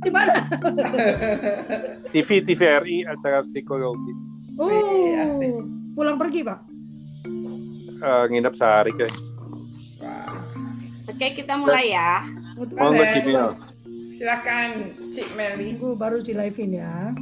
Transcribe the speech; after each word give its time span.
di 0.00 0.10
mana? 0.10 0.32
TV 2.12 2.28
TVRI 2.40 3.04
acara 3.04 3.44
psikologi. 3.44 4.12
Oh, 4.56 5.60
pulang 5.92 6.16
pergi 6.16 6.40
pak? 6.44 6.58
Uh, 8.00 8.24
nginep 8.32 8.54
sehari 8.56 8.92
kayak. 8.96 9.12
Oke 11.10 11.26
kita 11.36 11.52
mulai 11.60 11.92
ya. 11.92 12.24
Monggo 12.56 13.04
Cik 13.04 13.24
Mel. 13.28 13.50
Silakan 14.16 14.68
Cik 15.12 15.28
Meli. 15.36 15.76
Tunggu 15.76 15.96
baru 15.96 16.24
di 16.24 16.32
live 16.32 16.58
in 16.60 16.80
ya. 16.80 17.12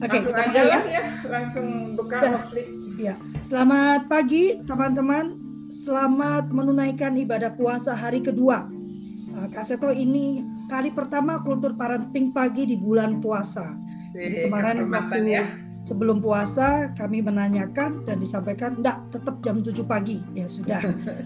Oke, 0.00 0.16
langsung 0.16 0.32
aja 0.32 0.62
lah 0.64 0.82
ya, 0.88 1.04
langsung 1.28 1.66
buka 1.92 2.24
konflik. 2.24 2.66
Ya. 2.96 3.20
Selamat 3.44 4.08
pagi 4.08 4.56
teman-teman. 4.64 5.36
Selamat 5.70 6.48
menunaikan 6.48 7.20
ibadah 7.20 7.52
puasa 7.52 7.92
hari 7.92 8.24
kedua. 8.24 8.64
Uh, 9.36 9.46
Kak 9.52 9.68
Seto 9.68 9.92
ini 9.92 10.40
kali 10.70 10.94
pertama 10.94 11.42
kultur 11.42 11.74
parenting 11.74 12.30
pagi 12.30 12.62
di 12.62 12.78
bulan 12.78 13.18
puasa. 13.18 13.74
Jadi 14.14 14.46
kemarin 14.46 14.86
waktu 14.86 15.18
ya. 15.26 15.44
sebelum 15.82 16.22
puasa 16.22 16.94
kami 16.94 17.26
menanyakan 17.26 18.06
dan 18.06 18.22
disampaikan 18.22 18.78
enggak 18.78 19.02
tetap 19.10 19.42
jam 19.42 19.58
7 19.58 19.82
pagi. 19.82 20.22
Ya 20.30 20.46
sudah. 20.46 20.78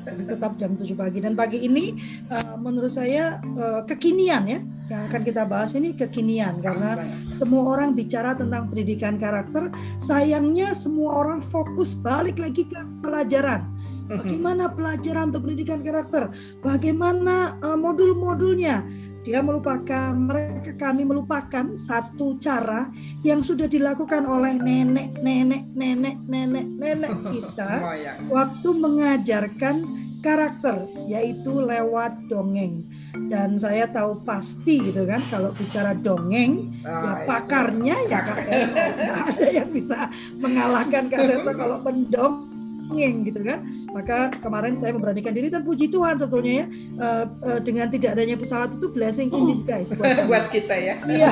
Jadi 0.08 0.22
tetap 0.24 0.56
jam 0.56 0.72
7 0.72 0.88
pagi. 0.96 1.20
Dan 1.20 1.36
pagi 1.36 1.60
ini 1.60 1.92
uh, 2.32 2.56
menurut 2.56 2.88
saya 2.88 3.44
uh, 3.44 3.84
kekinian 3.84 4.48
ya 4.48 4.60
yang 4.88 5.02
akan 5.12 5.20
kita 5.20 5.44
bahas 5.44 5.76
ini 5.76 5.92
kekinian. 5.92 6.64
Karena 6.64 7.04
semua 7.36 7.68
orang 7.76 7.92
bicara 7.92 8.32
tentang 8.32 8.72
pendidikan 8.72 9.20
karakter 9.20 9.68
sayangnya 10.00 10.72
semua 10.72 11.20
orang 11.20 11.44
fokus 11.44 11.92
balik 11.92 12.40
lagi 12.40 12.64
ke 12.64 12.80
pelajaran. 13.04 13.74
Bagaimana 14.04 14.68
pelajaran 14.68 15.32
untuk 15.32 15.48
pendidikan 15.48 15.80
karakter? 15.80 16.28
Bagaimana 16.60 17.56
uh, 17.64 17.78
modul-modulnya 17.80 18.84
dia 19.24 19.40
melupakan 19.40 20.12
mereka 20.12 20.76
kami 20.76 21.08
melupakan 21.08 21.64
satu 21.80 22.36
cara 22.36 22.92
yang 23.24 23.40
sudah 23.40 23.64
dilakukan 23.64 24.28
oleh 24.28 24.60
nenek 24.60 25.16
nenek 25.24 25.64
nenek 25.72 26.16
nenek 26.28 26.66
nenek 26.76 27.12
kita 27.32 27.72
waktu 28.36 28.68
mengajarkan 28.76 29.76
karakter 30.20 30.84
yaitu 31.08 31.64
lewat 31.64 32.28
dongeng. 32.28 32.84
Dan 33.14 33.62
saya 33.62 33.86
tahu 33.86 34.26
pasti 34.26 34.90
gitu 34.90 35.06
kan 35.06 35.22
kalau 35.30 35.54
bicara 35.54 35.94
dongeng 35.94 36.66
ya 36.82 36.90
ah, 36.90 37.22
ya 37.22 37.26
pakarnya 37.30 37.96
ya 38.10 38.18
Kak 38.26 38.38
Seto. 38.42 38.74
Ada 39.30 39.48
yang 39.62 39.70
bisa 39.70 40.10
mengalahkan 40.42 41.06
Kak 41.06 41.22
Seto 41.22 41.50
kalau 41.54 41.78
mendongeng 41.86 43.22
gitu 43.22 43.40
kan 43.46 43.62
maka 43.94 44.34
kemarin 44.42 44.74
saya 44.74 44.90
memberanikan 44.90 45.30
diri 45.30 45.46
dan 45.46 45.62
puji 45.62 45.86
Tuhan 45.86 46.18
sebetulnya 46.18 46.66
ya 46.66 46.66
uh, 46.98 47.24
uh, 47.46 47.60
dengan 47.62 47.86
tidak 47.86 48.18
adanya 48.18 48.34
pesawat 48.34 48.74
itu 48.74 48.90
blessing 48.90 49.30
in 49.30 49.46
disguise 49.46 49.86
buat, 49.94 50.18
buat 50.30 50.50
kita 50.50 50.74
ya. 50.74 50.94
Iya. 51.06 51.30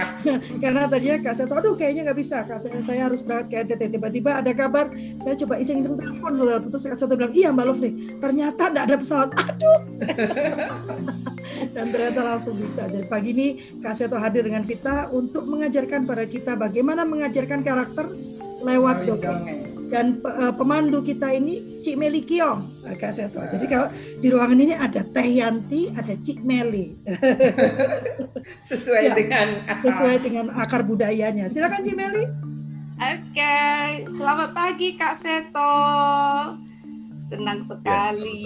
Karena 0.62 0.84
tadinya 0.84 1.16
Kak 1.24 1.32
saya 1.32 1.48
tahu 1.48 1.64
aduh 1.64 1.74
kayaknya 1.80 2.12
nggak 2.12 2.18
bisa 2.20 2.44
Kak 2.44 2.60
saya, 2.60 2.76
saya 2.84 3.08
harus 3.08 3.24
berangkat 3.24 3.48
ke 3.48 3.72
NTT. 3.72 3.82
Tiba-tiba 3.96 4.44
ada 4.44 4.52
kabar 4.52 4.92
saya 5.16 5.32
coba 5.40 5.56
iseng-iseng 5.56 5.96
telepon 5.96 6.32
saudara 6.36 6.60
terus 6.60 6.84
Kak 6.84 6.96
saya 7.00 7.16
bilang 7.16 7.32
iya 7.32 7.48
Mbak 7.56 7.64
Lovely 7.72 7.90
ternyata 8.20 8.62
tidak 8.68 8.84
ada 8.84 8.96
pesawat. 9.00 9.28
Aduh. 9.48 9.80
Dan 11.72 11.86
ternyata 11.88 12.20
langsung 12.20 12.60
bisa. 12.60 12.84
Jadi 12.84 13.08
pagi 13.08 13.32
ini 13.32 13.46
Kak 13.80 13.96
Seto 13.96 14.20
hadir 14.20 14.44
dengan 14.44 14.68
kita 14.68 15.08
untuk 15.08 15.48
mengajarkan 15.48 16.04
pada 16.04 16.28
kita 16.28 16.52
bagaimana 16.52 17.08
mengajarkan 17.08 17.64
karakter 17.64 18.12
lewat 18.60 19.08
dongeng 19.08 19.73
dan 19.94 20.18
uh, 20.26 20.50
pemandu 20.50 21.06
kita 21.06 21.30
ini 21.30 21.78
Cik 21.86 21.94
Meli 21.94 22.26
Kiong 22.26 22.82
agak 22.82 23.14
saya 23.14 23.30
tahu. 23.30 23.46
Jadi 23.46 23.66
kalau 23.70 23.86
di 23.94 24.26
ruangan 24.26 24.58
ini 24.58 24.74
ada 24.74 25.06
Teh 25.06 25.38
Yanti, 25.38 25.94
ada 25.94 26.18
Cik 26.18 26.42
Meli. 26.42 26.98
sesuai 28.74 29.02
ya, 29.06 29.14
dengan 29.14 29.62
akar. 29.70 29.78
sesuai 29.86 30.16
dengan 30.18 30.46
akar 30.50 30.82
budayanya. 30.82 31.46
Silakan 31.46 31.86
Cik 31.86 31.94
Meli. 31.94 32.26
Oke, 32.98 33.58
selamat 34.10 34.50
pagi 34.50 34.98
Kak 34.98 35.14
Seto. 35.14 35.78
Senang 37.24 37.64
ya, 37.64 37.72
sekali. 37.72 38.36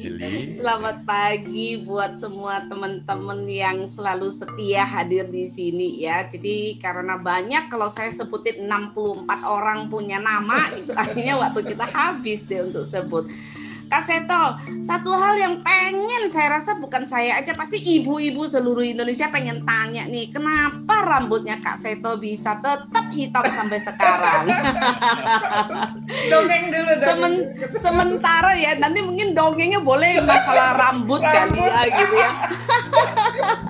Ya, 0.00 0.08
selamat, 0.08 0.16
pagi, 0.16 0.52
selamat 0.56 0.96
pagi 1.04 1.68
buat 1.84 2.12
semua 2.16 2.64
teman-teman 2.64 3.44
yang 3.44 3.84
selalu 3.84 4.32
setia 4.32 4.88
hadir 4.88 5.28
di 5.28 5.44
sini 5.44 6.00
ya. 6.00 6.24
Jadi 6.24 6.80
karena 6.80 7.20
banyak 7.20 7.68
kalau 7.68 7.92
saya 7.92 8.08
sebutin 8.08 8.64
64 8.64 9.28
orang 9.44 9.92
punya 9.92 10.16
nama 10.16 10.72
itu 10.72 10.96
artinya 10.96 11.44
waktu 11.44 11.76
kita 11.76 11.84
habis 11.92 12.48
deh 12.48 12.64
untuk 12.64 12.88
sebut. 12.88 13.28
Kak 13.90 14.06
Seto, 14.06 14.54
satu 14.86 15.10
hal 15.10 15.34
yang 15.34 15.54
pengen 15.66 16.30
saya 16.30 16.54
rasa 16.54 16.78
bukan 16.78 17.02
saya 17.02 17.42
aja, 17.42 17.50
pasti 17.58 17.82
ibu-ibu 17.98 18.46
seluruh 18.46 18.86
Indonesia 18.86 19.26
pengen 19.34 19.66
tanya 19.66 20.06
nih, 20.06 20.30
kenapa 20.30 21.02
rambutnya 21.02 21.58
Kak 21.58 21.74
Seto 21.74 22.14
bisa 22.14 22.62
tetap 22.62 23.10
hitam 23.10 23.50
sampai 23.50 23.82
sekarang? 23.82 24.46
dongeng 26.30 26.64
dulu. 26.70 26.92
Semen, 27.02 27.32
sementara 27.74 28.54
ya, 28.54 28.78
nanti 28.78 29.02
mungkin 29.02 29.34
dongengnya 29.34 29.82
boleh 29.82 30.22
masalah 30.22 30.78
rambut 30.78 31.18
kali 31.18 31.58
ya 31.58 31.82
gitu 31.90 32.14
ya. 32.14 32.30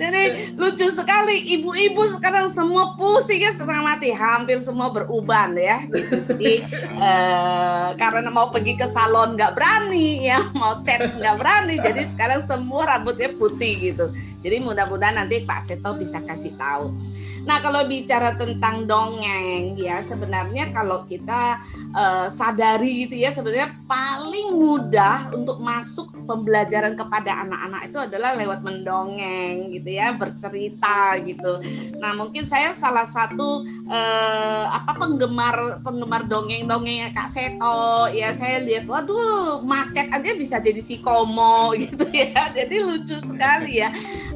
Jadi 0.00 0.54
lucu 0.56 0.86
sekali, 0.88 1.58
ibu-ibu 1.58 2.02
sekarang 2.08 2.48
semua 2.48 2.96
pusing 2.96 3.42
ya 3.44 3.52
setengah 3.52 3.84
mati, 3.84 4.10
hampir 4.12 4.58
semua 4.62 4.88
beruban 4.92 5.52
ya. 5.56 5.82
Gitu. 5.86 6.16
Jadi 6.30 6.54
eh, 6.98 7.88
karena 7.96 8.30
mau 8.32 8.48
pergi 8.48 8.74
ke 8.78 8.86
salon 8.88 9.36
nggak 9.36 9.52
berani 9.56 10.28
ya 10.28 10.40
mau 10.56 10.80
cat 10.84 11.16
nggak 11.16 11.36
berani 11.36 11.76
jadi 11.80 12.02
sekarang 12.04 12.44
semua 12.44 12.96
rambutnya 12.96 13.30
putih 13.34 13.92
gitu 13.92 14.12
jadi 14.40 14.60
mudah-mudahan 14.60 15.20
nanti 15.20 15.44
Pak 15.44 15.60
Seto 15.64 15.96
bisa 15.96 16.20
kasih 16.24 16.56
tahu 16.56 16.92
Nah, 17.48 17.58
kalau 17.64 17.88
bicara 17.88 18.36
tentang 18.36 18.84
dongeng 18.84 19.72
ya 19.80 20.00
sebenarnya 20.04 20.68
kalau 20.74 21.08
kita 21.08 21.60
uh, 21.96 22.28
sadari 22.28 23.08
gitu 23.08 23.16
ya 23.16 23.32
sebenarnya 23.32 23.72
paling 23.88 24.60
mudah 24.60 25.32
untuk 25.32 25.56
masuk 25.58 26.12
pembelajaran 26.28 26.94
kepada 26.94 27.42
anak-anak 27.42 27.90
itu 27.90 27.98
adalah 27.98 28.36
lewat 28.36 28.60
mendongeng 28.60 29.72
gitu 29.72 29.88
ya, 29.88 30.12
bercerita 30.12 31.16
gitu. 31.24 31.64
Nah, 31.96 32.12
mungkin 32.12 32.44
saya 32.44 32.76
salah 32.76 33.08
satu 33.08 33.64
uh, 33.88 34.64
apa 34.70 35.00
penggemar 35.00 35.80
penggemar 35.80 36.28
dongeng-dongengnya 36.28 37.10
Kak 37.16 37.32
Seto 37.32 38.06
ya 38.12 38.30
saya 38.36 38.60
lihat 38.62 38.84
waduh 38.84 39.64
macet 39.64 40.12
aja 40.12 40.30
bisa 40.36 40.60
jadi 40.60 40.78
si 40.78 41.00
komo 41.00 41.72
gitu 41.82 42.04
ya. 42.12 42.52
Jadi 42.52 42.76
lucu 42.84 43.16
sekali 43.18 43.80
ya. 43.80 43.88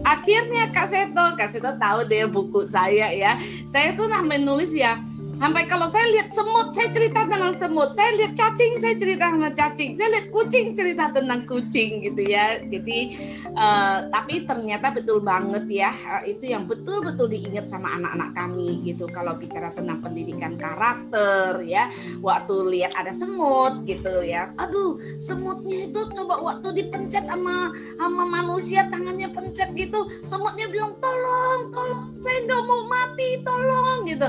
Akhirnya 0.03 0.73
Kak 0.73 0.89
Seto, 0.89 1.25
Kak 1.37 1.49
Seto 1.53 1.71
tahu 1.77 2.09
deh 2.09 2.27
buku 2.27 2.65
saya 2.65 2.94
saya 2.95 3.09
ya. 3.11 3.33
Saya 3.67 3.99
tuh 3.99 4.07
namanya 4.07 4.47
nulis 4.47 4.71
ya 4.71 5.14
Sampai 5.45 5.69
kalau 5.69 5.85
saya 5.85 6.09
lihat 6.09 6.33
semut, 6.33 6.73
saya 6.73 6.89
cerita 6.89 7.29
tentang 7.29 7.53
semut. 7.53 7.93
Saya 7.93 8.17
lihat 8.17 8.33
cacing, 8.33 8.81
saya 8.81 8.97
cerita 8.97 9.29
tentang 9.29 9.53
cacing. 9.53 9.93
Saya 9.93 10.09
lihat 10.17 10.27
kucing, 10.33 10.73
cerita 10.73 11.13
tentang 11.13 11.45
kucing 11.45 12.01
gitu 12.01 12.25
ya. 12.25 12.65
Jadi 12.65 13.13
uh, 13.53 14.09
tapi 14.09 14.49
ternyata 14.49 14.89
betul 14.89 15.21
banget 15.21 15.69
ya. 15.69 15.93
Uh, 15.93 16.25
itu 16.25 16.49
yang 16.49 16.65
betul-betul 16.65 17.29
diingat 17.29 17.69
sama 17.69 17.93
anak-anak 17.93 18.33
kami 18.33 18.89
gitu. 18.89 19.05
Kalau 19.13 19.37
bicara 19.37 19.69
tentang 19.69 20.01
pendidikan 20.01 20.57
karakter 20.57 21.61
ya. 21.69 21.93
Waktu 22.25 22.55
lihat 22.81 22.97
ada 22.97 23.13
semut 23.13 23.85
gitu 23.85 24.25
ya. 24.25 24.49
Aduh, 24.57 24.97
semutnya 25.21 25.93
itu 25.93 26.01
coba 26.09 26.41
waktu 26.41 26.73
dipencet 26.73 27.29
sama 27.29 27.69
sama 28.01 28.25
manusia 28.25 28.89
tangannya 28.89 29.29
pencet 29.29 29.77
gitu. 29.77 30.09
Semutnya 30.25 30.73
bilang 30.73 30.97
tolong, 31.05 31.69
tolong, 31.69 32.17
saya 32.25 32.49
nggak 32.49 32.63
mau 32.65 32.89
mati, 32.89 33.29
tolong 33.45 34.09
gitu 34.09 34.29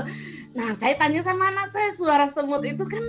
Nah, 0.56 0.72
saya 0.72 0.96
tanya 0.96 1.20
sama 1.20 1.52
anak 1.52 1.68
saya, 1.68 1.92
suara 1.92 2.24
semut 2.24 2.64
itu 2.64 2.80
kan 2.88 3.04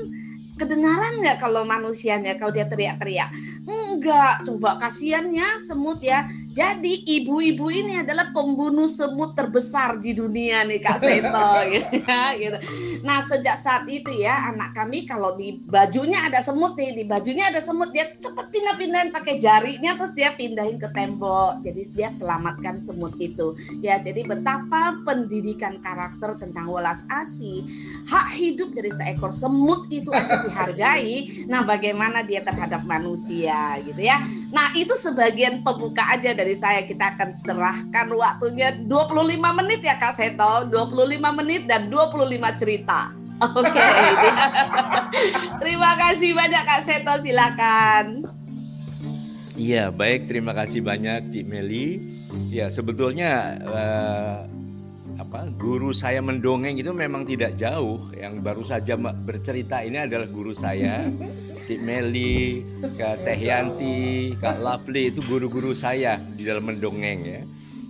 kedengaran 0.59 1.23
nggak 1.23 1.39
kalau 1.39 1.63
manusianya 1.63 2.35
kalau 2.35 2.51
dia 2.51 2.67
teriak-teriak? 2.67 3.31
Enggak, 3.63 4.43
coba 4.43 4.75
kasihannya 4.83 5.47
semut 5.63 6.03
ya. 6.03 6.27
Jadi 6.57 7.05
ibu-ibu 7.21 7.69
ini 7.69 8.01
adalah 8.01 8.33
pembunuh 8.33 8.89
semut 8.89 9.37
terbesar 9.37 10.01
di 10.01 10.17
dunia 10.17 10.65
nih 10.65 10.81
Kak 10.81 10.97
Seto 11.05 11.49
gitu, 11.69 12.01
ya, 12.01 12.33
gitu. 12.33 12.57
Nah 13.05 13.21
sejak 13.21 13.53
saat 13.53 13.85
itu 13.85 14.09
ya 14.17 14.49
anak 14.49 14.73
kami 14.73 15.05
kalau 15.05 15.37
di 15.37 15.61
bajunya 15.69 16.17
ada 16.25 16.41
semut 16.41 16.73
nih 16.73 16.97
di 16.97 17.03
bajunya 17.05 17.53
ada 17.53 17.61
semut 17.61 17.93
dia 17.93 18.09
cepat 18.09 18.49
pindah-pindahin 18.49 19.13
pakai 19.13 19.37
jarinya 19.37 19.93
terus 20.01 20.17
dia 20.17 20.33
pindahin 20.33 20.81
ke 20.81 20.89
tembok. 20.89 21.61
Jadi 21.61 21.93
dia 21.93 22.09
selamatkan 22.09 22.81
semut 22.81 23.13
itu. 23.21 23.53
Ya 23.85 24.01
jadi 24.01 24.25
betapa 24.25 24.97
pendidikan 25.05 25.77
karakter 25.77 26.41
tentang 26.41 26.73
welas 26.73 27.05
asih 27.05 27.69
hak 28.09 28.33
hidup 28.33 28.73
dari 28.73 28.89
seekor 28.89 29.29
semut 29.29 29.85
itu 29.93 30.09
aja 30.09 30.41
dihargai. 30.45 31.45
Nah 31.45 31.61
bagaimana 31.61 32.25
dia 32.25 32.41
terhadap 32.41 32.81
manusia 32.81 33.77
gitu 33.85 34.01
ya. 34.01 34.25
Nah 34.49 34.73
itu 34.73 34.97
sebagian 34.97 35.61
pembuka 35.61 36.17
aja 36.17 36.33
dari 36.33 36.46
dari 36.47 36.55
saya 36.55 36.87
kita 36.87 37.11
akan 37.11 37.35
serahkan 37.35 38.07
waktunya 38.15 38.71
25 38.71 39.35
menit 39.35 39.83
ya 39.83 39.99
Kak 39.99 40.15
Seto, 40.15 40.63
25 40.71 41.19
menit 41.43 41.67
dan 41.67 41.91
25 41.91 42.23
cerita. 42.55 43.11
Oke. 43.51 43.67
Okay. 43.67 44.07
terima 45.67 45.99
kasih 45.99 46.31
banyak 46.31 46.63
Kak 46.63 46.81
Seto, 46.87 47.19
silakan. 47.19 48.31
Iya, 49.59 49.91
baik 49.91 50.31
terima 50.31 50.55
kasih 50.55 50.79
banyak 50.79 51.35
Cik 51.35 51.51
Meli. 51.51 52.15
Ya 52.47 52.71
sebetulnya 52.71 53.59
uh, 53.67 54.47
apa 55.19 55.51
guru 55.59 55.91
saya 55.91 56.23
mendongeng 56.23 56.79
itu 56.79 56.95
memang 56.95 57.27
tidak 57.27 57.59
jauh. 57.59 58.07
Yang 58.15 58.39
baru 58.39 58.63
saja 58.63 58.95
bercerita 58.95 59.83
ini 59.83 59.99
adalah 59.99 60.31
guru 60.31 60.55
saya, 60.55 61.03
Cik 61.67 61.83
Meli, 61.83 62.63
Kak 62.95 63.27
Teh 63.27 63.35
Yanti, 63.43 64.31
Kak 64.39 64.63
Lovely 64.63 65.11
itu 65.11 65.19
guru-guru 65.27 65.75
saya 65.75 66.15
di 66.15 66.47
dalam 66.47 66.63
mendongeng 66.63 67.19
ya. 67.27 67.43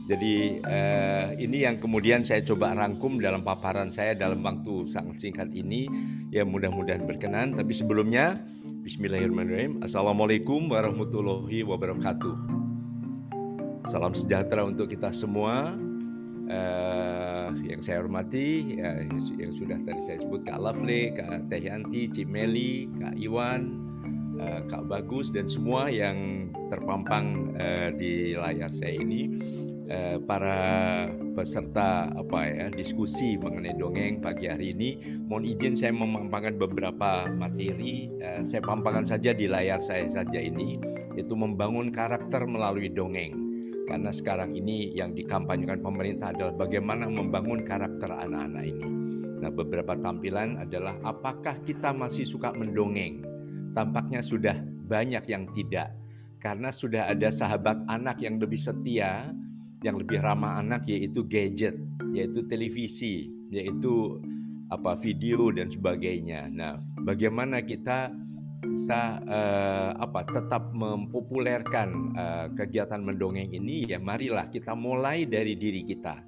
Jadi 0.09 0.57
uh, 0.65 1.37
ini 1.37 1.61
yang 1.61 1.77
kemudian 1.77 2.25
saya 2.25 2.41
coba 2.41 2.73
rangkum 2.73 3.21
dalam 3.21 3.45
paparan 3.45 3.93
saya 3.93 4.17
dalam 4.17 4.41
waktu 4.41 4.89
sangat 4.89 5.21
singkat 5.21 5.53
ini. 5.53 5.85
Ya 6.33 6.41
mudah-mudahan 6.41 7.05
berkenan. 7.05 7.53
Tapi 7.53 7.69
sebelumnya 7.77 8.41
Bismillahirrahmanirrahim. 8.81 9.85
Assalamualaikum 9.85 10.73
warahmatullahi 10.73 11.61
wabarakatuh. 11.61 12.33
Salam 13.85 14.17
sejahtera 14.17 14.65
untuk 14.65 14.89
kita 14.89 15.13
semua. 15.13 15.77
Uh, 16.47 17.51
yang 17.67 17.83
saya 17.83 17.99
hormati, 17.99 18.79
ya, 18.79 19.03
yang 19.35 19.51
sudah 19.51 19.75
tadi 19.83 19.99
saya 19.99 20.23
sebut 20.23 20.47
Kak 20.47 20.63
Lovely, 20.63 21.11
Kak 21.11 21.51
Teh 21.51 21.59
Yanti, 21.59 22.07
Cik 22.07 22.23
Meli, 22.23 22.87
Kak 23.03 23.19
Iwan, 23.19 23.83
uh, 24.39 24.63
Kak 24.71 24.87
Bagus 24.87 25.27
dan 25.27 25.51
semua 25.51 25.91
yang 25.91 26.47
terpampang 26.71 27.51
uh, 27.59 27.91
di 27.91 28.31
layar 28.35 28.71
saya 28.71 28.95
ini. 28.95 29.23
Para 30.27 31.07
peserta 31.31 32.11
apa 32.11 32.43
ya 32.43 32.67
diskusi 32.67 33.39
mengenai 33.39 33.71
dongeng 33.79 34.19
pagi 34.19 34.51
hari 34.51 34.75
ini. 34.75 34.99
Mohon 35.31 35.55
izin 35.55 35.79
saya 35.79 35.95
memampangkan 35.95 36.59
beberapa 36.59 37.31
materi. 37.31 38.11
Saya 38.43 38.59
pampangkan 38.67 39.07
saja 39.07 39.31
di 39.31 39.47
layar 39.47 39.79
saya 39.79 40.11
saja 40.11 40.43
ini, 40.43 40.75
yaitu 41.15 41.39
membangun 41.39 41.87
karakter 41.95 42.43
melalui 42.43 42.91
dongeng. 42.91 43.46
Karena 43.87 44.11
sekarang 44.11 44.51
ini 44.51 44.91
yang 44.91 45.15
dikampanyekan 45.15 45.79
pemerintah 45.79 46.35
adalah 46.35 46.67
bagaimana 46.67 47.07
membangun 47.07 47.63
karakter 47.63 48.11
anak-anak 48.11 48.63
ini. 48.67 48.87
Nah, 49.39 49.47
beberapa 49.47 49.95
tampilan 49.95 50.59
adalah 50.59 50.99
apakah 51.07 51.63
kita 51.63 51.95
masih 51.95 52.27
suka 52.27 52.51
mendongeng? 52.51 53.23
Tampaknya 53.71 54.19
sudah 54.19 54.59
banyak 54.91 55.23
yang 55.31 55.47
tidak. 55.55 55.95
Karena 56.43 56.69
sudah 56.69 57.07
ada 57.07 57.31
sahabat 57.31 57.87
anak 57.87 58.19
yang 58.19 58.35
lebih 58.43 58.59
setia, 58.59 59.31
yang 59.79 59.95
lebih 59.95 60.19
ramah 60.19 60.59
anak 60.59 60.83
yaitu 60.91 61.23
gadget, 61.23 61.79
yaitu 62.11 62.43
televisi, 62.43 63.31
yaitu 63.47 64.19
apa 64.67 64.99
video 64.99 65.47
dan 65.55 65.71
sebagainya. 65.71 66.51
Nah, 66.51 66.75
bagaimana 67.07 67.63
kita 67.63 68.11
bisa 68.61 69.21
uh, 69.25 69.91
apa 70.01 70.25
tetap 70.29 70.73
mempopulerkan 70.73 71.89
uh, 72.17 72.47
kegiatan 72.57 73.01
mendongeng 73.01 73.53
ini 73.53 73.85
ya 73.85 74.01
marilah 74.01 74.49
kita 74.49 74.73
mulai 74.73 75.25
dari 75.29 75.53
diri 75.53 75.85
kita. 75.85 76.23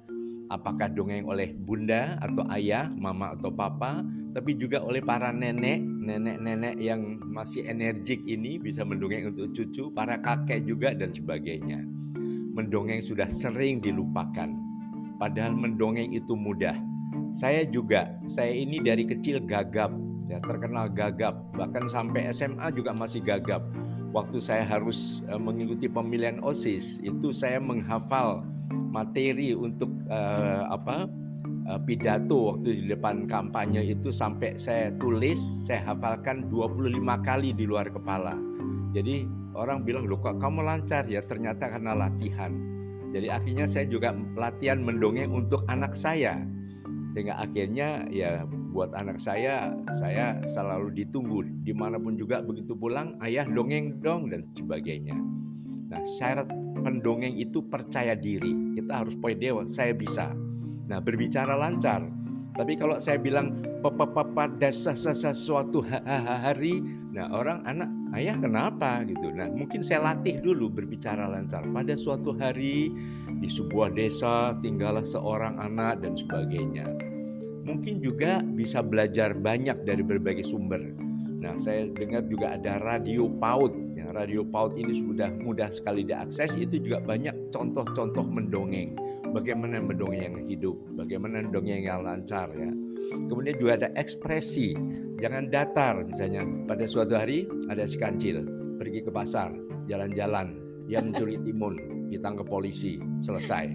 Apakah 0.50 0.90
dongeng 0.90 1.30
oleh 1.30 1.54
bunda 1.54 2.18
atau 2.18 2.42
ayah, 2.50 2.90
mama 2.90 3.38
atau 3.38 3.54
papa, 3.54 4.02
tapi 4.34 4.58
juga 4.58 4.82
oleh 4.82 4.98
para 4.98 5.30
nenek, 5.30 5.78
nenek-nenek 5.78 6.74
yang 6.82 7.22
masih 7.22 7.62
energik 7.70 8.18
ini 8.26 8.58
bisa 8.58 8.82
mendongeng 8.82 9.30
untuk 9.30 9.54
cucu, 9.54 9.94
para 9.94 10.18
kakek 10.18 10.66
juga 10.66 10.90
dan 10.90 11.14
sebagainya 11.14 11.86
mendongeng 12.60 13.00
sudah 13.00 13.30
sering 13.30 13.80
dilupakan. 13.80 14.50
Padahal 15.16 15.54
mendongeng 15.54 16.12
itu 16.12 16.34
mudah. 16.34 16.74
Saya 17.30 17.62
juga, 17.64 18.10
saya 18.26 18.50
ini 18.50 18.82
dari 18.82 19.06
kecil 19.06 19.40
gagap, 19.46 19.92
ya 20.30 20.38
terkenal 20.38 20.86
gagap, 20.86 21.34
bahkan 21.58 21.90
sampai 21.90 22.30
SMA 22.30 22.70
juga 22.70 22.94
masih 22.94 23.18
gagap. 23.26 23.66
Waktu 24.14 24.38
saya 24.38 24.62
harus 24.66 25.22
uh, 25.30 25.38
mengikuti 25.38 25.90
pemilihan 25.90 26.38
OSIS, 26.42 27.02
itu 27.02 27.34
saya 27.34 27.58
menghafal 27.58 28.42
materi 28.90 29.54
untuk 29.54 29.90
uh, 30.10 30.70
apa 30.70 31.06
uh, 31.66 31.80
pidato 31.82 32.54
waktu 32.54 32.82
di 32.82 32.84
depan 32.90 33.26
kampanye 33.26 33.82
itu 33.86 34.10
sampai 34.14 34.54
saya 34.58 34.94
tulis, 34.98 35.38
saya 35.66 35.94
hafalkan 35.94 36.46
25 36.50 36.98
kali 37.22 37.54
di 37.54 37.66
luar 37.66 37.90
kepala. 37.90 38.34
Jadi 38.90 39.26
orang 39.54 39.82
bilang 39.82 40.06
loh 40.06 40.18
kok 40.18 40.38
kamu 40.38 40.62
lancar 40.62 41.06
ya 41.10 41.22
ternyata 41.26 41.66
karena 41.70 41.94
latihan 41.94 42.54
jadi 43.10 43.34
akhirnya 43.34 43.66
saya 43.66 43.86
juga 43.90 44.14
latihan 44.38 44.78
mendongeng 44.78 45.34
untuk 45.34 45.66
anak 45.66 45.92
saya 45.92 46.38
sehingga 47.10 47.42
akhirnya 47.42 48.06
ya 48.10 48.46
buat 48.70 48.94
anak 48.94 49.18
saya 49.18 49.74
saya 49.98 50.38
selalu 50.46 50.94
ditunggu. 50.94 51.42
Di 51.66 51.74
mana 51.74 51.98
pun 51.98 52.14
juga 52.14 52.42
begitu 52.42 52.78
pulang 52.78 53.18
ayah 53.22 53.46
dongeng 53.46 53.98
dong 53.98 54.30
dan 54.30 54.46
sebagainya. 54.54 55.18
Nah 55.90 56.02
syarat 56.18 56.46
pendongeng 56.80 57.34
itu 57.34 57.66
percaya 57.66 58.14
diri. 58.14 58.78
Kita 58.78 59.02
harus 59.02 59.18
pede 59.18 59.50
saya 59.66 59.90
bisa. 59.90 60.30
Nah 60.86 61.02
berbicara 61.02 61.58
lancar. 61.58 62.06
Tapi 62.54 62.74
kalau 62.78 62.98
saya 62.98 63.18
bilang 63.18 63.62
pada 64.34 64.68
sesuatu 64.74 65.80
hari 65.82 66.82
nah 67.10 67.26
orang 67.34 67.66
anak 67.66 67.90
ayah 68.14 68.38
kenapa? 68.38 69.02
gitu. 69.02 69.34
Nah 69.34 69.50
mungkin 69.50 69.82
saya 69.82 70.14
latih 70.14 70.38
dulu 70.38 70.70
berbicara 70.70 71.26
lancar. 71.26 71.66
Pada 71.74 71.94
suatu 71.98 72.34
hari 72.38 72.90
di 73.40 73.48
sebuah 73.48 73.96
desa 73.96 74.52
tinggallah 74.60 75.02
seorang 75.02 75.56
anak 75.56 76.04
dan 76.04 76.14
sebagainya. 76.14 76.86
Mungkin 77.64 78.04
juga 78.04 78.44
bisa 78.44 78.84
belajar 78.84 79.32
banyak 79.32 79.88
dari 79.88 80.04
berbagai 80.04 80.44
sumber. 80.44 80.80
Nah 81.40 81.56
saya 81.56 81.88
dengar 81.88 82.28
juga 82.28 82.54
ada 82.54 82.76
radio 82.78 83.26
PAUD. 83.26 83.96
Ya, 83.96 84.12
radio 84.12 84.44
PAUD 84.44 84.76
ini 84.76 85.00
sudah 85.00 85.32
mudah 85.40 85.72
sekali 85.72 86.04
diakses. 86.04 86.56
Itu 86.60 86.76
juga 86.80 87.00
banyak 87.00 87.52
contoh-contoh 87.52 88.24
mendongeng. 88.28 88.96
Bagaimana 89.30 89.80
mendongeng 89.80 90.20
yang 90.20 90.36
hidup, 90.50 90.76
bagaimana 90.98 91.46
mendongeng 91.46 91.86
yang 91.86 92.02
lancar 92.04 92.50
ya. 92.52 92.68
Kemudian 93.10 93.56
juga 93.56 93.72
ada 93.80 93.88
ekspresi 93.96 94.76
Jangan 95.20 95.52
datar 95.52 96.00
misalnya 96.08 96.48
pada 96.64 96.88
suatu 96.88 97.12
hari 97.12 97.44
ada 97.68 97.84
si 97.84 98.00
kancil 98.00 98.40
pergi 98.80 99.04
ke 99.04 99.12
pasar, 99.12 99.52
jalan-jalan, 99.84 100.56
yang 100.88 101.12
mencuri 101.12 101.36
timun, 101.44 101.76
ditangkap 102.10 102.46
polisi, 102.50 102.98
selesai. 103.22 103.70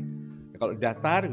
Kalau 0.56 0.72
datar 0.76 1.28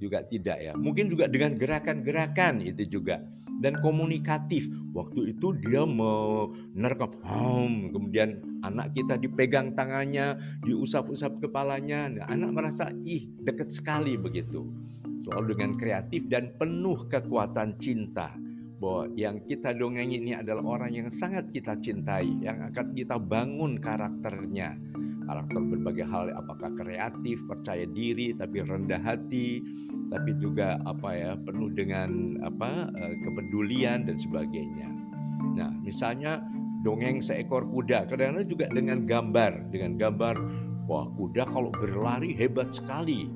juga 0.00 0.24
tidak 0.24 0.58
ya. 0.60 0.72
Mungkin 0.72 1.12
juga 1.12 1.28
dengan 1.28 1.56
gerakan-gerakan 1.60 2.64
itu 2.64 2.88
juga 2.88 3.20
dan 3.60 3.76
komunikatif. 3.84 4.66
Waktu 4.92 5.36
itu 5.36 5.56
dia 5.60 5.84
menerkap, 5.84 7.16
hom, 7.24 7.92
kemudian 7.92 8.40
anak 8.64 8.92
kita 8.96 9.20
dipegang 9.20 9.76
tangannya, 9.76 10.36
diusap-usap 10.64 11.40
kepalanya. 11.44 12.08
Nah, 12.12 12.26
anak 12.28 12.50
merasa 12.52 12.88
ih 13.04 13.28
dekat 13.40 13.72
sekali 13.72 14.16
begitu. 14.16 14.68
Selalu 15.22 15.54
dengan 15.54 15.72
kreatif 15.78 16.26
dan 16.26 16.56
penuh 16.58 17.06
kekuatan 17.06 17.78
cinta 17.78 18.34
bahwa 18.82 19.06
yang 19.14 19.38
kita 19.46 19.70
dongeng 19.78 20.10
ini 20.10 20.34
adalah 20.34 20.66
orang 20.66 20.90
yang 20.90 21.08
sangat 21.12 21.46
kita 21.54 21.78
cintai, 21.78 22.26
yang 22.42 22.72
akan 22.72 22.90
kita 22.90 23.14
bangun 23.14 23.78
karakternya. 23.78 24.74
Karakter 25.32 25.64
berbagai 25.64 26.04
hal, 26.12 26.28
apakah 26.36 26.76
kreatif, 26.76 27.40
percaya 27.48 27.88
diri, 27.88 28.36
tapi 28.36 28.60
rendah 28.60 29.00
hati, 29.00 29.64
tapi 30.12 30.36
juga 30.36 30.76
apa 30.84 31.08
ya 31.16 31.32
penuh 31.40 31.72
dengan 31.72 32.36
apa 32.44 32.92
eh, 33.00 33.16
kepedulian 33.24 34.04
dan 34.04 34.20
sebagainya. 34.20 34.92
Nah, 35.56 35.72
misalnya 35.80 36.44
dongeng 36.84 37.24
seekor 37.24 37.64
kuda, 37.64 38.12
kadang-kadang 38.12 38.44
juga 38.44 38.68
dengan 38.68 39.08
gambar, 39.08 39.72
dengan 39.72 39.96
gambar 39.96 40.36
wah 40.84 41.08
kuda 41.16 41.48
kalau 41.48 41.72
berlari 41.72 42.36
hebat 42.36 42.68
sekali. 42.68 43.32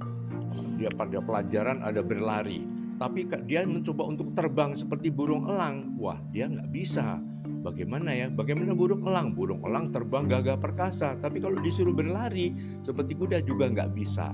Dia 0.77 0.93
pada 0.93 1.25
pelajaran 1.25 1.81
ada 1.81 2.05
berlari 2.05 2.77
tapi 2.97 3.29
dia 3.45 3.61
mencoba 3.65 4.09
untuk 4.09 4.33
terbang 4.33 4.73
seperti 4.73 5.13
burung 5.13 5.45
elang. 5.45 5.97
Wah, 6.01 6.17
dia 6.33 6.49
nggak 6.49 6.73
bisa. 6.73 7.21
Bagaimana 7.67 8.15
ya? 8.15 8.31
Bagaimana 8.31 8.79
burung 8.79 9.03
elang? 9.03 9.35
Burung 9.35 9.59
elang 9.67 9.91
terbang 9.91 10.31
gagah 10.31 10.55
perkasa, 10.55 11.19
tapi 11.19 11.43
kalau 11.43 11.59
disuruh 11.59 11.91
berlari 11.91 12.55
seperti 12.87 13.19
kuda 13.19 13.43
juga 13.43 13.67
nggak 13.67 13.91
bisa. 13.91 14.31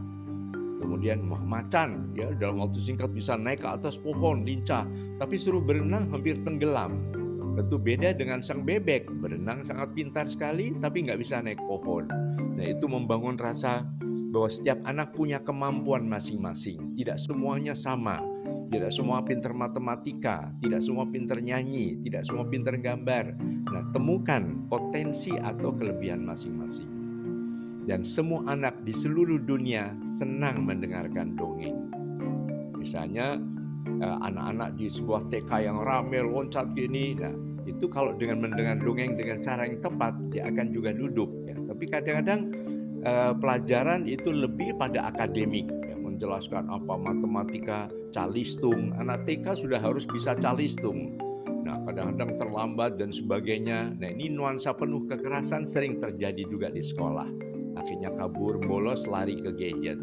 Kemudian 0.77 1.25
macan, 1.25 2.13
ya 2.13 2.29
dalam 2.37 2.61
waktu 2.61 2.77
singkat 2.77 3.09
bisa 3.09 3.33
naik 3.41 3.65
ke 3.65 3.69
atas 3.73 3.97
pohon 3.97 4.45
lincah, 4.45 4.85
tapi 5.17 5.41
suruh 5.41 5.65
berenang 5.65 6.13
hampir 6.13 6.37
tenggelam. 6.45 7.01
Tentu 7.57 7.81
beda 7.81 8.13
dengan 8.13 8.45
sang 8.45 8.69
bebek, 8.69 9.09
berenang 9.09 9.65
sangat 9.65 9.97
pintar 9.97 10.29
sekali, 10.29 10.77
tapi 10.77 11.09
nggak 11.09 11.17
bisa 11.17 11.41
naik 11.41 11.61
pohon. 11.65 12.13
Nah 12.37 12.67
itu 12.69 12.85
membangun 12.85 13.41
rasa 13.41 13.89
bahwa 14.33 14.49
setiap 14.53 14.81
anak 14.85 15.17
punya 15.17 15.41
kemampuan 15.41 16.05
masing-masing, 16.05 16.97
tidak 17.01 17.17
semuanya 17.17 17.73
sama. 17.73 18.21
Tidak 18.73 18.89
semua 18.89 19.21
pinter 19.21 19.53
matematika, 19.53 20.49
tidak 20.65 20.81
semua 20.81 21.05
pinter 21.05 21.37
nyanyi, 21.45 22.01
tidak 22.09 22.25
semua 22.25 22.49
pinter 22.49 22.73
gambar. 22.81 23.37
Nah, 23.69 23.85
temukan 23.93 24.65
potensi 24.73 25.37
atau 25.37 25.77
kelebihan 25.77 26.25
masing-masing. 26.25 26.89
Dan 27.85 28.01
semua 28.01 28.49
anak 28.49 28.81
di 28.81 28.97
seluruh 28.97 29.45
dunia 29.45 29.93
senang 30.09 30.65
mendengarkan 30.65 31.37
dongeng. 31.37 31.85
Misalnya 32.81 33.37
eh, 34.01 34.19
anak-anak 34.25 34.81
di 34.81 34.89
sebuah 34.89 35.29
TK 35.29 35.69
yang 35.69 35.77
ramai 35.85 36.25
loncat 36.25 36.73
gini, 36.73 37.13
nah 37.13 37.35
itu 37.69 37.93
kalau 37.93 38.17
dengan 38.17 38.41
mendengar 38.41 38.81
dongeng 38.81 39.21
dengan 39.21 39.45
cara 39.45 39.69
yang 39.69 39.85
tepat 39.85 40.17
dia 40.33 40.49
akan 40.49 40.73
juga 40.73 40.97
duduk 40.97 41.29
ya. 41.45 41.61
Tapi 41.61 41.85
kadang-kadang 41.93 42.41
eh, 43.05 43.33
pelajaran 43.37 44.09
itu 44.09 44.33
lebih 44.33 44.81
pada 44.81 45.13
akademik, 45.13 45.69
ya, 45.69 45.97
menjelaskan 46.01 46.73
apa 46.73 46.95
matematika, 46.97 47.93
calistung. 48.13 48.93
Anak 49.01 49.25
TK 49.25 49.57
sudah 49.57 49.81
harus 49.81 50.05
bisa 50.07 50.37
calistung. 50.37 51.17
Nah, 51.65 51.81
kadang-kadang 51.89 52.37
terlambat 52.37 53.01
dan 53.01 53.11
sebagainya. 53.11 53.97
Nah, 53.97 54.09
ini 54.13 54.29
nuansa 54.29 54.77
penuh 54.77 55.09
kekerasan 55.09 55.65
sering 55.65 55.99
terjadi 55.99 56.45
juga 56.47 56.69
di 56.69 56.85
sekolah. 56.85 57.27
Akhirnya 57.81 58.13
kabur, 58.13 58.61
bolos, 58.61 59.09
lari 59.09 59.41
ke 59.41 59.51
gadget. 59.57 59.97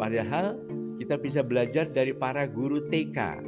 Padahal 0.00 0.58
kita 0.96 1.20
bisa 1.20 1.44
belajar 1.44 1.86
dari 1.92 2.16
para 2.16 2.48
guru 2.48 2.88
TK. 2.88 3.44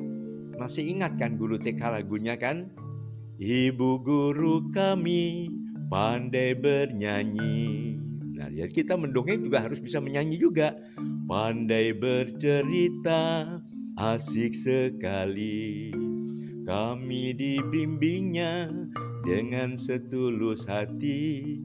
Masih 0.61 0.85
ingat 0.87 1.17
kan 1.17 1.41
guru 1.41 1.57
TK 1.57 1.81
lagunya 2.01 2.37
kan? 2.37 2.69
Ibu 3.37 4.01
guru 4.01 4.69
kami 4.73 5.53
pandai 5.89 6.57
bernyanyi. 6.57 7.97
Nah, 8.37 8.53
ya 8.53 8.69
kita 8.69 9.01
mendongeng 9.01 9.41
juga 9.41 9.65
harus 9.65 9.81
bisa 9.81 9.97
menyanyi 9.97 10.37
juga. 10.37 10.77
Pandai 11.25 11.97
bercerita, 11.97 13.57
asik 13.97 14.53
sekali. 14.53 15.89
Kami 16.69 17.33
dibimbingnya 17.33 18.69
dengan 19.25 19.81
setulus 19.81 20.69
hati. 20.69 21.57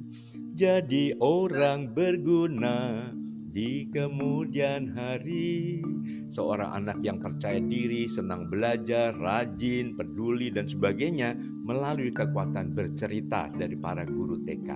Jadi 0.55 1.11
orang 1.19 1.91
berguna 1.91 3.11
di 3.51 3.91
kemudian 3.91 4.95
hari. 4.95 5.83
Seorang 6.31 6.71
anak 6.71 7.03
yang 7.03 7.19
percaya 7.19 7.59
diri, 7.59 8.07
senang 8.07 8.47
belajar, 8.47 9.11
rajin, 9.11 9.99
peduli, 9.99 10.47
dan 10.47 10.63
sebagainya 10.63 11.35
melalui 11.67 12.15
kekuatan 12.15 12.71
bercerita 12.71 13.51
dari 13.51 13.75
para 13.75 14.07
guru 14.07 14.39
TK. 14.47 14.69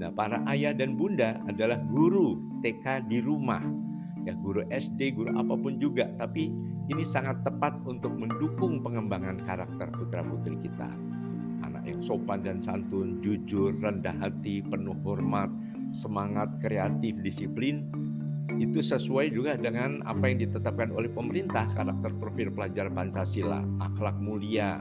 Nah, 0.00 0.08
para 0.16 0.40
ayah 0.48 0.72
dan 0.72 0.96
bunda 0.96 1.36
adalah 1.44 1.76
guru 1.92 2.40
TK 2.64 3.04
di 3.12 3.20
rumah. 3.20 3.60
Ya, 4.24 4.32
guru 4.32 4.64
SD, 4.72 5.12
guru 5.12 5.36
apa 5.36 5.54
pun 5.60 5.76
juga, 5.76 6.08
tapi 6.16 6.48
ini 6.88 7.04
sangat 7.04 7.44
tepat 7.44 7.80
untuk 7.84 8.16
mendukung 8.16 8.80
pengembangan 8.80 9.44
karakter 9.44 9.92
putra-putri 9.92 10.56
kita. 10.64 10.88
Anak 11.60 11.84
yang 11.84 12.00
sopan 12.00 12.40
dan 12.40 12.58
santun, 12.64 13.20
jujur, 13.20 13.76
rendah 13.76 14.16
hati, 14.16 14.64
penuh 14.64 14.96
hormat, 15.04 15.52
semangat, 15.92 16.48
kreatif, 16.64 17.20
disiplin, 17.20 17.84
itu 18.56 18.80
sesuai 18.80 19.30
juga 19.30 19.54
dengan 19.54 20.00
apa 20.08 20.32
yang 20.32 20.42
ditetapkan 20.48 20.90
oleh 20.90 21.12
pemerintah 21.12 21.68
karakter 21.76 22.10
profil 22.16 22.48
pelajar 22.50 22.88
Pancasila, 22.90 23.62
akhlak 23.84 24.16
mulia, 24.18 24.80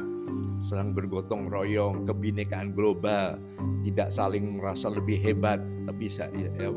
senang 0.58 0.96
bergotong 0.96 1.52
royong, 1.52 2.08
kebinekaan 2.08 2.74
global, 2.74 3.38
tidak 3.86 4.10
saling 4.10 4.58
merasa 4.58 4.90
lebih 4.90 5.20
hebat, 5.22 5.62
tapi 5.86 6.10
bisa 6.10 6.32
ya, 6.34 6.50
ya 6.58 6.70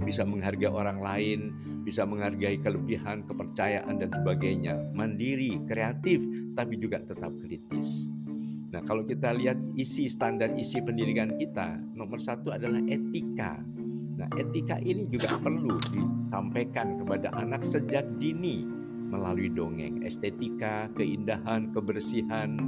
bisa 0.00 0.26
menghargai 0.26 0.72
orang 0.72 0.98
lain, 0.98 1.40
bisa 1.84 2.08
menghargai 2.08 2.58
kelebihan, 2.64 3.28
kepercayaan 3.28 4.00
dan 4.00 4.10
sebagainya, 4.10 4.74
mandiri, 4.96 5.60
kreatif, 5.68 6.24
tapi 6.56 6.80
juga 6.80 7.04
tetap 7.04 7.30
kritis. 7.44 8.08
Nah, 8.72 8.82
kalau 8.82 9.06
kita 9.06 9.30
lihat 9.36 9.54
isi 9.78 10.10
standar 10.10 10.50
isi 10.58 10.82
pendidikan 10.82 11.36
kita, 11.38 11.78
nomor 11.94 12.18
satu 12.18 12.50
adalah 12.50 12.82
etika. 12.90 13.62
Nah, 14.18 14.26
etika 14.34 14.82
ini 14.82 15.06
juga 15.06 15.36
perlu 15.38 15.78
disampaikan 15.94 16.98
kepada 16.98 17.30
anak 17.38 17.62
sejak 17.62 18.02
dini 18.18 18.66
melalui 19.14 19.46
dongeng, 19.52 20.02
estetika, 20.02 20.90
keindahan, 20.98 21.70
kebersihan, 21.70 22.58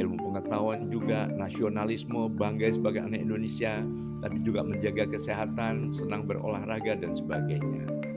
ilmu 0.00 0.16
pengetahuan 0.16 0.88
juga, 0.88 1.28
nasionalisme, 1.28 2.32
bangga 2.32 2.72
sebagai 2.72 3.04
anak 3.04 3.20
Indonesia, 3.20 3.84
tapi 4.24 4.40
juga 4.40 4.64
menjaga 4.64 5.04
kesehatan, 5.10 5.92
senang 5.92 6.24
berolahraga 6.24 6.96
dan 6.96 7.12
sebagainya. 7.12 8.11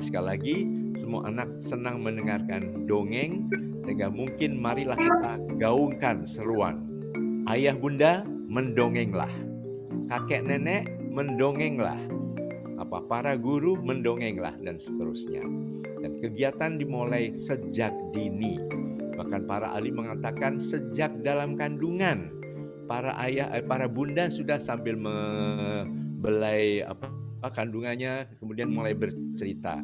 Sekali 0.00 0.24
lagi, 0.24 0.56
semua 0.96 1.28
anak 1.28 1.60
senang 1.60 2.00
mendengarkan 2.00 2.88
dongeng 2.88 3.52
sehingga 3.84 4.08
mungkin 4.08 4.56
marilah 4.56 4.96
kita 4.96 5.36
gaungkan 5.60 6.24
seruan. 6.24 6.88
Ayah 7.44 7.76
bunda 7.76 8.24
mendongenglah. 8.24 9.30
Kakek 10.08 10.48
nenek 10.48 10.88
mendongenglah. 11.12 12.00
Apa 12.80 13.04
para 13.04 13.36
guru 13.36 13.76
mendongenglah 13.76 14.56
dan 14.64 14.80
seterusnya. 14.80 15.44
Dan 16.00 16.16
kegiatan 16.24 16.80
dimulai 16.80 17.36
sejak 17.36 17.92
dini. 18.16 18.56
Bahkan 19.20 19.44
para 19.44 19.76
ahli 19.76 19.92
mengatakan 19.92 20.56
sejak 20.56 21.12
dalam 21.20 21.60
kandungan. 21.60 22.32
Para 22.88 23.14
ayah, 23.20 23.52
eh, 23.52 23.62
para 23.62 23.84
bunda 23.86 24.32
sudah 24.32 24.56
sambil 24.56 24.96
membelai 24.96 26.82
apa, 26.82 27.19
apa 27.40 27.56
kandungannya, 27.56 28.36
kemudian 28.36 28.68
mulai 28.68 28.92
bercerita. 28.92 29.80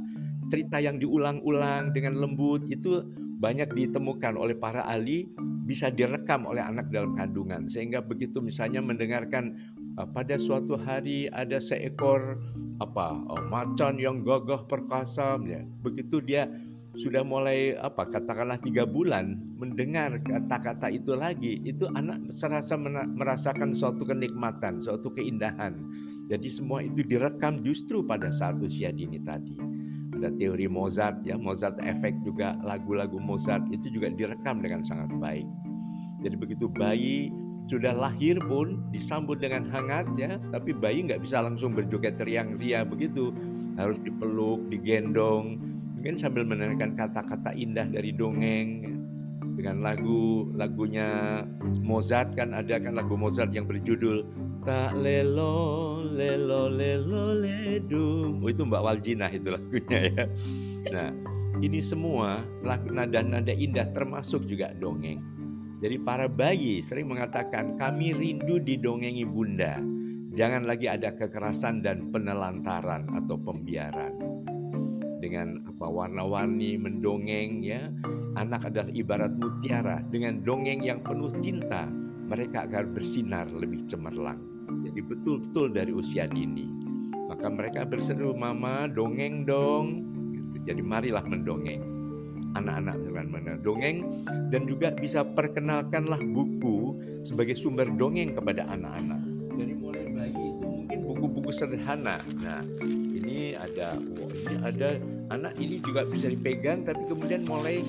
Cerita 0.53 0.77
yang 0.77 1.01
diulang-ulang 1.01 1.97
dengan 1.97 2.21
lembut 2.21 2.69
itu 2.69 3.01
banyak 3.41 3.73
ditemukan 3.73 4.37
oleh 4.37 4.57
para 4.57 4.85
ahli 4.85 5.29
bisa 5.67 5.91
direkam 5.93 6.47
oleh 6.47 6.63
anak 6.63 6.89
dalam 6.89 7.13
kandungan 7.19 7.67
sehingga 7.67 8.01
begitu 8.01 8.39
misalnya 8.41 8.81
mendengarkan 8.81 9.59
uh, 9.99 10.09
pada 10.09 10.39
suatu 10.39 10.79
hari 10.79 11.29
ada 11.35 11.59
seekor 11.59 12.39
apa 12.81 13.19
uh, 13.29 13.45
macan 13.51 13.99
yang 13.99 14.23
gagah 14.23 14.65
perkasa 14.65 15.37
ya 15.45 15.61
begitu 15.83 16.23
dia 16.23 16.49
sudah 16.97 17.21
mulai 17.21 17.77
apa 17.77 18.09
katakanlah 18.09 18.57
tiga 18.57 18.89
bulan 18.89 19.37
mendengar 19.61 20.17
kata-kata 20.17 20.89
itu 20.89 21.13
lagi 21.13 21.61
itu 21.61 21.85
anak 21.93 22.33
serasa 22.33 22.81
merasakan 22.81 23.77
suatu 23.77 24.09
kenikmatan 24.09 24.81
suatu 24.81 25.13
keindahan 25.13 25.77
jadi 26.27 26.49
semua 26.51 26.83
itu 26.83 27.07
direkam 27.07 27.63
justru 27.63 28.03
pada 28.03 28.35
saat 28.35 28.59
usia 28.59 28.91
dini 28.91 29.23
tadi. 29.23 29.55
Ada 30.19 30.35
teori 30.35 30.67
Mozart 30.67 31.23
ya 31.23 31.39
Mozart 31.39 31.79
efek 31.87 32.19
juga 32.27 32.59
lagu-lagu 32.67 33.23
Mozart 33.23 33.63
itu 33.71 33.87
juga 33.95 34.11
direkam 34.11 34.59
dengan 34.59 34.83
sangat 34.83 35.15
baik. 35.23 35.47
Jadi 36.27 36.35
begitu 36.35 36.67
bayi 36.67 37.31
sudah 37.71 37.95
lahir 37.95 38.43
pun 38.43 38.83
disambut 38.91 39.39
dengan 39.39 39.67
hangat 39.71 40.07
ya 40.19 40.39
tapi 40.51 40.75
bayi 40.75 41.07
nggak 41.07 41.23
bisa 41.23 41.43
langsung 41.43 41.79
berjoget 41.79 42.19
teriang 42.19 42.59
ria 42.59 42.83
begitu. 42.83 43.31
Harus 43.79 44.01
dipeluk 44.03 44.67
digendong 44.67 45.63
mungkin 45.95 46.19
sambil 46.19 46.43
mendengarkan 46.43 46.99
kata-kata 46.99 47.55
indah 47.55 47.87
dari 47.87 48.11
dongeng. 48.11 48.69
Ya. 48.83 48.93
dengan 49.57 49.81
lagu 49.81 50.53
lagunya 50.53 51.41
Mozart 51.81 52.37
kan 52.37 52.53
ada 52.53 52.77
kan 52.77 52.93
lagu 52.93 53.17
Mozart 53.17 53.57
yang 53.57 53.65
berjudul 53.65 54.21
tak 54.67 54.99
lelo 54.99 56.03
lelo 56.11 56.67
lelo 56.67 57.39
ledum 57.39 58.43
oh 58.43 58.51
itu 58.51 58.67
Mbak 58.67 58.83
Waljina 58.83 59.31
itu 59.31 59.55
lagunya 59.55 60.11
ya. 60.11 60.25
Nah 60.91 61.11
ini 61.63 61.79
semua 61.79 62.43
nada-nada 62.67 63.55
indah 63.55 63.87
termasuk 63.95 64.43
juga 64.51 64.75
dongeng. 64.75 65.23
Jadi 65.79 66.03
para 66.03 66.27
bayi 66.27 66.83
sering 66.83 67.07
mengatakan 67.07 67.79
kami 67.79 68.11
rindu 68.11 68.59
didongengi 68.59 69.23
bunda. 69.23 69.79
Jangan 70.35 70.67
lagi 70.67 70.91
ada 70.91 71.15
kekerasan 71.15 71.87
dan 71.87 72.11
penelantaran 72.11 73.07
atau 73.23 73.39
pembiaran. 73.39 74.19
Dengan 75.23 75.63
apa 75.71 75.87
warna-warni 75.87 76.75
mendongeng 76.75 77.63
ya. 77.63 77.87
Anak 78.35 78.69
adalah 78.69 78.91
ibarat 78.93 79.33
mutiara. 79.39 80.03
Dengan 80.11 80.43
dongeng 80.43 80.83
yang 80.83 81.01
penuh 81.07 81.31
cinta 81.39 81.87
mereka 82.27 82.67
akan 82.67 82.93
bersinar 82.93 83.47
lebih 83.49 83.87
cemerlang 83.87 84.56
betul-betul 85.03 85.73
dari 85.73 85.93
usia 85.93 86.29
dini. 86.29 86.69
Maka 87.27 87.51
mereka 87.51 87.83
berseru, 87.83 88.33
Mama 88.33 88.87
dongeng 88.87 89.45
dong. 89.45 90.07
Gitu. 90.31 90.73
Jadi 90.73 90.83
marilah 90.83 91.25
mendongeng. 91.27 91.83
Anak-anak 92.57 92.97
dengan 93.05 93.27
dongeng 93.61 93.97
dan 94.49 94.65
juga 94.65 94.95
bisa 94.95 95.21
perkenalkanlah 95.21 96.23
buku 96.33 96.97
sebagai 97.21 97.59
sumber 97.59 97.91
dongeng 97.91 98.33
kepada 98.33 98.65
anak-anak. 98.71 99.21
Dari 99.53 99.75
mulai 99.77 100.07
bayi 100.09 100.33
itu 100.57 100.65
mungkin 100.65 100.99
buku-buku 101.05 101.51
sederhana. 101.53 102.23
Nah, 102.41 102.65
ini 102.87 103.59
ada, 103.59 103.99
oh, 103.99 104.31
ini 104.33 104.55
ada 104.63 104.97
anak 105.35 105.53
ini 105.61 105.83
juga 105.83 106.07
bisa 106.07 106.31
dipegang, 106.31 106.87
tapi 106.87 107.05
kemudian 107.05 107.45
mulai 107.45 107.83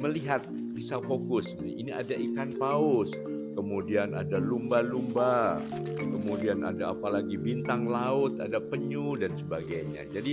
melihat 0.00 0.42
bisa 0.74 0.98
fokus. 1.04 1.54
Ini 1.60 1.92
ada 1.92 2.14
ikan 2.16 2.50
paus, 2.56 3.12
kemudian 3.58 4.14
ada 4.14 4.38
lumba-lumba, 4.38 5.58
kemudian 5.98 6.62
ada 6.62 6.94
apalagi 6.94 7.34
bintang 7.34 7.90
laut, 7.90 8.38
ada 8.38 8.62
penyu 8.62 9.18
dan 9.18 9.34
sebagainya. 9.34 10.06
Jadi 10.14 10.32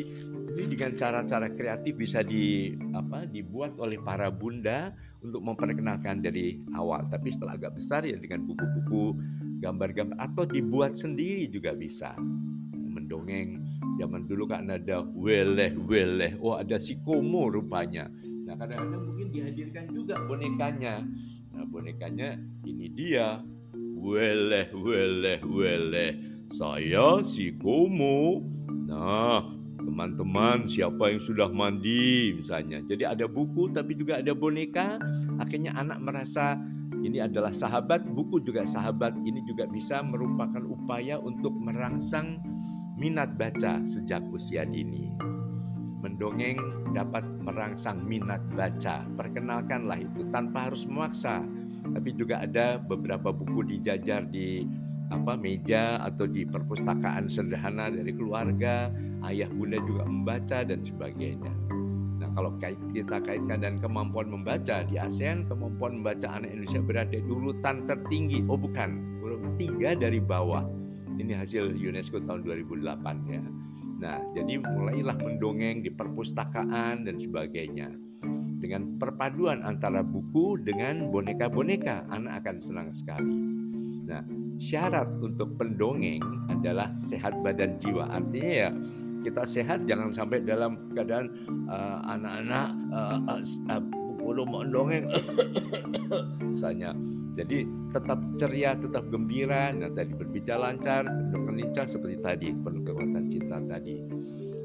ini 0.54 0.66
dengan 0.70 0.94
cara-cara 0.94 1.50
kreatif 1.50 1.98
bisa 1.98 2.22
di 2.22 2.78
apa 2.94 3.26
dibuat 3.26 3.82
oleh 3.82 3.98
para 3.98 4.30
bunda 4.30 4.94
untuk 5.26 5.42
memperkenalkan 5.42 6.22
dari 6.22 6.62
awal. 6.78 7.10
Tapi 7.10 7.34
setelah 7.34 7.58
agak 7.58 7.82
besar 7.82 8.06
ya 8.06 8.14
dengan 8.14 8.46
buku-buku, 8.46 9.18
gambar-gambar 9.58 10.22
atau 10.22 10.46
dibuat 10.46 10.94
sendiri 10.94 11.50
juga 11.50 11.74
bisa. 11.74 12.14
Mendongeng 12.78 13.58
zaman 13.98 14.30
dulu 14.30 14.46
kan 14.46 14.70
ada 14.70 15.02
weleh 15.02 15.74
weleh, 15.74 16.38
oh 16.38 16.62
ada 16.62 16.78
si 16.78 17.02
komo 17.02 17.50
rupanya. 17.50 18.06
Nah 18.46 18.54
kadang-kadang 18.54 19.02
mungkin 19.02 19.34
dihadirkan 19.34 19.90
juga 19.90 20.22
bonekanya 20.22 21.02
Nah 21.56 21.64
bonekanya 21.64 22.36
ini 22.68 22.92
dia. 22.92 23.40
Weleh, 23.96 24.70
weleh, 24.76 25.40
weleh. 25.42 26.12
Saya 26.52 27.24
si 27.26 27.56
Komo. 27.56 28.44
Nah, 28.86 29.42
teman-teman 29.82 30.68
siapa 30.70 31.10
yang 31.10 31.24
sudah 31.24 31.50
mandi 31.50 32.36
misalnya. 32.36 32.84
Jadi 32.86 33.08
ada 33.08 33.26
buku 33.26 33.72
tapi 33.72 33.96
juga 33.98 34.20
ada 34.22 34.36
boneka. 34.36 35.00
Akhirnya 35.42 35.74
anak 35.74 36.04
merasa 36.04 36.60
ini 37.02 37.24
adalah 37.24 37.56
sahabat, 37.56 38.04
buku 38.04 38.44
juga 38.44 38.68
sahabat. 38.68 39.16
Ini 39.26 39.42
juga 39.48 39.66
bisa 39.66 40.04
merupakan 40.06 40.62
upaya 40.68 41.18
untuk 41.18 41.56
merangsang 41.56 42.44
minat 43.00 43.40
baca 43.40 43.82
sejak 43.88 44.22
usia 44.30 44.68
dini. 44.68 45.14
Mendongeng 46.04 46.85
dapat 46.96 47.28
merangsang 47.44 48.00
minat 48.08 48.40
baca. 48.56 49.04
Perkenalkanlah 49.20 50.00
itu 50.00 50.24
tanpa 50.32 50.72
harus 50.72 50.88
memaksa. 50.88 51.44
Tapi 51.86 52.16
juga 52.16 52.42
ada 52.42 52.80
beberapa 52.80 53.36
buku 53.36 53.76
dijajar 53.76 54.24
di 54.32 54.64
apa 55.14 55.38
meja 55.38 56.02
atau 56.02 56.26
di 56.26 56.48
perpustakaan 56.48 57.30
sederhana 57.30 57.94
dari 57.94 58.10
keluarga, 58.10 58.90
ayah 59.30 59.52
bunda 59.54 59.78
juga 59.86 60.08
membaca 60.08 60.66
dan 60.66 60.82
sebagainya. 60.82 61.54
Nah, 62.18 62.30
kalau 62.34 62.58
kita 62.90 63.22
kaitkan 63.22 63.62
dan 63.62 63.78
kemampuan 63.78 64.34
membaca 64.34 64.82
di 64.82 64.98
ASEAN, 64.98 65.46
kemampuan 65.46 66.02
membaca 66.02 66.26
anak 66.42 66.50
Indonesia 66.50 66.82
berada 66.82 67.18
di 67.22 67.30
urutan 67.30 67.86
tertinggi. 67.86 68.42
Oh, 68.50 68.58
bukan, 68.58 69.22
urutan 69.22 69.54
tiga 69.62 69.94
dari 69.94 70.18
bawah. 70.18 70.66
Ini 71.22 71.38
hasil 71.38 71.78
UNESCO 71.78 72.26
tahun 72.26 72.42
2008 72.44 73.30
ya. 73.30 73.44
Nah, 73.96 74.20
jadi 74.36 74.60
mulailah 74.60 75.16
mendongeng 75.20 75.80
di 75.84 75.92
perpustakaan 75.92 77.08
dan 77.08 77.16
sebagainya. 77.16 77.96
Dengan 78.60 78.98
perpaduan 78.98 79.62
antara 79.62 80.02
buku 80.02 80.60
dengan 80.60 81.14
boneka-boneka, 81.14 82.10
anak 82.12 82.44
akan 82.44 82.58
senang 82.60 82.90
sekali. 82.92 83.36
Nah, 84.06 84.24
syarat 84.60 85.08
untuk 85.22 85.56
pendongeng 85.56 86.22
adalah 86.52 86.92
sehat 86.96 87.36
badan 87.44 87.78
jiwa. 87.80 88.10
Artinya 88.10 88.52
ya 88.68 88.70
kita 89.24 89.44
sehat 89.48 89.90
jangan 89.90 90.14
sampai 90.14 90.44
dalam 90.44 90.78
keadaan 90.94 91.34
uh, 91.66 92.00
anak-anak 92.14 92.68
uh, 92.94 93.18
uh, 93.26 93.42
uh, 93.74 93.82
belum 94.22 94.48
mendongeng 94.50 95.06
misalnya. 96.52 96.94
Jadi 97.36 97.68
tetap 97.92 98.20
ceria, 98.40 98.80
tetap 98.80 99.12
gembira, 99.12 99.76
dan 99.76 99.92
tadi 99.92 100.12
berbicara 100.16 100.72
lancar, 100.72 101.04
dengan 101.04 101.54
lincah 101.60 101.84
seperti 101.84 102.18
tadi, 102.24 102.48
penuh 102.56 102.84
kekuatan 102.88 103.28
cinta 103.28 103.60
tadi. 103.60 104.00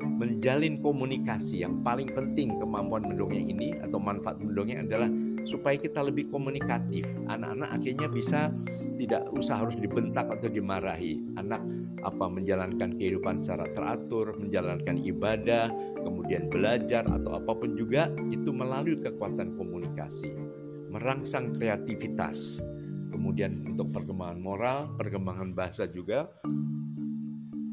Menjalin 0.00 0.78
komunikasi 0.78 1.66
yang 1.66 1.82
paling 1.82 2.06
penting 2.14 2.54
kemampuan 2.62 3.10
mendongeng 3.10 3.50
ini 3.50 3.74
atau 3.82 3.98
manfaat 3.98 4.38
mendongeng 4.38 4.86
adalah 4.86 5.10
supaya 5.48 5.80
kita 5.80 6.04
lebih 6.04 6.28
komunikatif. 6.28 7.08
Anak-anak 7.26 7.74
akhirnya 7.74 8.06
bisa 8.06 8.52
tidak 9.00 9.24
usah 9.32 9.64
harus 9.64 9.80
dibentak 9.80 10.28
atau 10.28 10.52
dimarahi. 10.52 11.24
Anak 11.40 11.64
apa 12.04 12.28
menjalankan 12.28 12.96
kehidupan 12.96 13.40
secara 13.40 13.68
teratur, 13.72 14.36
menjalankan 14.36 15.00
ibadah, 15.00 15.72
kemudian 16.00 16.48
belajar 16.48 17.04
atau 17.08 17.40
apa 17.40 17.52
pun 17.52 17.76
juga 17.76 18.08
itu 18.28 18.52
melalui 18.52 18.96
kekuatan 19.00 19.56
komunikasi, 19.56 20.32
merangsang 20.90 21.54
kreativitas. 21.54 22.58
Kemudian 23.10 23.62
untuk 23.70 23.94
perkembangan 23.94 24.40
moral, 24.42 24.78
perkembangan 24.98 25.54
bahasa 25.54 25.86
juga. 25.86 26.26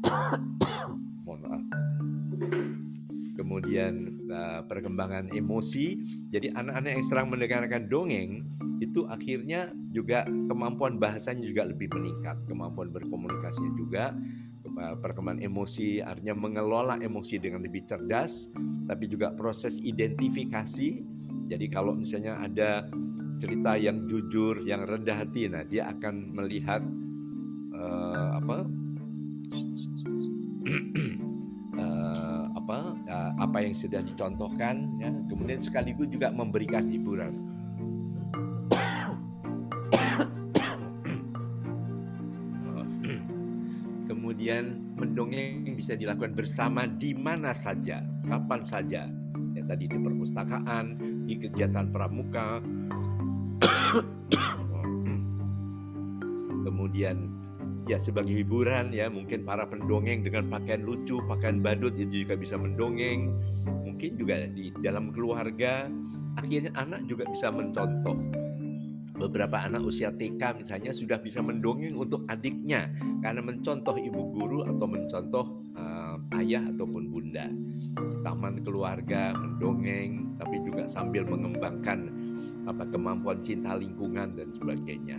Mohon 1.26 1.66
kemudian 3.34 4.22
uh, 4.30 4.62
perkembangan 4.66 5.34
emosi. 5.34 5.98
Jadi 6.30 6.54
anak-anak 6.54 6.90
yang 6.94 7.04
serang 7.06 7.28
mendengarkan 7.30 7.90
dongeng 7.90 8.46
itu 8.78 9.06
akhirnya 9.10 9.74
juga 9.90 10.22
kemampuan 10.26 11.02
bahasanya 11.02 11.42
juga 11.42 11.66
lebih 11.66 11.90
meningkat, 11.90 12.38
kemampuan 12.46 12.94
berkomunikasinya 12.94 13.72
juga 13.74 14.14
perkembangan 14.78 15.42
emosi 15.42 15.98
artinya 15.98 16.34
mengelola 16.38 16.94
emosi 17.02 17.42
dengan 17.42 17.66
lebih 17.66 17.82
cerdas, 17.88 18.52
tapi 18.86 19.10
juga 19.10 19.34
proses 19.34 19.82
identifikasi. 19.82 20.88
Jadi 21.48 21.66
kalau 21.72 21.96
misalnya 21.96 22.38
ada 22.38 22.86
cerita 23.38 23.78
yang 23.78 24.10
jujur, 24.10 24.66
yang 24.66 24.82
rendah 24.84 25.22
hati, 25.22 25.46
nah 25.46 25.62
dia 25.62 25.86
akan 25.94 26.34
melihat 26.34 26.82
uh, 27.72 28.42
apa? 28.42 28.66
Apa? 32.58 32.90
Uh, 33.08 33.32
apa 33.40 33.64
yang 33.64 33.72
sudah 33.72 34.04
dicontohkan 34.04 35.00
ya. 35.00 35.08
Kemudian 35.32 35.56
sekaligus 35.56 36.12
juga 36.12 36.28
memberikan 36.28 36.84
hiburan. 36.84 37.32
Kemudian 44.12 44.92
mendongeng 45.00 45.64
bisa 45.72 45.96
dilakukan 45.96 46.36
bersama 46.36 46.84
di 46.84 47.16
mana 47.16 47.56
saja 47.56 48.04
kapan 48.28 48.60
saja. 48.60 49.08
Ya 49.56 49.64
tadi 49.64 49.88
di 49.88 49.96
perpustakaan 49.96 51.00
di 51.24 51.40
kegiatan 51.40 51.88
pramuka 51.88 52.60
kemudian 56.66 57.28
ya 57.88 57.96
sebagai 57.96 58.36
hiburan 58.44 58.92
ya 58.92 59.08
mungkin 59.08 59.48
para 59.48 59.64
pendongeng 59.64 60.20
dengan 60.20 60.44
pakaian 60.52 60.84
lucu 60.84 61.24
pakaian 61.24 61.64
badut 61.64 61.96
itu 61.96 62.28
juga 62.28 62.36
bisa 62.36 62.60
mendongeng. 62.60 63.32
Mungkin 63.64 64.20
juga 64.20 64.46
di 64.52 64.70
dalam 64.84 65.10
keluarga 65.10 65.88
akhirnya 66.36 66.70
anak 66.76 67.08
juga 67.08 67.24
bisa 67.26 67.48
mencontoh. 67.48 68.14
Beberapa 69.18 69.66
anak 69.66 69.82
usia 69.82 70.14
TK 70.14 70.62
misalnya 70.62 70.94
sudah 70.94 71.18
bisa 71.18 71.42
mendongeng 71.42 71.98
untuk 71.98 72.22
adiknya 72.30 72.86
karena 73.18 73.42
mencontoh 73.42 73.98
ibu 73.98 74.22
guru 74.30 74.62
atau 74.62 74.86
mencontoh 74.86 75.44
uh, 75.74 76.14
ayah 76.38 76.62
ataupun 76.62 77.10
bunda. 77.10 77.50
Taman 78.22 78.62
keluarga 78.62 79.34
mendongeng 79.34 80.38
tapi 80.38 80.62
juga 80.62 80.86
sambil 80.86 81.26
mengembangkan 81.26 82.17
apa 82.68 82.84
kemampuan 82.92 83.40
cinta 83.40 83.72
lingkungan 83.74 84.36
dan 84.36 84.52
sebagainya 84.52 85.18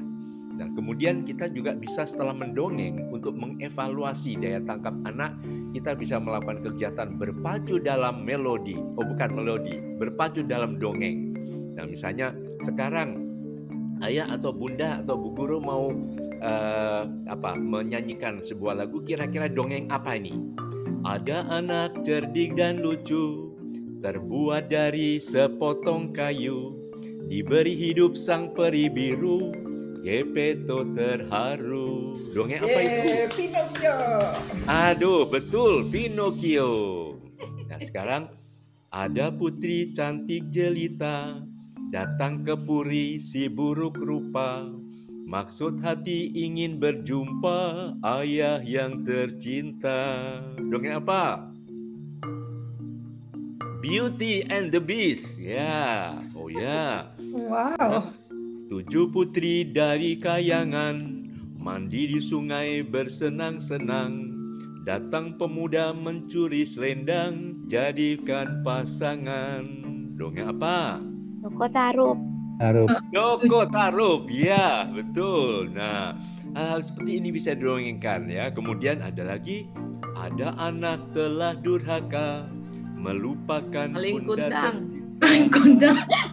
Nah, 0.59 0.67
kemudian 0.75 1.23
kita 1.23 1.47
juga 1.47 1.71
bisa 1.71 2.03
setelah 2.03 2.35
mendongeng 2.35 3.07
untuk 3.15 3.31
mengevaluasi 3.31 4.35
daya 4.43 4.59
tangkap 4.67 4.91
anak, 5.07 5.39
kita 5.71 5.95
bisa 5.95 6.19
melakukan 6.19 6.59
kegiatan 6.59 7.15
berpacu 7.15 7.79
dalam 7.79 8.27
melodi. 8.27 8.75
Oh, 8.75 9.07
bukan 9.07 9.39
melodi, 9.39 9.79
berpacu 9.95 10.43
dalam 10.43 10.75
dongeng. 10.75 11.31
Nah, 11.79 11.87
misalnya 11.87 12.35
sekarang 12.67 13.23
ayah 14.03 14.35
atau 14.35 14.51
bunda 14.51 14.99
atau 14.99 15.15
bu 15.15 15.31
guru 15.31 15.63
mau 15.63 15.95
uh, 16.43 17.07
apa 17.31 17.55
menyanyikan 17.55 18.43
sebuah 18.43 18.83
lagu 18.83 18.99
kira-kira 19.07 19.47
dongeng 19.47 19.87
apa 19.87 20.19
ini? 20.19 20.35
Ada 21.07 21.47
anak 21.55 22.03
cerdik 22.03 22.59
dan 22.59 22.83
lucu 22.83 23.55
terbuat 24.03 24.67
dari 24.67 25.23
sepotong 25.23 26.11
kayu 26.11 26.78
diberi 27.29 27.77
hidup 27.77 28.17
sang 28.17 28.57
peri 28.57 28.89
biru 28.89 29.69
Gepeto 29.99 30.87
terharu. 30.95 32.15
Dongeng 32.31 32.63
apa 32.63 32.79
itu? 32.87 33.11
Pinocchio. 33.35 33.97
Aduh, 34.63 35.27
betul, 35.27 35.91
Pinocchio. 35.91 36.71
Nah, 37.67 37.79
sekarang 37.83 38.31
ada 38.95 39.27
putri 39.27 39.91
cantik 39.91 40.47
jelita 40.55 41.43
datang 41.91 42.47
ke 42.47 42.55
puri 42.55 43.19
si 43.19 43.51
buruk 43.51 43.99
rupa. 43.99 44.71
Maksud 45.29 45.83
hati 45.83 46.31
ingin 46.31 46.79
berjumpa 46.79 47.93
ayah 48.01 48.63
yang 48.63 49.03
tercinta. 49.03 50.39
Dongeng 50.57 51.03
apa? 51.03 51.53
Beauty 53.83 54.47
and 54.47 54.71
the 54.71 54.79
Beast. 54.79 55.35
Ya, 55.37 56.15
oh 56.33 56.47
ya. 56.47 57.18
Wow. 57.29 58.09
Tujuh 58.69 59.09
putri 59.09 59.65
dari 59.69 60.17
kayangan 60.17 60.97
mandi 61.57 62.09
di 62.15 62.19
sungai 62.21 62.81
bersenang-senang. 62.81 64.37
Datang 64.87 65.37
pemuda 65.37 65.93
mencuri 65.93 66.65
selendang, 66.65 67.65
jadikan 67.69 68.65
pasangan. 68.65 69.61
Dongeng 70.17 70.49
apa? 70.49 70.97
Joko 71.45 71.65
Tarup. 71.69 72.17
Tarup. 72.57 72.89
Joko 73.13 73.61
Tarup, 73.69 74.21
ya 74.33 74.89
betul. 74.89 75.69
Nah, 75.69 76.17
hal-hal 76.57 76.81
seperti 76.81 77.21
ini 77.21 77.29
bisa 77.29 77.53
didongengkan 77.53 78.25
ya. 78.25 78.49
Kemudian 78.49 79.05
ada 79.05 79.21
lagi, 79.21 79.69
ada 80.17 80.57
anak 80.57 81.13
telah 81.13 81.53
durhaka, 81.55 82.49
melupakan 82.97 83.93
Maling 83.93 84.25
bunda 84.25 84.49
kundang. 84.49 84.98
Dan 85.19 85.51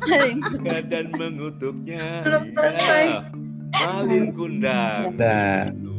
Paling 0.07 0.41
kundang. 0.47 0.85
Dan 0.87 1.07
mengutuknya. 1.19 2.23
Belum 2.23 2.45
selesai. 2.55 3.07
Ya, 3.11 3.21
Malin 3.83 4.27
kundang. 4.33 5.03
Nah. 5.19 5.69
Gitu. 5.75 5.93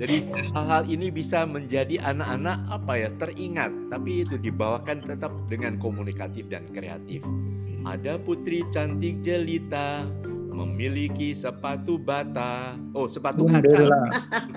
Jadi 0.00 0.16
hal-hal 0.56 0.82
ini 0.88 1.12
bisa 1.12 1.44
menjadi 1.44 2.00
anak-anak 2.00 2.64
apa 2.72 2.92
ya 2.96 3.12
teringat, 3.20 3.68
tapi 3.92 4.24
itu 4.24 4.40
dibawakan 4.40 5.04
tetap 5.04 5.28
dengan 5.52 5.76
komunikatif 5.76 6.48
dan 6.48 6.64
kreatif. 6.72 7.20
Ada 7.84 8.16
putri 8.16 8.64
cantik 8.72 9.20
jelita 9.20 10.08
memiliki 10.56 11.36
sepatu 11.36 12.00
bata. 12.00 12.80
Oh, 12.96 13.12
sepatu 13.12 13.44
kaca. 13.44 13.60
Cinderella. 13.60 14.02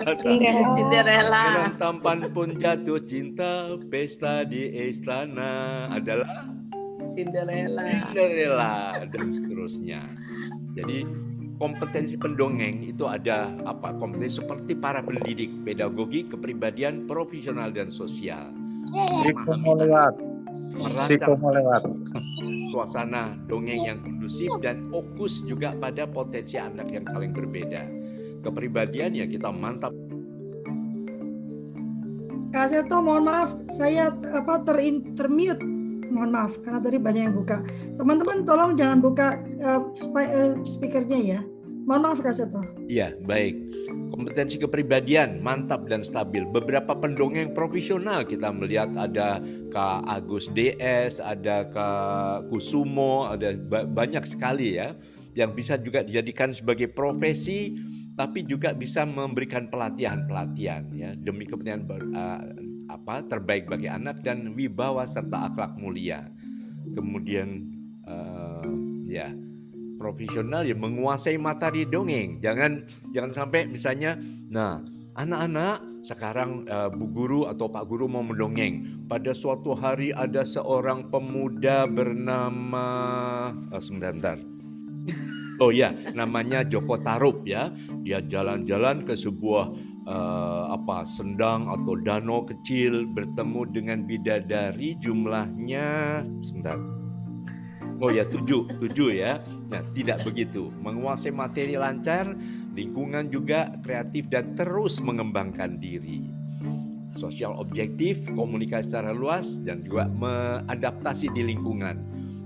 Bata. 0.00 0.32
Cinderella. 0.72 1.44
Dengan 1.44 1.74
tampan 1.76 2.18
pun 2.32 2.48
jatuh 2.56 3.00
cinta, 3.04 3.76
pesta 3.92 4.48
di 4.48 4.64
istana 4.88 5.88
adalah 5.92 6.48
Cinderella. 7.06 8.10
Cinderella 8.10 8.74
dan 9.08 9.26
seterusnya. 9.30 10.00
Jadi 10.74 11.06
kompetensi 11.56 12.18
pendongeng 12.18 12.82
itu 12.84 13.06
ada 13.06 13.54
apa? 13.64 13.94
Kompetensi 13.96 14.42
seperti 14.42 14.74
para 14.74 15.00
pendidik, 15.00 15.50
pedagogi, 15.62 16.26
kepribadian, 16.26 17.06
profesional 17.06 17.70
dan 17.70 17.88
sosial. 17.88 18.50
Mau 19.62 19.78
lewat. 19.78 20.14
suasana 22.74 23.30
dongeng 23.46 23.78
yang 23.86 23.98
kondusif 24.02 24.50
dan 24.58 24.90
fokus 24.90 25.46
juga 25.46 25.70
pada 25.78 26.02
potensi 26.02 26.58
anak 26.58 26.90
yang 26.90 27.06
saling 27.06 27.30
berbeda. 27.30 27.86
Kepribadian 28.42 29.14
yang 29.14 29.30
kita 29.30 29.54
mantap 29.54 29.94
Kak 32.54 32.70
Seto, 32.70 33.02
mohon 33.02 33.26
maaf, 33.26 33.50
saya 33.66 34.14
apa 34.14 34.62
terin, 34.62 35.02
termute. 35.18 35.73
Mohon 36.14 36.30
maaf, 36.30 36.52
karena 36.62 36.78
tadi 36.78 36.96
banyak 37.02 37.22
yang 37.26 37.34
buka. 37.34 37.58
Teman-teman, 37.98 38.46
tolong 38.46 38.72
jangan 38.78 38.98
buka 39.02 39.42
eh, 39.58 39.80
eh, 40.22 40.52
speakernya 40.62 41.18
ya. 41.18 41.40
Mohon 41.84 42.02
maaf, 42.06 42.18
Kak 42.22 42.34
Seto. 42.38 42.62
Iya, 42.86 43.18
baik. 43.26 43.54
Kompetensi 44.14 44.56
kepribadian 44.62 45.42
mantap 45.42 45.90
dan 45.90 46.06
stabil. 46.06 46.46
Beberapa 46.46 46.94
pendongeng 46.94 47.50
profesional 47.52 48.22
kita 48.22 48.54
melihat 48.54 48.94
ada 48.94 49.42
Kak 49.74 50.06
Agus 50.06 50.48
DS, 50.54 51.18
ada 51.18 51.66
Kak 51.68 52.48
Kusumo, 52.48 53.26
ada 53.26 53.58
ba- 53.58 53.84
banyak 53.84 54.22
sekali 54.22 54.78
ya 54.78 54.94
yang 55.34 55.50
bisa 55.52 55.74
juga 55.76 56.06
dijadikan 56.06 56.54
sebagai 56.54 56.88
profesi 56.94 57.74
tapi 58.14 58.46
juga 58.46 58.70
bisa 58.70 59.02
memberikan 59.02 59.66
pelatihan-pelatihan 59.66 60.86
ya 60.94 61.10
demi 61.18 61.50
kepentingan 61.50 61.82
uh, 62.14 62.42
apa 62.88 63.24
terbaik 63.24 63.68
bagi 63.68 63.88
anak 63.88 64.20
dan 64.20 64.52
wibawa 64.52 65.08
serta 65.08 65.52
akhlak 65.52 65.76
mulia. 65.80 66.28
Kemudian 66.94 67.64
uh, 68.04 68.68
ya 69.08 69.32
profesional 69.96 70.66
yang 70.68 70.82
menguasai 70.82 71.40
materi 71.40 71.88
dongeng. 71.88 72.42
Jangan 72.44 72.84
jangan 73.14 73.32
sampai 73.32 73.64
misalnya, 73.64 74.18
nah 74.52 74.82
anak-anak 75.14 76.04
sekarang 76.04 76.68
eh, 76.68 76.90
bu 76.92 77.06
guru 77.08 77.40
atau 77.48 77.72
pak 77.72 77.88
guru 77.88 78.04
mau 78.10 78.20
mendongeng. 78.20 79.06
Pada 79.08 79.32
suatu 79.32 79.72
hari 79.72 80.12
ada 80.12 80.44
seorang 80.44 81.08
pemuda 81.08 81.88
bernama, 81.88 82.88
oh, 83.72 83.80
sebentar, 83.80 84.12
sebentar. 84.12 84.38
Oh 85.62 85.70
ya, 85.70 85.94
namanya 86.12 86.66
Joko 86.66 86.98
Tarub 86.98 87.46
ya. 87.46 87.70
Dia 88.02 88.18
jalan-jalan 88.20 89.06
ke 89.06 89.14
sebuah 89.14 89.70
eh, 90.04 90.64
apa 90.68 91.04
sendang 91.08 91.68
atau 91.68 91.96
danau 91.96 92.44
kecil 92.44 93.08
bertemu 93.08 93.60
dengan 93.72 93.98
bidadari 94.04 94.96
jumlahnya 95.00 96.20
sebentar. 96.44 96.76
Oh 98.02 98.10
ya 98.10 98.26
tujuh, 98.26 98.68
tujuh 98.84 99.10
ya. 99.14 99.40
Nah 99.70 99.80
tidak 99.94 100.26
begitu. 100.26 100.68
Menguasai 100.82 101.30
materi 101.30 101.78
lancar, 101.78 102.34
lingkungan 102.74 103.30
juga 103.30 103.70
kreatif 103.80 104.26
dan 104.28 104.52
terus 104.58 104.98
mengembangkan 104.98 105.78
diri. 105.78 106.26
Sosial 107.14 107.54
objektif, 107.54 108.26
komunikasi 108.34 108.90
secara 108.90 109.14
luas 109.14 109.62
dan 109.62 109.86
juga 109.86 110.10
mengadaptasi 110.10 111.30
di 111.30 111.54
lingkungan. 111.54 111.96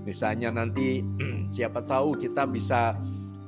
Misalnya 0.05 0.53
nanti 0.53 1.01
siapa 1.55 1.81
tahu 1.81 2.13
kita 2.21 2.45
bisa 2.45 2.93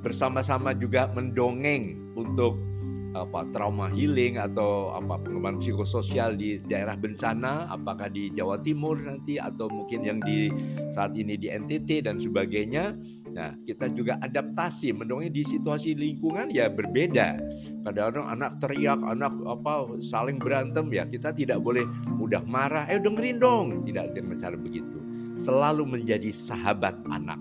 bersama-sama 0.02 0.74
juga 0.74 1.06
mendongeng 1.14 2.18
untuk 2.18 2.71
apa 3.12 3.44
trauma 3.52 3.92
healing 3.92 4.40
atau 4.40 4.96
apa 4.96 5.20
pengembangan 5.20 5.60
psikososial 5.60 6.40
di 6.40 6.64
daerah 6.64 6.96
bencana 6.96 7.68
apakah 7.68 8.08
di 8.08 8.32
Jawa 8.32 8.60
Timur 8.64 8.96
nanti 9.04 9.36
atau 9.36 9.68
mungkin 9.68 10.00
yang 10.00 10.20
di 10.24 10.48
saat 10.96 11.12
ini 11.20 11.36
di 11.36 11.52
NTT 11.52 12.08
dan 12.08 12.24
sebagainya. 12.24 12.96
Nah 13.32 13.56
kita 13.64 13.88
juga 13.92 14.20
adaptasi 14.20 14.92
mendongeng 14.96 15.32
di 15.32 15.44
situasi 15.44 15.96
lingkungan 15.96 16.52
ya 16.52 16.72
berbeda. 16.72 17.40
Kadang-kadang 17.84 18.28
anak 18.28 18.52
teriak 18.64 19.00
anak 19.04 19.32
apa 19.48 20.00
saling 20.04 20.40
berantem 20.40 20.88
ya 20.92 21.04
kita 21.08 21.36
tidak 21.36 21.60
boleh 21.60 21.84
mudah 22.16 22.44
marah 22.48 22.88
eh 22.88 23.00
dengerin 23.00 23.40
dong. 23.40 23.66
Tidak 23.84 24.16
dengan 24.16 24.36
cara 24.40 24.56
begitu. 24.56 25.00
Selalu 25.36 26.00
menjadi 26.00 26.32
sahabat 26.32 26.96
anak. 27.12 27.40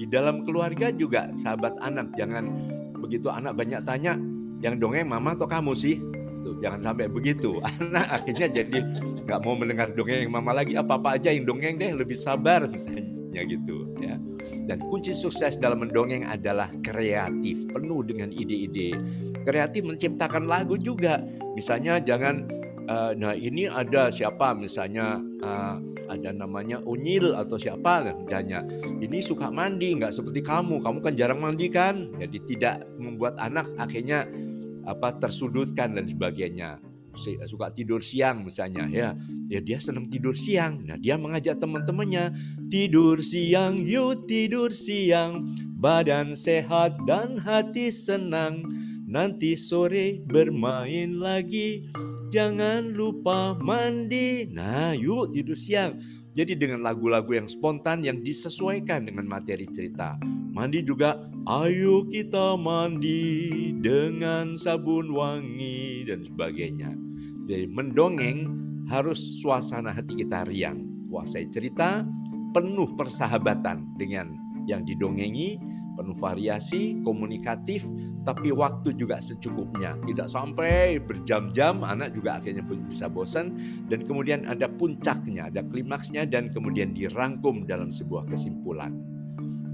Di 0.00 0.08
dalam 0.08 0.48
keluarga 0.48 0.88
juga 0.88 1.28
sahabat 1.36 1.76
anak 1.84 2.08
jangan 2.16 2.48
begitu 3.00 3.32
anak 3.32 3.56
banyak 3.56 3.80
tanya 3.84 4.14
yang 4.60 4.76
dongeng 4.76 5.08
mama 5.08 5.32
atau 5.36 5.48
kamu 5.48 5.72
sih? 5.72 6.00
Tuh, 6.40 6.56
jangan 6.60 6.80
sampai 6.80 7.08
begitu. 7.08 7.60
Anak 7.80 8.22
akhirnya 8.22 8.48
jadi 8.48 8.78
nggak 9.24 9.40
mau 9.44 9.56
mendengar 9.56 9.92
dongeng 9.92 10.28
mama 10.28 10.56
lagi. 10.56 10.76
Apa-apa 10.76 11.20
aja 11.20 11.32
yang 11.32 11.48
dongeng 11.48 11.80
deh, 11.80 11.92
lebih 11.92 12.16
sabar 12.16 12.64
misalnya 12.68 13.42
gitu 13.44 13.88
ya. 14.00 14.16
Dan 14.68 14.78
kunci 14.86 15.10
sukses 15.10 15.58
dalam 15.58 15.82
mendongeng 15.82 16.28
adalah 16.28 16.70
kreatif, 16.84 17.66
penuh 17.72 18.06
dengan 18.06 18.30
ide-ide. 18.30 18.94
Kreatif 19.42 19.82
menciptakan 19.82 20.46
lagu 20.46 20.76
juga. 20.76 21.24
Misalnya 21.56 21.98
jangan 21.98 22.46
eh, 22.86 23.12
nah 23.16 23.34
ini 23.34 23.66
ada 23.66 24.12
siapa 24.12 24.54
misalnya 24.54 25.18
eh, 25.42 25.76
ada 26.10 26.34
namanya 26.34 26.82
Unyil 26.82 27.38
atau 27.38 27.54
siapa 27.54 28.02
misalnya 28.10 28.66
ini 28.98 29.22
suka 29.22 29.46
mandi 29.48 29.94
nggak 29.94 30.10
seperti 30.10 30.42
kamu 30.42 30.82
kamu 30.82 30.98
kan 30.98 31.14
jarang 31.14 31.38
mandi 31.38 31.70
kan 31.70 32.10
jadi 32.18 32.38
tidak 32.50 32.76
membuat 32.98 33.38
anak 33.38 33.70
akhirnya 33.78 34.26
apa 34.84 35.16
tersudutkan 35.18 35.96
dan 35.96 36.06
sebagainya. 36.06 36.80
Si- 37.18 37.38
suka 37.50 37.74
tidur 37.74 38.00
siang 38.00 38.46
misalnya 38.46 38.86
ya. 38.86 39.10
Ya 39.50 39.58
dia 39.58 39.78
senang 39.82 40.06
tidur 40.06 40.38
siang. 40.38 40.86
Nah 40.86 40.94
dia 40.94 41.18
mengajak 41.18 41.58
teman-temannya 41.58 42.30
tidur 42.70 43.18
siang 43.18 43.82
yuk 43.82 44.30
tidur 44.30 44.70
siang. 44.70 45.58
Badan 45.80 46.38
sehat 46.38 47.02
dan 47.08 47.42
hati 47.42 47.90
senang. 47.90 48.62
Nanti 49.10 49.58
sore 49.58 50.22
bermain 50.22 51.18
lagi. 51.18 51.90
Jangan 52.30 52.94
lupa 52.94 53.58
mandi. 53.58 54.46
Nah 54.46 54.94
yuk 54.94 55.34
tidur 55.34 55.58
siang 55.58 55.98
jadi 56.30 56.54
dengan 56.54 56.86
lagu-lagu 56.86 57.34
yang 57.34 57.50
spontan 57.50 58.06
yang 58.06 58.22
disesuaikan 58.22 59.06
dengan 59.06 59.26
materi 59.26 59.66
cerita. 59.66 60.14
Mandi 60.50 60.82
juga 60.86 61.18
ayo 61.46 62.06
kita 62.06 62.54
mandi 62.54 63.70
dengan 63.78 64.54
sabun 64.54 65.10
wangi 65.10 66.06
dan 66.06 66.22
sebagainya. 66.22 66.94
Jadi 67.50 67.66
mendongeng 67.66 68.46
harus 68.86 69.18
suasana 69.42 69.90
hati 69.90 70.22
kita 70.22 70.46
riang. 70.46 70.86
Kuasai 71.10 71.50
cerita 71.50 72.06
penuh 72.54 72.94
persahabatan 72.94 73.98
dengan 73.98 74.30
yang 74.70 74.86
didongengi 74.86 75.58
penuh 76.00 76.16
variasi 76.16 76.96
komunikatif 77.04 77.84
tapi 78.24 78.48
waktu 78.56 78.96
juga 78.96 79.20
secukupnya 79.20 80.00
tidak 80.08 80.32
sampai 80.32 80.96
berjam-jam 80.96 81.84
anak 81.84 82.16
juga 82.16 82.40
akhirnya 82.40 82.64
bisa 82.64 83.12
bosan 83.12 83.52
dan 83.92 84.08
kemudian 84.08 84.48
ada 84.48 84.64
puncaknya 84.64 85.52
ada 85.52 85.60
klimaksnya 85.60 86.24
dan 86.24 86.48
kemudian 86.48 86.96
dirangkum 86.96 87.68
dalam 87.68 87.92
sebuah 87.92 88.24
kesimpulan 88.32 88.96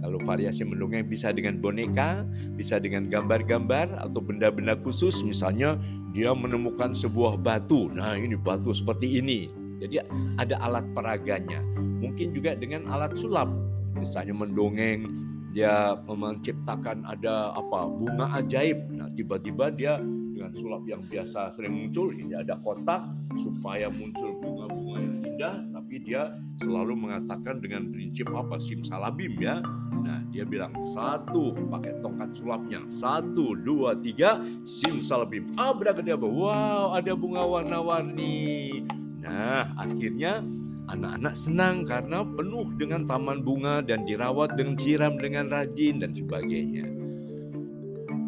Lalu 0.07 0.23
variasi 0.23 0.63
mendongeng 0.63 1.11
bisa 1.11 1.35
dengan 1.35 1.59
boneka, 1.59 2.23
bisa 2.55 2.79
dengan 2.79 3.11
gambar-gambar 3.11 3.99
atau 3.99 4.23
benda-benda 4.23 4.79
khusus. 4.79 5.25
Misalnya 5.27 5.81
dia 6.15 6.31
menemukan 6.31 6.95
sebuah 6.95 7.43
batu. 7.43 7.91
Nah 7.91 8.15
ini 8.15 8.39
batu 8.39 8.71
seperti 8.71 9.19
ini. 9.19 9.51
Jadi 9.83 9.99
ada 10.39 10.63
alat 10.63 10.87
peraganya. 10.95 11.59
Mungkin 11.99 12.31
juga 12.37 12.55
dengan 12.55 12.87
alat 12.87 13.19
sulap. 13.19 13.51
Misalnya 13.99 14.37
mendongeng, 14.37 15.26
dia 15.57 15.97
menciptakan 16.05 17.09
ada 17.09 17.57
apa 17.57 17.89
bunga 17.89 18.29
ajaib. 18.45 18.93
Nah 18.93 19.09
tiba-tiba 19.17 19.73
dia 19.73 19.97
dengan 20.37 20.53
sulap 20.53 20.85
yang 20.85 21.01
biasa 21.01 21.57
sering 21.57 21.73
muncul, 21.73 22.13
ini 22.13 22.37
ada 22.37 22.61
kotak 22.61 23.09
supaya 23.41 23.89
muncul 23.89 24.37
bunga-bunga 24.37 25.01
yang 25.01 25.17
indah. 25.25 25.55
Tapi 25.73 25.95
dia 26.05 26.29
selalu 26.61 26.93
mengatakan 27.09 27.65
dengan 27.65 27.89
prinsip 27.89 28.29
apa 28.37 28.61
simsalabim 28.61 29.33
ya. 29.41 29.65
Nah, 29.97 30.21
dia 30.29 30.45
bilang 30.45 30.77
satu 30.93 31.57
pakai 31.73 32.05
tongkat 32.05 32.37
sulapnya. 32.37 32.85
Satu, 32.93 33.57
dua, 33.57 33.97
tiga, 33.97 34.37
simsalabim. 34.61 35.57
Abrakadabra. 35.57 36.29
Wow, 36.29 37.01
ada 37.01 37.17
bunga 37.17 37.43
warna-warni. 37.49 38.85
Nah, 39.25 39.73
akhirnya 39.81 40.45
anak-anak 40.91 41.35
senang 41.35 41.83
karena 41.83 42.23
penuh 42.23 42.67
dengan 42.79 43.05
taman 43.07 43.43
bunga 43.43 43.83
dan 43.83 44.07
dirawat 44.07 44.55
dengan 44.55 44.79
siram 44.79 45.15
dengan 45.19 45.51
rajin 45.51 46.03
dan 46.03 46.15
sebagainya. 46.15 46.87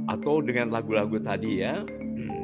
Atau 0.09 0.41
dengan 0.41 0.73
lagu-lagu 0.73 1.21
tadi 1.21 1.63
ya. 1.63 1.85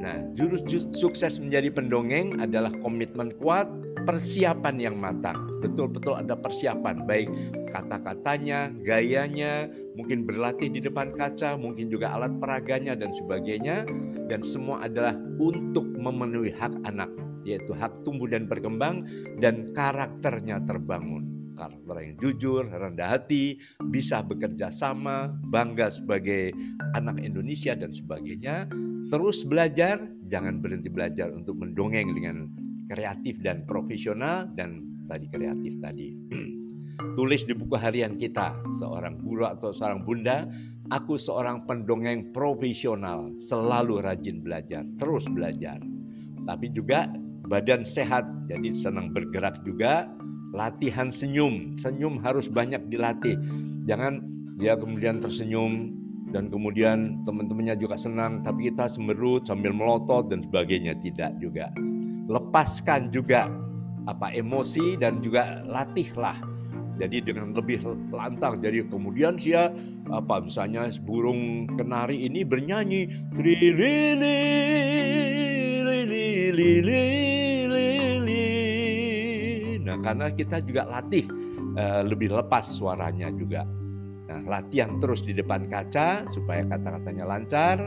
Nah, 0.04 0.20
jurus 0.36 0.62
ju- 0.68 0.92
sukses 0.92 1.40
menjadi 1.40 1.72
pendongeng 1.72 2.36
adalah 2.36 2.70
komitmen 2.84 3.32
kuat, 3.40 3.66
persiapan 4.04 4.76
yang 4.76 4.96
matang. 5.00 5.48
Betul-betul 5.64 6.20
ada 6.20 6.36
persiapan, 6.36 7.08
baik 7.08 7.28
kata-katanya, 7.74 8.70
gayanya, 8.86 9.66
mungkin 9.98 10.22
berlatih 10.22 10.70
di 10.70 10.78
depan 10.78 11.10
kaca, 11.18 11.58
mungkin 11.58 11.90
juga 11.90 12.14
alat 12.14 12.30
peraganya 12.38 12.94
dan 12.94 13.10
sebagainya 13.10 13.82
dan 14.30 14.40
semua 14.46 14.86
adalah 14.86 15.18
untuk 15.42 15.82
memenuhi 15.98 16.54
hak 16.54 16.70
anak 16.86 17.10
yaitu 17.44 17.76
hak 17.76 18.02
tumbuh 18.02 18.26
dan 18.26 18.48
berkembang 18.48 19.04
dan 19.38 19.70
karakternya 19.76 20.64
terbangun. 20.64 21.52
Karakter 21.54 21.96
yang 22.02 22.14
jujur, 22.18 22.66
rendah 22.66 23.14
hati, 23.14 23.54
bisa 23.78 24.26
bekerja 24.26 24.74
sama, 24.74 25.30
bangga 25.30 25.86
sebagai 25.86 26.50
anak 26.98 27.22
Indonesia 27.22 27.78
dan 27.78 27.94
sebagainya. 27.94 28.66
Terus 29.06 29.46
belajar, 29.46 30.02
jangan 30.26 30.58
berhenti 30.58 30.90
belajar 30.90 31.30
untuk 31.30 31.54
mendongeng 31.62 32.10
dengan 32.10 32.50
kreatif 32.90 33.38
dan 33.38 33.62
profesional 33.70 34.50
dan 34.50 34.82
tadi 35.06 35.30
kreatif 35.30 35.78
tadi. 35.78 36.08
Tulis 37.16 37.42
di 37.46 37.54
buku 37.54 37.78
harian 37.78 38.18
kita, 38.18 38.58
seorang 38.74 39.22
guru 39.22 39.46
atau 39.46 39.70
seorang 39.70 40.02
bunda, 40.02 40.50
aku 40.90 41.14
seorang 41.14 41.62
pendongeng 41.64 42.34
profesional, 42.34 43.30
selalu 43.38 44.02
rajin 44.02 44.42
belajar, 44.42 44.82
terus 44.98 45.26
belajar. 45.30 45.78
Tapi 46.44 46.66
juga 46.74 47.08
badan 47.48 47.84
sehat, 47.84 48.24
jadi 48.48 48.72
senang 48.76 49.12
bergerak 49.12 49.60
juga, 49.64 50.08
latihan 50.54 51.10
senyum. 51.12 51.76
Senyum 51.76 52.22
harus 52.22 52.48
banyak 52.48 52.80
dilatih. 52.88 53.36
Jangan 53.84 54.22
dia 54.56 54.78
kemudian 54.78 55.20
tersenyum 55.20 55.92
dan 56.30 56.48
kemudian 56.48 57.22
teman-temannya 57.28 57.76
juga 57.78 57.98
senang, 57.98 58.42
tapi 58.42 58.70
kita 58.72 58.88
semerut 58.88 59.44
sambil 59.44 59.74
melotot 59.74 60.26
dan 60.30 60.42
sebagainya 60.46 60.96
tidak 61.04 61.36
juga. 61.38 61.68
Lepaskan 62.30 63.12
juga 63.12 63.50
apa 64.08 64.32
emosi 64.32 64.96
dan 64.96 65.20
juga 65.20 65.60
latihlah. 65.68 66.40
Jadi 66.94 67.26
dengan 67.26 67.50
lebih 67.50 67.82
lantang. 68.14 68.62
Jadi 68.62 68.86
kemudian 68.86 69.34
dia 69.34 69.74
apa 70.14 70.38
misalnya 70.38 70.86
burung 71.02 71.66
kenari 71.74 72.22
ini 72.22 72.46
bernyanyi 72.46 73.10
Nah, 79.94 80.02
karena 80.02 80.26
kita 80.34 80.58
juga 80.66 80.82
latih 80.90 81.30
uh, 81.78 82.02
lebih 82.02 82.34
lepas 82.34 82.66
suaranya 82.66 83.30
juga. 83.30 83.62
Nah, 84.26 84.42
latihan 84.42 84.98
terus 84.98 85.22
di 85.22 85.30
depan 85.30 85.70
kaca 85.70 86.26
supaya 86.26 86.66
kata-katanya 86.66 87.22
lancar, 87.22 87.78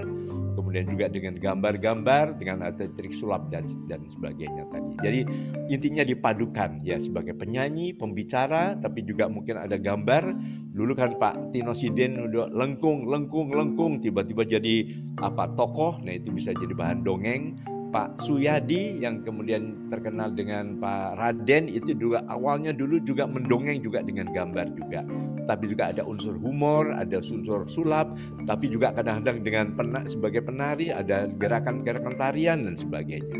kemudian 0.55 0.87
juga 0.87 1.11
dengan 1.11 1.35
gambar-gambar, 1.35 2.39
dengan 2.39 2.63
trik 2.71 3.11
sulap 3.11 3.51
dan 3.51 3.67
dan 3.91 4.07
sebagainya 4.07 4.63
tadi. 4.71 4.91
Jadi 5.03 5.19
intinya 5.67 6.07
dipadukan 6.07 6.79
ya 6.87 6.95
sebagai 6.95 7.35
penyanyi, 7.35 7.91
pembicara, 7.91 8.79
tapi 8.79 9.03
juga 9.03 9.27
mungkin 9.27 9.59
ada 9.59 9.75
gambar. 9.75 10.55
Dulu 10.77 10.93
kan 10.93 11.17
Pak 11.17 11.51
Tino 11.57 11.73
Sidin 11.73 12.21
udah 12.29 12.53
lengkung, 12.53 13.09
lengkung, 13.09 13.49
lengkung, 13.51 13.99
tiba-tiba 13.99 14.45
jadi 14.45 14.87
apa 15.19 15.49
tokoh, 15.57 15.99
nah 16.05 16.13
itu 16.13 16.29
bisa 16.29 16.53
jadi 16.53 16.71
bahan 16.71 17.01
dongeng 17.01 17.57
Pak 17.87 18.19
Suyadi 18.19 18.99
yang 18.99 19.23
kemudian 19.23 19.87
terkenal 19.87 20.35
dengan 20.35 20.75
Pak 20.75 21.15
Raden 21.15 21.71
itu 21.71 21.95
juga 21.95 22.19
awalnya 22.27 22.75
dulu 22.75 22.99
juga 22.99 23.23
mendongeng 23.23 23.79
juga 23.79 24.03
dengan 24.03 24.27
gambar 24.27 24.67
juga. 24.75 25.07
Tapi 25.47 25.71
juga 25.71 25.95
ada 25.95 26.03
unsur 26.03 26.35
humor, 26.35 26.91
ada 26.91 27.23
unsur 27.23 27.63
sulap, 27.71 28.11
tapi 28.43 28.67
juga 28.67 28.91
kadang-kadang 28.91 29.39
dengan 29.39 29.65
pena, 29.79 30.03
sebagai 30.03 30.43
penari 30.43 30.91
ada 30.91 31.31
gerakan-gerakan 31.39 32.19
tarian 32.19 32.67
dan 32.67 32.75
sebagainya. 32.75 33.39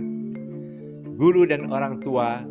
Guru 1.19 1.43
dan 1.43 1.67
orang 1.67 1.99
tua 1.99 2.47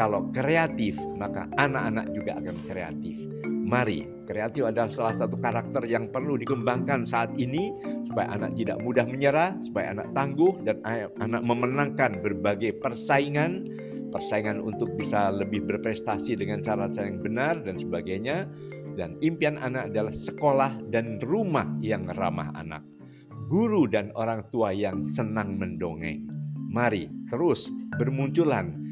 kalau 0.00 0.32
kreatif 0.32 0.96
maka 1.20 1.44
anak-anak 1.60 2.08
juga 2.16 2.40
akan 2.40 2.56
kreatif. 2.64 3.16
Mari, 3.66 4.06
kreatif 4.30 4.62
adalah 4.62 4.86
salah 4.86 5.10
satu 5.10 5.42
karakter 5.42 5.82
yang 5.90 6.06
perlu 6.14 6.38
dikembangkan 6.38 7.02
saat 7.02 7.34
ini 7.34 7.74
supaya 8.06 8.38
anak 8.38 8.54
tidak 8.54 8.78
mudah 8.78 9.02
menyerah, 9.10 9.58
supaya 9.58 9.90
anak 9.90 10.14
tangguh 10.14 10.62
dan 10.62 10.78
anak 11.18 11.42
memenangkan 11.42 12.22
berbagai 12.22 12.78
persaingan, 12.78 13.66
persaingan 14.14 14.62
untuk 14.62 14.94
bisa 14.94 15.34
lebih 15.34 15.66
berprestasi 15.66 16.38
dengan 16.38 16.62
cara-cara 16.62 17.10
yang 17.10 17.18
benar 17.18 17.58
dan 17.66 17.74
sebagainya. 17.74 18.46
Dan 18.96 19.18
impian 19.18 19.58
anak 19.58 19.90
adalah 19.90 20.14
sekolah 20.14 20.86
dan 20.88 21.18
rumah 21.26 21.66
yang 21.82 22.06
ramah 22.14 22.54
anak. 22.54 22.86
Guru 23.50 23.90
dan 23.90 24.14
orang 24.14 24.46
tua 24.54 24.70
yang 24.70 25.02
senang 25.02 25.58
mendongeng. 25.58 26.22
Mari 26.70 27.10
terus 27.26 27.66
bermunculan 27.98 28.85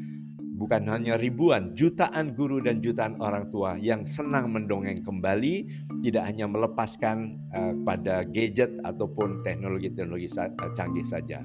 bukan 0.55 0.87
hanya 0.87 1.19
ribuan, 1.19 1.75
jutaan 1.75 2.31
guru 2.31 2.63
dan 2.63 2.79
jutaan 2.79 3.19
orang 3.19 3.51
tua 3.51 3.75
yang 3.75 4.07
senang 4.07 4.49
mendongeng 4.55 5.03
kembali, 5.03 5.67
tidak 6.01 6.23
hanya 6.31 6.47
melepaskan 6.47 7.35
uh, 7.51 7.75
pada 7.83 8.23
gadget 8.23 8.71
ataupun 8.87 9.43
teknologi-teknologi 9.43 10.31
uh, 10.39 10.71
canggih 10.73 11.03
saja. 11.03 11.43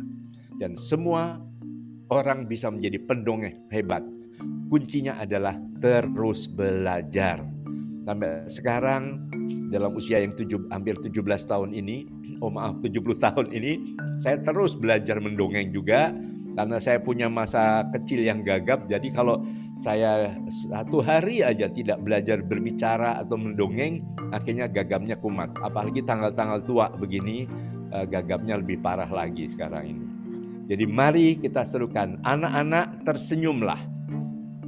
Dan 0.56 0.78
semua 0.78 1.42
orang 2.14 2.46
bisa 2.46 2.70
menjadi 2.70 3.02
pendongeng 3.02 3.66
hebat. 3.74 4.06
Kuncinya 4.70 5.18
adalah 5.18 5.58
terus 5.82 6.46
belajar. 6.46 7.42
Sampai 8.06 8.46
sekarang 8.46 9.30
dalam 9.70 9.94
usia 9.94 10.22
yang 10.22 10.34
tujuh, 10.34 10.70
hampir 10.70 10.98
17 10.98 11.22
tahun 11.46 11.70
ini, 11.74 12.06
oh 12.42 12.50
maaf 12.50 12.78
70 12.82 13.18
tahun 13.18 13.46
ini, 13.54 13.98
saya 14.22 14.38
terus 14.42 14.74
belajar 14.74 15.18
mendongeng 15.22 15.70
juga, 15.70 16.14
karena 16.60 16.76
saya 16.76 17.00
punya 17.00 17.32
masa 17.32 17.88
kecil 17.88 18.20
yang 18.20 18.44
gagap 18.44 18.84
jadi 18.84 19.08
kalau 19.08 19.40
saya 19.80 20.36
satu 20.52 21.00
hari 21.00 21.40
aja 21.40 21.64
tidak 21.72 22.04
belajar 22.04 22.44
berbicara 22.44 23.16
atau 23.16 23.40
mendongeng 23.40 24.04
akhirnya 24.28 24.68
gagapnya 24.68 25.16
kumat. 25.16 25.56
Apalagi 25.64 26.04
tanggal-tanggal 26.04 26.60
tua 26.68 26.92
begini 26.92 27.48
eh, 27.88 28.04
gagapnya 28.04 28.60
lebih 28.60 28.84
parah 28.84 29.08
lagi 29.08 29.48
sekarang 29.48 29.96
ini. 29.96 30.06
Jadi 30.68 30.84
mari 30.84 31.40
kita 31.40 31.64
serukan 31.64 32.20
anak-anak 32.28 33.08
tersenyumlah. 33.08 33.80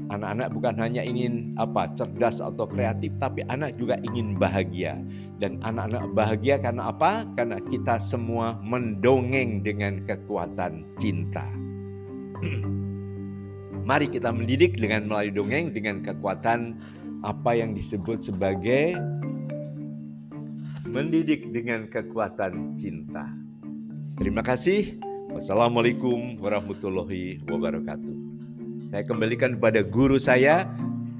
Anak-anak 0.09 0.48
bukan 0.52 0.81
hanya 0.81 1.05
ingin 1.05 1.52
apa 1.61 1.92
cerdas 1.92 2.40
atau 2.40 2.64
kreatif 2.64 3.12
tapi 3.20 3.44
anak 3.52 3.76
juga 3.76 4.00
ingin 4.00 4.40
bahagia. 4.40 4.96
Dan 5.37 5.61
anak-anak 5.61 6.09
bahagia 6.16 6.57
karena 6.57 6.88
apa? 6.88 7.28
Karena 7.37 7.61
kita 7.68 8.00
semua 8.00 8.57
mendongeng 8.64 9.61
dengan 9.61 10.00
kekuatan 10.09 10.88
cinta 10.96 11.62
Mari 13.83 14.07
kita 14.09 14.31
mendidik 14.31 14.78
dengan 14.78 15.11
melalui 15.11 15.35
dongeng 15.35 15.74
dengan 15.74 16.02
kekuatan 16.07 16.78
apa 17.22 17.50
yang 17.55 17.74
disebut 17.74 18.22
sebagai 18.22 18.94
mendidik 20.87 21.50
dengan 21.50 21.88
kekuatan 21.90 22.78
cinta. 22.78 23.26
Terima 24.18 24.44
kasih. 24.44 25.00
Wassalamualaikum 25.33 26.37
warahmatullahi 26.37 27.40
wabarakatuh. 27.48 28.16
Saya 28.92 29.02
kembalikan 29.09 29.57
kepada 29.57 29.81
guru 29.81 30.20
saya, 30.20 30.68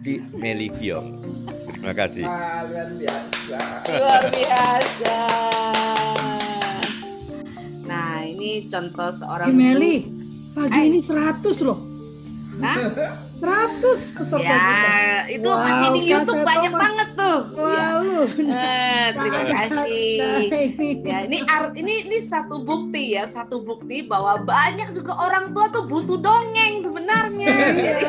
Cik 0.05 0.37
Melikio. 0.37 1.01
Terima 1.73 1.97
kasih. 1.97 2.29
Ah, 2.29 2.69
luar 2.69 2.89
biasa. 3.01 3.59
Luar 3.89 4.25
biasa. 4.29 5.17
Nah, 7.89 8.21
ini 8.29 8.69
contoh 8.69 9.09
seorang 9.09 9.51
Meli, 9.57 10.05
guru. 10.05 10.22
Pagi 10.53 10.73
Hai. 10.77 10.89
ini 10.93 11.01
100 11.01 11.65
loh. 11.65 11.79
Hah? 12.61 12.79
100 13.43 14.15
peserta 14.15 14.55
kita. 14.55 14.95
Ya, 14.95 15.19
itu 15.27 15.49
Wow, 15.51 15.59
masih 15.67 15.89
di 15.99 16.03
YouTube 16.07 16.43
banyak 16.47 16.73
banget 16.79 17.09
tuh. 17.19 17.41
Ya. 17.59 17.83
Lalu. 17.99 18.21
Eh, 18.39 19.07
terima 19.19 19.43
kasih. 19.51 20.15
ini. 20.47 20.91
Ya, 21.03 21.19
ini 21.27 21.39
art 21.51 21.75
ini 21.75 22.07
ini 22.07 22.19
satu 22.23 22.63
bukti 22.63 23.19
ya, 23.19 23.27
satu 23.27 23.59
bukti 23.59 24.07
bahwa 24.07 24.39
banyak 24.39 24.95
juga 24.95 25.19
orang 25.19 25.51
tua 25.51 25.67
tuh 25.75 25.91
butuh 25.91 26.23
dongeng 26.23 26.79
sebenarnya. 26.79 27.51
Jadi, 27.83 28.05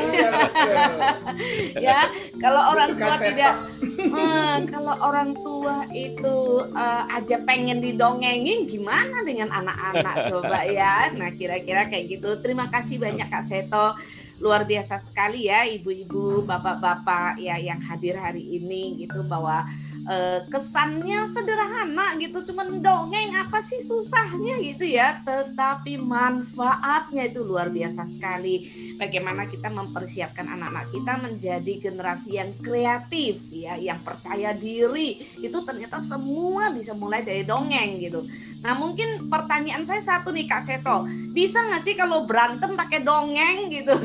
ya, 1.89 2.13
kalau 2.37 2.77
orang 2.77 2.93
tua 2.93 3.15
tidak 3.17 3.53
eh, 3.97 4.55
kalau 4.69 4.95
orang 5.01 5.33
tua 5.33 5.89
itu 5.97 6.37
eh, 6.77 7.03
aja 7.09 7.41
pengen 7.41 7.81
didongengin 7.81 8.69
gimana 8.69 9.25
dengan 9.25 9.49
anak-anak 9.49 10.29
coba 10.29 10.61
ya. 10.69 11.09
Nah, 11.17 11.33
kira-kira 11.33 11.89
kayak 11.89 12.21
gitu. 12.21 12.37
Terima 12.37 12.69
kasih 12.69 13.01
banyak 13.01 13.25
Kak 13.33 13.41
Seto. 13.41 13.97
Luar 14.43 14.67
biasa 14.67 14.99
sekali 14.99 15.47
ya 15.47 15.63
ibu-ibu, 15.63 16.43
bapak-bapak 16.43 17.39
ya 17.39 17.55
yang 17.55 17.79
hadir 17.79 18.19
hari 18.19 18.43
ini 18.59 19.07
gitu 19.07 19.23
bahwa 19.23 19.63
eh, 20.03 20.43
kesannya 20.51 21.23
sederhana 21.23 22.19
gitu 22.19 22.51
cuman 22.51 22.83
dongeng 22.83 23.31
apa 23.39 23.63
sih 23.63 23.79
susahnya 23.79 24.59
gitu 24.59 24.83
ya 24.83 25.23
tetapi 25.23 25.95
manfaatnya 25.95 27.31
itu 27.31 27.39
luar 27.47 27.71
biasa 27.71 28.03
sekali. 28.03 28.67
Bagaimana 28.99 29.47
kita 29.47 29.71
mempersiapkan 29.71 30.43
anak-anak 30.43 30.91
kita 30.91 31.13
menjadi 31.23 31.73
generasi 31.79 32.35
yang 32.35 32.51
kreatif 32.59 33.47
ya 33.49 33.79
yang 33.79 34.03
percaya 34.03 34.51
diri 34.51 35.17
itu 35.39 35.57
ternyata 35.63 36.03
semua 36.03 36.69
bisa 36.75 36.91
mulai 36.93 37.23
dari 37.23 37.47
dongeng 37.47 37.97
gitu 38.03 38.21
Nah 38.63 38.73
mungkin 38.73 39.27
pertanyaan 39.27 39.81
saya 39.81 39.99
satu 39.99 40.29
nih 40.29 40.43
Kak 40.43 40.61
Seto, 40.61 41.03
bisa 41.29 41.61
nggak 41.61 41.81
sih 41.81 41.93
kalau 41.93 42.23
berantem 42.23 42.73
pakai 42.73 42.99
dongeng 42.99 43.67
gitu? 43.67 43.91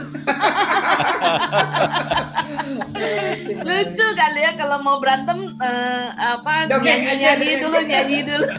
Lucu 3.60 4.04
kali 4.12 4.40
ya 4.40 4.50
kalau 4.54 4.78
mau 4.78 4.98
berantem 4.98 5.36
eh, 5.54 6.06
apa 6.10 6.66
Dongeng 6.66 7.00
nyanyi 7.00 7.22
nyanyi 7.22 7.50
dulu 7.56 7.76
nyanyi 7.80 8.18
dulu. 8.24 8.46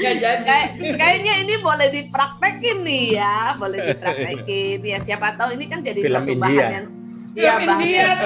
Kayak- 0.00 0.70
kayaknya 0.94 1.32
ini 1.38 1.54
boleh 1.58 1.86
dipraktekin 1.90 2.76
nih 2.80 3.02
ya, 3.14 3.52
boleh 3.54 3.92
dipraktekin 3.92 4.78
ya. 4.82 4.96
Siapa 4.98 5.34
tahu 5.34 5.52
ini 5.52 5.64
kan 5.66 5.78
jadi 5.80 6.00
Film 6.00 6.12
suatu 6.16 6.30
India. 6.30 6.40
bahan 6.40 6.72
yang 6.72 6.86
Iya, 7.34 7.50
bahan 7.58 7.76
India 7.76 8.04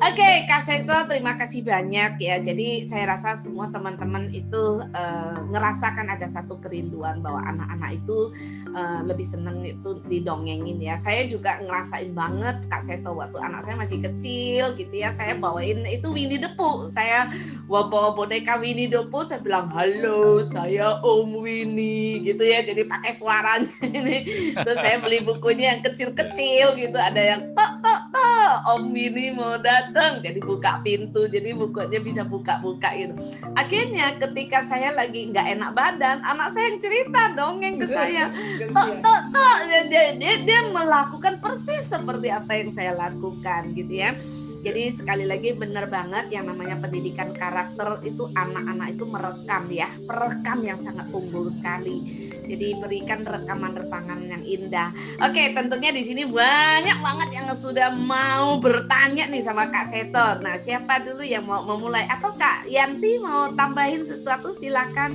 Oke, 0.00 0.48
Kak 0.48 0.64
Seto, 0.64 0.96
terima 1.12 1.36
kasih 1.36 1.60
banyak 1.60 2.16
ya. 2.24 2.40
Jadi 2.40 2.88
saya 2.88 3.12
rasa 3.12 3.36
semua 3.36 3.68
teman-teman 3.68 4.32
itu 4.32 4.80
eh, 4.96 5.36
ngerasakan 5.52 6.16
ada 6.16 6.24
satu 6.24 6.56
kerinduan 6.56 7.20
bahwa 7.20 7.44
anak-anak 7.44 8.00
itu 8.00 8.32
eh, 8.72 9.00
lebih 9.04 9.28
seneng 9.28 9.60
itu 9.60 10.00
didongengin 10.08 10.80
ya. 10.80 10.96
Saya 10.96 11.28
juga 11.28 11.60
ngerasain 11.60 12.16
banget 12.16 12.64
Kak 12.72 12.80
Seto 12.80 13.12
waktu 13.12 13.44
anak 13.44 13.60
saya 13.60 13.76
masih 13.76 14.00
kecil 14.00 14.72
gitu 14.80 14.94
ya. 14.96 15.12
Saya 15.12 15.36
bawain 15.36 15.84
itu 15.84 16.08
Winnie 16.08 16.40
the 16.40 16.48
Pooh. 16.56 16.88
Saya 16.88 17.28
bawa 17.68 18.16
boneka 18.16 18.56
Winnie 18.56 18.88
the 18.88 19.04
Pooh. 19.04 19.28
Saya 19.28 19.44
bilang 19.44 19.68
halo, 19.68 20.40
saya 20.40 20.96
Om 21.04 21.44
Winnie 21.44 22.24
gitu 22.24 22.40
ya. 22.40 22.64
Jadi 22.64 22.88
pakai 22.88 23.20
suaranya 23.20 23.68
ini. 24.00 24.24
Terus 24.56 24.80
saya 24.80 24.96
beli 24.96 25.20
bukunya 25.28 25.76
yang 25.76 25.84
kecil-kecil 25.84 26.72
gitu. 26.80 26.96
Ada 26.96 27.36
yang 27.36 27.52
tok 27.52 27.84
tok 27.84 28.00
tok 28.16 28.54
Om 28.64 28.96
Winnie 28.96 29.36
mau 29.36 29.60
datang. 29.60 29.89
Jadi 30.22 30.38
buka 30.38 30.78
pintu. 30.80 31.26
Jadi 31.26 31.50
bukunya 31.52 32.00
bisa 32.00 32.22
buka-buka 32.24 32.94
gitu. 32.94 33.14
Akhirnya 33.58 34.14
ketika 34.16 34.62
saya 34.62 34.94
lagi 34.94 35.28
nggak 35.28 35.46
enak 35.58 35.70
badan, 35.74 36.22
anak 36.22 36.54
saya 36.54 36.72
yang 36.72 36.80
cerita 36.80 37.22
dongeng 37.34 37.76
ke 37.80 37.86
saya. 37.90 38.30
Tok 38.70 38.90
tok 39.02 39.20
tok. 39.34 39.56
Dia, 39.90 40.14
dia, 40.14 40.34
dia 40.44 40.60
melakukan 40.70 41.42
persis 41.42 41.84
seperti 41.90 42.28
apa 42.30 42.52
yang 42.54 42.70
saya 42.70 42.92
lakukan 42.94 43.74
gitu 43.74 43.94
ya. 44.00 44.14
Jadi 44.60 44.92
sekali 44.92 45.24
lagi 45.24 45.56
benar 45.56 45.88
banget 45.88 46.28
yang 46.28 46.44
namanya 46.44 46.76
pendidikan 46.76 47.32
karakter 47.32 48.04
itu 48.04 48.28
anak-anak 48.36 48.92
itu 48.92 49.04
merekam 49.08 49.64
ya. 49.72 49.88
Perekam 50.04 50.60
yang 50.60 50.76
sangat 50.76 51.08
unggul 51.16 51.48
sekali 51.48 52.29
jadi 52.50 52.74
berikan 52.82 53.22
rekaman-rekaman 53.22 54.26
yang 54.26 54.42
indah. 54.42 54.90
Oke 55.22 55.54
tentunya 55.54 55.94
di 55.94 56.02
sini 56.02 56.26
banyak 56.26 56.98
banget 56.98 57.30
yang 57.38 57.46
sudah 57.54 57.94
mau 57.94 58.58
bertanya 58.58 59.30
nih 59.30 59.42
sama 59.42 59.70
Kak 59.70 59.86
Setor 59.86 60.42
nah 60.42 60.58
siapa 60.58 60.98
dulu 61.02 61.22
yang 61.22 61.46
mau 61.46 61.62
memulai? 61.62 62.08
Atau 62.10 62.34
Kak 62.34 62.66
Yanti 62.66 63.22
mau 63.22 63.54
tambahin 63.54 64.02
sesuatu? 64.02 64.50
Silakan. 64.50 65.14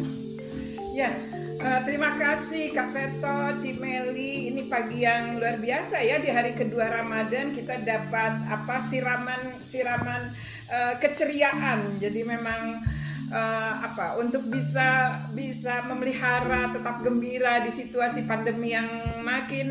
Ya, 0.96 1.12
eh, 1.60 1.80
terima 1.84 2.16
kasih 2.16 2.72
Kak 2.72 2.88
Seto, 2.88 3.60
Cimeli. 3.60 4.48
Ini 4.48 4.72
pagi 4.72 5.04
yang 5.04 5.36
luar 5.44 5.60
biasa 5.60 6.00
ya 6.00 6.24
di 6.24 6.32
hari 6.32 6.56
kedua 6.56 6.88
Ramadan. 6.88 7.52
Kita 7.52 7.84
dapat 7.84 8.48
apa 8.48 8.80
siraman 8.80 9.60
siraman 9.60 10.32
eh, 10.72 10.94
keceriaan. 11.04 12.00
Jadi 12.00 12.24
memang 12.24 12.80
eh, 13.36 13.74
apa 13.84 14.16
untuk 14.16 14.48
bisa 14.48 15.20
bisa 15.36 15.84
memelihara 15.84 16.72
tetap 16.72 17.04
gembira 17.04 17.60
di 17.60 17.72
situasi 17.76 18.24
pandemi 18.24 18.72
yang 18.72 18.88
makin 19.20 19.68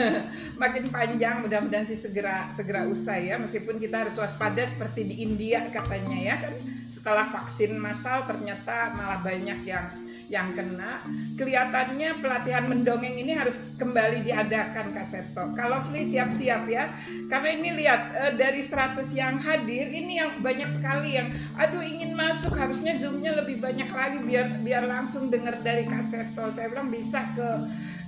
makin 0.62 0.88
panjang. 0.88 1.44
Mudah-mudahan 1.44 1.84
sih 1.84 2.00
segera 2.00 2.48
segera 2.48 2.88
usai 2.88 3.28
ya. 3.28 3.36
Meskipun 3.36 3.76
kita 3.76 4.08
harus 4.08 4.16
waspada 4.16 4.64
seperti 4.64 5.04
di 5.04 5.20
India 5.20 5.68
katanya 5.68 6.16
ya 6.16 6.36
kan. 6.40 6.54
Setelah 6.88 7.28
vaksin 7.28 7.76
massal 7.76 8.24
ternyata 8.24 8.96
malah 8.96 9.20
banyak 9.20 9.60
yang 9.68 9.84
yang 10.32 10.56
kena 10.56 11.04
kelihatannya 11.36 12.22
pelatihan 12.22 12.64
mendongeng 12.70 13.18
ini 13.20 13.36
harus 13.36 13.76
kembali 13.76 14.24
diadakan 14.24 14.94
Kak 14.94 15.06
Seto. 15.06 15.52
Kalau 15.52 15.82
Fli 15.84 16.06
siap-siap 16.06 16.64
ya. 16.70 16.88
Karena 17.28 17.48
ini 17.52 17.68
lihat 17.84 18.02
eh, 18.14 18.32
dari 18.38 18.62
100 18.62 19.02
yang 19.12 19.36
hadir 19.42 19.90
ini 19.90 20.20
yang 20.20 20.40
banyak 20.40 20.70
sekali 20.70 21.18
yang 21.18 21.28
aduh 21.58 21.82
ingin 21.82 22.16
masuk 22.16 22.54
harusnya 22.56 22.96
zoomnya 22.96 23.36
lebih 23.36 23.60
banyak 23.60 23.90
lagi 23.90 24.18
biar 24.22 24.62
biar 24.62 24.84
langsung 24.88 25.28
dengar 25.28 25.60
dari 25.60 25.84
Kak 25.84 26.04
Seto. 26.04 26.48
Saya 26.48 26.72
bilang 26.72 26.88
bisa 26.88 27.20
ke 27.34 27.48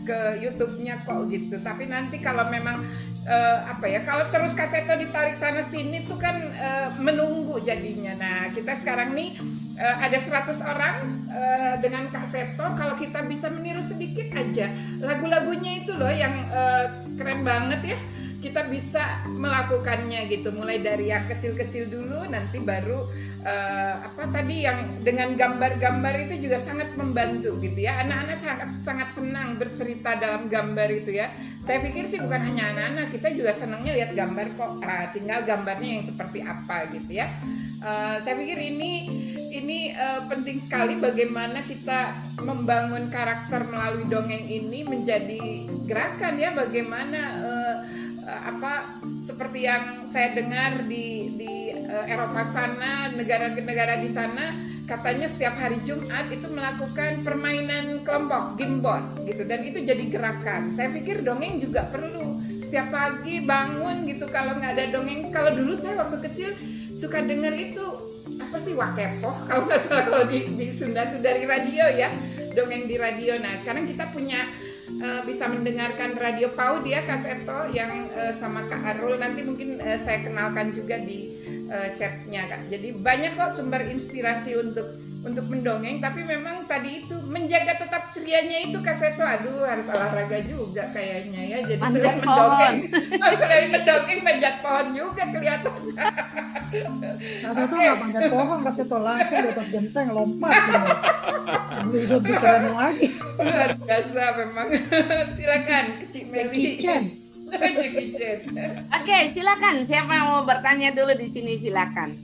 ke 0.07 0.19
YouTube-nya 0.39 1.03
kok 1.03 1.27
gitu. 1.29 1.59
Tapi 1.61 1.91
nanti 1.91 2.23
kalau 2.23 2.47
memang 2.47 2.81
eh, 3.27 3.59
apa 3.67 3.87
ya 3.91 4.07
kalau 4.07 4.31
terus 4.31 4.55
kaseto 4.55 4.95
ditarik 4.95 5.35
sana 5.35 5.61
sini 5.61 6.07
tuh 6.07 6.17
kan 6.17 6.39
eh, 6.39 6.89
menunggu 7.03 7.59
jadinya. 7.61 8.15
Nah 8.15 8.39
kita 8.55 8.73
sekarang 8.79 9.13
nih 9.13 9.35
eh, 9.77 9.97
ada 10.01 10.19
100 10.19 10.57
orang 10.65 10.97
eh, 11.31 11.75
dengan 11.85 12.09
kaseto. 12.09 12.65
Kalau 12.75 12.97
kita 12.97 13.23
bisa 13.29 13.53
meniru 13.53 13.85
sedikit 13.85 14.33
aja 14.33 14.73
lagu-lagunya 15.01 15.85
itu 15.85 15.93
loh 15.95 16.11
yang 16.11 16.35
eh, 16.49 16.87
keren 17.17 17.45
banget 17.45 17.97
ya. 17.97 17.99
Kita 18.37 18.69
bisa 18.71 19.27
melakukannya 19.27 20.31
gitu 20.31 20.55
mulai 20.55 20.79
dari 20.79 21.11
yang 21.11 21.27
kecil-kecil 21.27 21.91
dulu 21.91 22.31
nanti 22.31 22.63
baru 22.63 23.05
eh, 23.47 23.95
apa 24.01 24.23
tadi 24.33 24.67
yang 24.67 25.03
dengan 25.03 25.35
gambar-gambar 25.35 26.15
itu 26.29 26.49
juga 26.49 26.59
sangat 26.59 26.95
membantu 26.97 27.59
gitu 27.61 27.85
ya. 27.85 28.01
Anak-anak 28.07 28.37
sangat 28.37 28.69
sangat 28.73 29.09
senang 29.13 29.61
bercerita 29.61 30.17
dalam 30.17 30.49
gambar 30.49 30.89
itu 30.95 31.17
ya. 31.21 31.29
Saya 31.67 31.83
pikir 31.83 32.07
sih 32.07 32.23
bukan 32.23 32.39
hanya 32.39 32.71
anak-anak 32.71 33.11
kita 33.11 33.35
juga 33.35 33.51
senangnya 33.51 33.93
lihat 33.99 34.15
gambar 34.15 34.47
kok. 34.55 34.73
Ah, 34.87 35.11
tinggal 35.11 35.43
gambarnya 35.43 35.99
yang 35.99 36.05
seperti 36.07 36.39
apa 36.47 36.87
gitu 36.95 37.19
ya. 37.19 37.27
Eh, 37.87 38.17
saya 38.19 38.35
pikir 38.35 38.59
ini 38.59 38.93
ini 39.53 39.93
eh, 39.93 40.21
penting 40.27 40.59
sekali 40.59 40.99
bagaimana 40.99 41.63
kita 41.63 42.15
membangun 42.43 43.09
karakter 43.09 43.67
melalui 43.67 44.07
dongeng 44.11 44.45
ini 44.47 44.83
menjadi 44.83 45.67
gerakan 45.87 46.35
ya. 46.41 46.51
Bagaimana 46.55 47.21
eh, 47.43 47.77
apa 48.27 48.99
seperti 49.23 49.67
yang 49.67 50.03
saya 50.03 50.35
dengar 50.35 50.83
di 50.91 51.31
di 51.39 51.55
eh, 51.75 52.05
Eropa 52.11 52.43
sana 52.43 53.15
negara-negara 53.15 54.03
di 54.03 54.11
sana 54.11 54.51
katanya 54.87 55.27
setiap 55.27 55.59
hari 55.59 55.83
Jumat 55.83 56.31
itu 56.31 56.47
melakukan 56.47 57.27
permainan 57.27 58.07
kelompok 58.07 58.55
board 58.79 59.05
gitu. 59.27 59.43
Dan 59.43 59.61
itu 59.67 59.83
jadi 59.83 60.05
gerakan. 60.07 60.71
Saya 60.75 60.95
pikir 60.95 61.27
dongeng 61.27 61.59
juga 61.59 61.91
perlu. 61.91 62.39
Setiap 62.63 62.95
pagi 62.95 63.43
bangun 63.43 64.07
gitu 64.07 64.27
kalau 64.31 64.59
nggak 64.59 64.73
ada 64.79 64.85
dongeng. 64.95 65.31
Kalau 65.35 65.55
dulu 65.55 65.75
saya 65.75 65.99
waktu 66.03 66.19
kecil 66.31 66.51
suka 66.97 67.21
dengar 67.21 67.53
itu 67.53 68.16
apa 68.41 68.57
sih 68.61 68.73
wakepoh? 68.77 69.37
Kalau 69.49 69.63
nggak 69.69 69.81
salah 69.81 70.05
kalau 70.09 70.25
di, 70.29 70.49
di 70.57 70.69
Sunda 70.73 71.09
itu 71.09 71.19
dari 71.21 71.45
radio 71.45 71.85
ya 71.93 72.09
dongeng 72.57 72.89
di 72.89 72.97
radio. 72.97 73.37
Nah 73.37 73.53
sekarang 73.57 73.85
kita 73.85 74.09
punya 74.17 74.49
eh, 74.97 75.21
bisa 75.29 75.49
mendengarkan 75.53 76.17
radio 76.17 76.49
PAUD 76.57 76.89
ya 76.89 77.05
Kak 77.05 77.21
Seto 77.21 77.69
yang 77.77 78.09
eh, 78.17 78.33
sama 78.33 78.65
Kak 78.65 78.97
Arul. 78.97 79.21
Nanti 79.21 79.45
mungkin 79.45 79.77
eh, 79.81 80.01
saya 80.01 80.25
kenalkan 80.25 80.73
juga 80.73 80.97
di 80.97 81.36
eh, 81.71 81.89
chatnya 81.99 82.43
Kak. 82.47 82.61
Jadi 82.71 82.89
banyak 82.99 83.33
kok 83.35 83.53
sumber 83.55 83.83
inspirasi 83.87 84.59
untuk 84.59 84.87
untuk 85.27 85.51
mendongeng 85.51 85.99
tapi 85.99 86.23
memang 86.23 86.71
tadi 86.71 87.03
itu 87.03 87.19
menjaga 87.27 87.83
tetap 87.83 88.15
cerianya 88.15 88.71
itu 88.71 88.79
Kak 88.79 88.95
Seto. 88.95 89.27
Aduh 89.27 89.67
harus 89.67 89.91
olahraga 89.91 90.39
juga 90.47 90.87
kayaknya 90.95 91.43
ya. 91.43 91.59
Jadi 91.67 91.83
Manjat 91.83 91.99
selain 92.07 92.19
mendongeng 92.23 92.77
oh, 93.19 93.33
selain 93.35 93.69
mendongeng 93.75 94.21
manjat 94.23 94.55
pohon 94.63 94.87
juga 94.95 95.25
kelihatan. 95.35 95.75
Kak 97.43 97.53
Seto 97.59 97.75
nggak 97.75 97.99
panjat 97.99 98.25
pohon, 98.31 98.59
Kak 98.63 98.75
Seto. 98.79 98.97
Langsung 99.03 99.39
di 99.43 99.49
atas 99.51 99.69
genteng 99.75 100.07
lompat. 100.15 100.55
Ini 101.91 101.99
udah 102.07 102.19
keren 102.23 102.65
lagi. 102.71 103.07
luar 103.37 103.71
biasa 103.75 104.25
memang. 104.47 104.67
Silakan 105.37 105.85
kecil 106.07 106.25
Meli. 106.31 106.79
Oke, 108.97 109.17
silakan. 109.31 109.87
Siapa 109.87 110.11
yang 110.11 110.27
mau 110.35 110.43
bertanya 110.43 110.91
dulu 110.91 111.15
di 111.15 111.29
sini 111.31 111.55
silakan. 111.55 112.15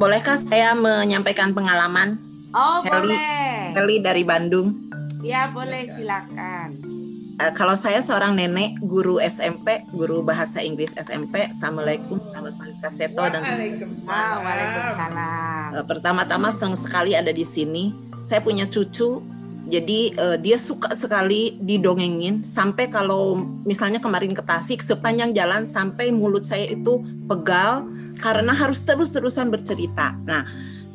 Bolehkah 0.00 0.40
saya 0.40 0.72
menyampaikan 0.72 1.52
pengalaman? 1.52 2.16
Oh, 2.52 2.80
Heli. 2.84 3.12
boleh. 3.12 3.76
Kelly 3.76 3.96
dari 4.00 4.24
Bandung. 4.24 4.74
Ya, 5.22 5.52
boleh 5.52 5.84
silakan. 5.86 6.92
Eh, 7.40 7.52
kalau 7.56 7.72
saya 7.72 8.04
seorang 8.04 8.36
nenek 8.36 8.76
guru 8.84 9.16
SMP, 9.16 9.80
guru 9.90 10.20
bahasa 10.20 10.60
Inggris 10.60 10.92
SMP. 10.94 11.48
Assalamualaikum, 11.48 12.20
selamat 12.20 12.52
pagi 12.60 12.74
Kak 12.78 12.92
Seto 12.92 13.24
dan 13.24 13.40
Waalaikumsalam. 13.40 14.36
Waalaikumsalam. 14.44 15.68
Eh, 15.80 15.84
pertama-tama 15.88 16.48
senang 16.52 16.76
sekali 16.76 17.16
ada 17.16 17.32
di 17.32 17.42
sini. 17.42 17.94
Saya 18.22 18.44
punya 18.44 18.68
cucu, 18.68 19.24
jadi 19.72 20.00
eh, 20.12 20.36
dia 20.36 20.60
suka 20.60 20.92
sekali 20.92 21.56
didongengin. 21.56 22.44
Sampai 22.44 22.92
kalau 22.92 23.40
misalnya 23.64 24.04
kemarin 24.04 24.36
ke 24.36 24.44
Tasik, 24.44 24.84
sepanjang 24.84 25.32
jalan 25.32 25.64
sampai 25.64 26.12
mulut 26.12 26.44
saya 26.44 26.68
itu 26.68 27.00
pegal 27.24 27.88
karena 28.20 28.52
harus 28.52 28.84
terus-terusan 28.84 29.48
bercerita. 29.48 30.12
Nah, 30.28 30.44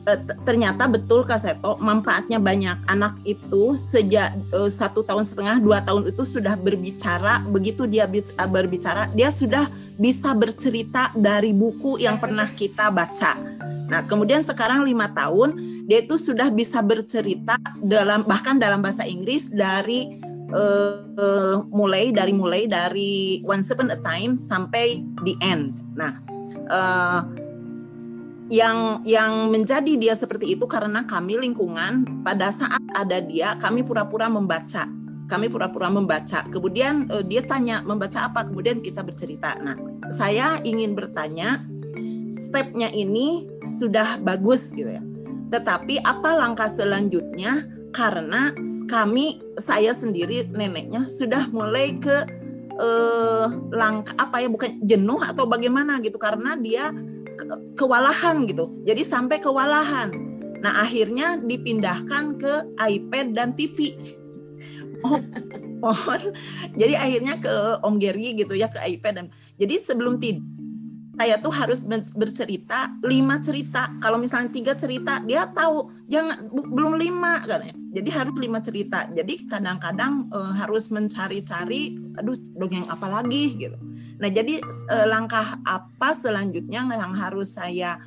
eh, 0.05 0.19
ternyata 0.45 0.85
betul 0.85 1.25
Kak 1.25 1.41
Seto 1.41 1.81
manfaatnya 1.81 2.37
banyak. 2.37 2.85
Anak 2.85 3.17
itu 3.25 3.73
sejak 3.73 4.37
eh, 4.53 4.69
satu 4.69 5.01
tahun 5.01 5.25
setengah, 5.25 5.57
dua 5.57 5.81
tahun 5.81 6.13
itu 6.13 6.21
sudah 6.21 6.53
berbicara. 6.53 7.41
Begitu 7.49 7.89
dia 7.89 8.05
bisa 8.05 8.37
berbicara, 8.45 9.09
dia 9.17 9.33
sudah 9.33 9.65
bisa 9.97 10.33
bercerita 10.37 11.09
dari 11.17 11.51
buku 11.51 11.97
yang 12.01 12.21
pernah 12.21 12.45
kita 12.53 12.93
baca 12.93 13.57
Nah, 13.87 14.03
kemudian 14.03 14.43
sekarang 14.43 14.83
lima 14.83 15.07
tahun 15.15 15.55
dia 15.87 16.03
itu 16.03 16.19
sudah 16.19 16.51
bisa 16.51 16.83
bercerita 16.83 17.55
dalam 17.79 18.27
bahkan 18.27 18.59
dalam 18.59 18.83
bahasa 18.83 19.07
Inggris 19.07 19.55
dari 19.55 20.19
uh, 20.51 21.07
uh, 21.15 21.55
mulai 21.71 22.11
dari 22.11 22.35
mulai 22.35 22.67
dari 22.67 23.39
Once 23.47 23.71
Upon 23.71 23.95
a 23.95 23.99
Time 24.03 24.35
sampai 24.35 24.99
the 25.23 25.39
end. 25.39 25.79
Nah, 25.95 26.19
uh, 26.67 27.23
yang 28.51 29.03
yang 29.07 29.51
menjadi 29.51 29.95
dia 29.95 30.15
seperti 30.15 30.55
itu 30.55 30.67
karena 30.67 31.07
kami 31.07 31.39
lingkungan 31.39 32.23
pada 32.27 32.51
saat 32.51 32.83
ada 32.95 33.23
dia 33.23 33.55
kami 33.59 33.83
pura-pura 33.87 34.27
membaca 34.27 34.87
kami 35.27 35.51
pura-pura 35.51 35.91
membaca. 35.91 36.43
Kemudian 36.47 37.11
uh, 37.11 37.21
dia 37.21 37.43
tanya 37.43 37.83
membaca 37.83 38.27
apa? 38.31 38.47
Kemudian 38.47 38.79
kita 38.79 39.03
bercerita. 39.03 39.59
Nah 39.59 39.75
saya 40.07 40.57
ingin 40.63 40.95
bertanya 40.95 41.61
stepnya 42.31 42.91
ini 42.91 43.47
sudah 43.79 44.19
bagus 44.23 44.71
gitu 44.71 44.89
ya. 44.91 45.03
Tetapi 45.51 46.03
apa 46.03 46.35
langkah 46.35 46.67
selanjutnya? 46.67 47.67
Karena 47.95 48.51
kami 48.85 49.41
saya 49.57 49.95
sendiri 49.95 50.45
neneknya 50.53 51.07
sudah 51.07 51.49
mulai 51.49 51.97
ke 51.97 52.17
uh, 52.77 53.47
langkah 53.73 54.13
apa 54.21 54.43
ya 54.43 54.51
bukan 54.51 54.83
jenuh 54.83 55.23
atau 55.23 55.47
bagaimana 55.47 55.97
gitu. 56.03 56.19
Karena 56.19 56.59
dia 56.59 56.91
kewalahan 57.77 58.43
gitu. 58.49 58.73
Jadi 58.83 59.01
sampai 59.05 59.37
kewalahan. 59.39 60.09
Nah, 60.57 60.81
akhirnya 60.81 61.37
dipindahkan 61.37 62.41
ke 62.41 62.53
iPad 62.81 63.37
dan 63.37 63.53
TV. 63.53 63.93
Oh, 65.05 65.21
mohon. 65.81 66.21
Jadi 66.79 66.93
akhirnya 66.97 67.37
ke 67.37 67.53
Om 67.85 68.01
Geri 68.01 68.33
gitu 68.33 68.57
ya 68.57 68.71
ke 68.71 68.81
iPad 68.81 69.13
dan 69.13 69.27
jadi 69.61 69.77
sebelum 69.77 70.17
tidur 70.17 70.57
saya 71.17 71.41
tuh 71.41 71.49
harus 71.49 71.81
bercerita 72.13 72.93
lima 73.01 73.41
cerita. 73.41 73.89
Kalau 73.97 74.21
misalnya 74.21 74.53
tiga 74.53 74.77
cerita, 74.77 75.17
dia 75.25 75.49
tahu 75.49 75.89
jangan 76.05 76.45
belum 76.53 76.93
lima 76.93 77.41
katanya. 77.41 77.73
Jadi 77.73 78.09
harus 78.13 78.35
lima 78.37 78.61
cerita. 78.61 79.09
Jadi 79.09 79.49
kadang-kadang 79.49 80.29
e, 80.29 80.39
harus 80.61 80.93
mencari-cari, 80.93 81.97
aduh 82.21 82.37
dongeng 82.53 82.85
apa 82.85 83.09
lagi 83.09 83.57
gitu. 83.57 83.73
Nah 84.21 84.29
jadi 84.29 84.61
e, 84.61 84.95
langkah 85.09 85.57
apa 85.65 86.13
selanjutnya 86.13 86.85
yang 86.85 87.17
harus 87.17 87.57
saya 87.57 87.97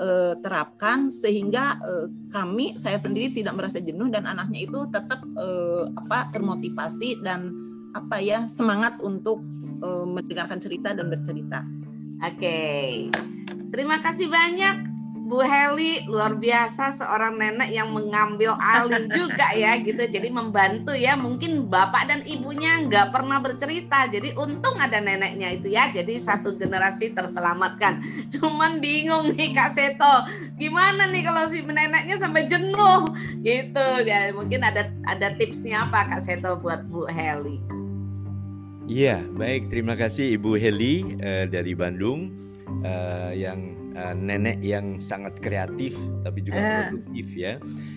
e, 0.00 0.08
terapkan 0.40 1.12
sehingga 1.12 1.76
e, 1.84 1.92
kami 2.32 2.74
saya 2.74 2.96
sendiri 2.96 3.30
tidak 3.30 3.54
merasa 3.60 3.78
jenuh 3.84 4.08
dan 4.08 4.24
anaknya 4.24 4.64
itu 4.64 4.88
tetap 4.88 5.20
e, 5.36 5.48
apa 5.94 6.32
termotivasi 6.32 7.20
dan 7.20 7.52
apa 7.92 8.18
ya 8.18 8.48
semangat 8.48 8.96
untuk 9.04 9.44
e, 9.84 9.88
mendengarkan 10.08 10.58
cerita 10.58 10.96
dan 10.96 11.12
bercerita. 11.12 11.62
Oke. 12.24 13.08
Terima 13.70 14.02
kasih 14.02 14.26
banyak 14.26 14.89
Bu 15.30 15.46
Heli 15.46 16.10
luar 16.10 16.34
biasa 16.34 16.90
seorang 16.90 17.38
nenek 17.38 17.70
yang 17.70 17.94
mengambil 17.94 18.58
alih 18.58 19.06
juga 19.14 19.54
ya 19.54 19.78
gitu. 19.78 20.02
Jadi 20.02 20.26
membantu 20.26 20.90
ya 20.90 21.14
mungkin 21.14 21.70
bapak 21.70 22.10
dan 22.10 22.20
ibunya 22.26 22.82
nggak 22.82 23.14
pernah 23.14 23.38
bercerita. 23.38 24.10
Jadi 24.10 24.34
untung 24.34 24.74
ada 24.82 24.98
neneknya 24.98 25.54
itu 25.54 25.70
ya 25.70 25.86
jadi 25.94 26.18
satu 26.18 26.58
generasi 26.58 27.14
terselamatkan. 27.14 28.02
Cuman 28.34 28.82
bingung 28.82 29.30
nih 29.38 29.54
Kak 29.54 29.70
Seto 29.70 30.26
gimana 30.58 31.06
nih 31.06 31.22
kalau 31.22 31.46
si 31.46 31.62
neneknya 31.62 32.18
sampai 32.18 32.50
jenuh 32.50 33.14
gitu. 33.46 33.86
Ya 34.02 34.34
mungkin 34.34 34.66
ada 34.66 34.90
ada 35.06 35.30
tipsnya 35.38 35.86
apa 35.86 36.10
Kak 36.10 36.26
Seto 36.26 36.58
buat 36.58 36.82
Bu 36.90 37.06
Heli? 37.06 37.62
Iya, 38.90 39.22
baik. 39.38 39.70
Terima 39.70 39.94
kasih 39.94 40.34
Ibu 40.34 40.58
Heli 40.58 41.22
uh, 41.22 41.46
dari 41.46 41.78
Bandung 41.78 42.34
uh, 42.82 43.30
yang 43.30 43.79
uh, 43.96 44.14
nenek 44.14 44.60
yang 44.62 44.98
sangat 45.02 45.38
kreatif 45.38 45.96
tapi 46.22 46.44
juga 46.44 46.60
produktif 46.90 47.26
ya. 47.34 47.52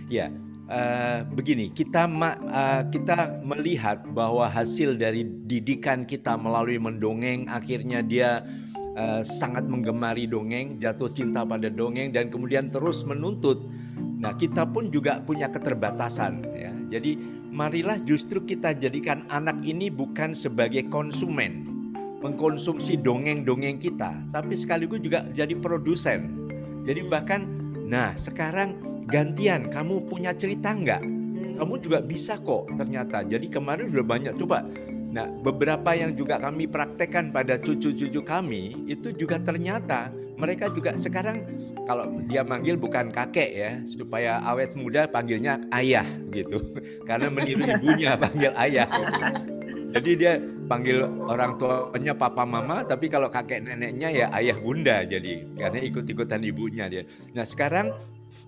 Ya, 0.10 0.28
uh, 0.70 1.26
begini 1.34 1.74
kita 1.74 2.06
ma 2.06 2.38
uh, 2.50 2.84
kita 2.88 3.41
melihat 3.41 4.06
bahwa 4.12 4.48
hasil 4.48 4.96
dari 4.96 5.26
didikan 5.26 6.06
kita 6.06 6.38
melalui 6.39 6.78
mendongeng 6.80 7.50
akhirnya 7.50 8.00
dia 8.06 8.46
uh, 8.98 9.22
sangat 9.26 9.66
menggemari 9.66 10.30
dongeng, 10.30 10.78
jatuh 10.78 11.10
cinta 11.10 11.41
pada 11.44 11.68
dongeng 11.70 12.14
dan 12.14 12.30
kemudian 12.30 12.70
terus 12.70 13.02
menuntut. 13.04 13.66
Nah, 14.24 14.39
kita 14.39 14.64
pun 14.64 14.88
juga 14.88 15.20
punya 15.20 15.52
keterbatasan 15.52 16.48
ya. 16.56 16.72
Jadi 16.94 17.18
marilah 17.54 18.00
justru 18.02 18.41
kita 18.46 18.78
jadikan 18.78 19.26
anak 19.30 19.62
ini 19.66 19.89
bukan 19.89 20.34
sebagai 20.38 20.88
konsumen, 20.88 21.72
mengkonsumsi 22.24 23.03
dongeng-dongeng 23.03 23.84
kita, 23.84 24.24
tapi 24.32 24.55
sekaligus 24.55 25.03
juga 25.03 25.28
jadi 25.36 25.51
produsen. 25.59 26.47
Jadi 26.88 27.03
bahkan, 27.03 27.43
nah 27.84 28.15
sekarang 28.15 28.80
gantian, 29.11 29.67
kamu 29.67 30.07
punya 30.07 30.32
cerita 30.32 30.71
nggak? 30.71 31.03
Kamu 31.59 31.74
juga 31.84 31.99
bisa 31.99 32.39
kok 32.39 32.71
ternyata. 32.80 33.21
Jadi 33.28 33.51
kemarin 33.51 33.91
sudah 33.91 34.07
banyak 34.07 34.34
coba. 34.39 34.65
Nah 35.13 35.30
beberapa 35.30 35.93
yang 35.93 36.17
juga 36.17 36.41
kami 36.41 36.65
praktekkan 36.65 37.30
pada 37.30 37.61
cucu-cucu 37.61 38.26
kami 38.26 38.89
itu 38.89 39.13
juga 39.13 39.38
ternyata 39.38 40.09
mereka 40.34 40.65
juga 40.74 40.97
sekarang 40.97 41.45
kalau 41.86 42.09
dia 42.26 42.41
manggil 42.41 42.74
bukan 42.80 43.13
kakek 43.13 43.49
ya 43.53 43.71
supaya 43.86 44.41
awet 44.41 44.74
muda 44.74 45.05
panggilnya 45.05 45.61
ayah 45.69 46.07
gitu 46.34 46.57
karena 47.07 47.30
meniru 47.30 47.61
ibunya 47.61 48.17
panggil 48.24 48.51
ayah 48.57 48.89
jadi 49.93 50.11
dia 50.17 50.34
panggil 50.74 51.05
orang 51.30 51.53
tuanya 51.61 52.17
papa 52.17 52.49
mama 52.49 52.82
tapi 52.82 53.05
kalau 53.05 53.30
kakek 53.30 53.61
neneknya 53.61 54.09
ya 54.09 54.26
ayah 54.34 54.57
bunda 54.57 55.05
jadi 55.05 55.45
karena 55.53 55.80
ikut-ikutan 55.86 56.41
ibunya 56.41 56.89
dia. 56.89 57.05
Nah 57.38 57.45
sekarang 57.45 57.93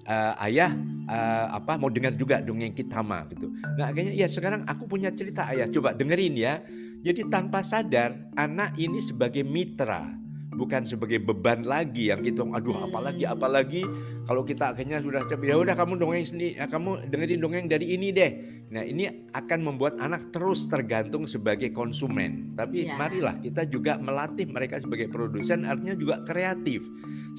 uh, 0.09 0.34
ayah 0.49 0.73
uh, 1.05 1.53
apa 1.53 1.78
mau 1.78 1.93
dengar 1.93 2.17
juga 2.17 2.41
dongeng 2.41 2.73
kitama 2.73 3.30
gitu. 3.30 3.53
Nah 3.78 3.93
kayaknya 3.93 4.26
ya 4.26 4.28
sekarang 4.28 4.65
aku 4.65 4.89
punya 4.89 5.13
cerita 5.13 5.45
ayah. 5.53 5.69
Coba 5.69 5.93
dengerin 5.93 6.34
ya. 6.34 6.65
Jadi 7.05 7.30
tanpa 7.30 7.61
sadar 7.61 8.17
anak 8.34 8.73
ini 8.82 8.97
sebagai 8.97 9.45
mitra 9.45 10.09
bukan 10.57 10.88
sebagai 10.89 11.21
beban 11.21 11.61
lagi 11.61 12.09
yang 12.09 12.26
kita 12.26 12.41
aduh 12.41 12.89
apalagi 12.89 13.30
apalagi. 13.30 13.86
Kalau 14.26 14.41
kita 14.41 14.73
akhirnya 14.73 14.97
sudah 14.97 15.30
ya 15.30 15.53
udah 15.53 15.78
kamu 15.78 16.01
dongeng 16.01 16.26
sendiri 16.26 16.57
ya, 16.57 16.65
kamu 16.65 17.05
dengerin 17.13 17.38
dongeng 17.38 17.65
dari 17.69 17.93
ini 17.93 18.09
deh 18.09 18.32
nah 18.76 18.84
ini 18.84 19.07
akan 19.32 19.59
membuat 19.63 19.95
anak 20.03 20.36
terus 20.36 20.67
tergantung 20.67 21.23
sebagai 21.23 21.71
konsumen 21.71 22.51
tapi 22.59 22.84
ya. 22.84 22.99
marilah 22.99 23.39
kita 23.39 23.63
juga 23.71 23.95
melatih 23.95 24.51
mereka 24.51 24.76
sebagai 24.84 25.07
produsen 25.07 25.63
artinya 25.63 25.95
juga 25.95 26.19
kreatif 26.28 26.84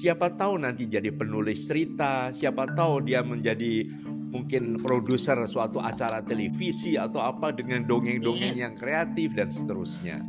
siapa 0.01 0.33
tahu 0.33 0.65
nanti 0.65 0.89
jadi 0.89 1.13
penulis 1.13 1.69
cerita 1.69 2.33
siapa 2.33 2.73
tahu 2.73 3.05
dia 3.05 3.21
menjadi 3.21 3.85
mungkin 4.33 4.81
produser 4.81 5.37
suatu 5.45 5.77
acara 5.77 6.25
televisi 6.25 6.97
atau 6.97 7.21
apa 7.21 7.53
dengan 7.53 7.85
dongeng-dongeng 7.85 8.57
iya. 8.57 8.65
yang 8.65 8.73
kreatif 8.73 9.37
dan 9.37 9.53
seterusnya 9.53 10.25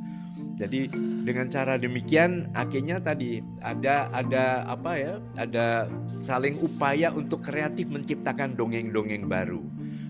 jadi 0.58 0.90
dengan 1.22 1.46
cara 1.46 1.78
demikian 1.78 2.50
akhirnya 2.50 2.98
tadi 2.98 3.38
ada 3.62 4.10
ada 4.10 4.66
apa 4.66 4.92
ya? 4.98 5.14
Ada 5.38 5.86
saling 6.18 6.58
upaya 6.58 7.14
untuk 7.14 7.46
kreatif 7.46 7.86
menciptakan 7.86 8.58
dongeng-dongeng 8.58 9.30
baru. 9.30 9.62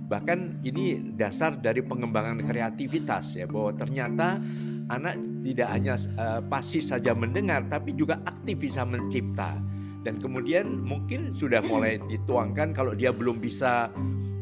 Bahkan 0.08 0.64
ini 0.64 1.14
dasar 1.20 1.60
dari 1.60 1.84
pengembangan 1.84 2.40
kreativitas 2.40 3.36
ya 3.36 3.44
bahwa 3.44 3.76
ternyata 3.76 4.40
anak 4.88 5.20
tidak 5.44 5.68
hanya 5.68 5.94
uh, 6.16 6.40
pasif 6.48 6.88
saja 6.88 7.12
mendengar 7.12 7.68
tapi 7.68 7.92
juga 7.92 8.18
aktif 8.24 8.56
bisa 8.56 8.88
mencipta. 8.88 9.60
Dan 10.02 10.16
kemudian 10.16 10.64
mungkin 10.80 11.36
sudah 11.36 11.60
mulai 11.60 12.00
dituangkan 12.08 12.72
kalau 12.72 12.96
dia 12.96 13.12
belum 13.12 13.36
bisa 13.44 13.92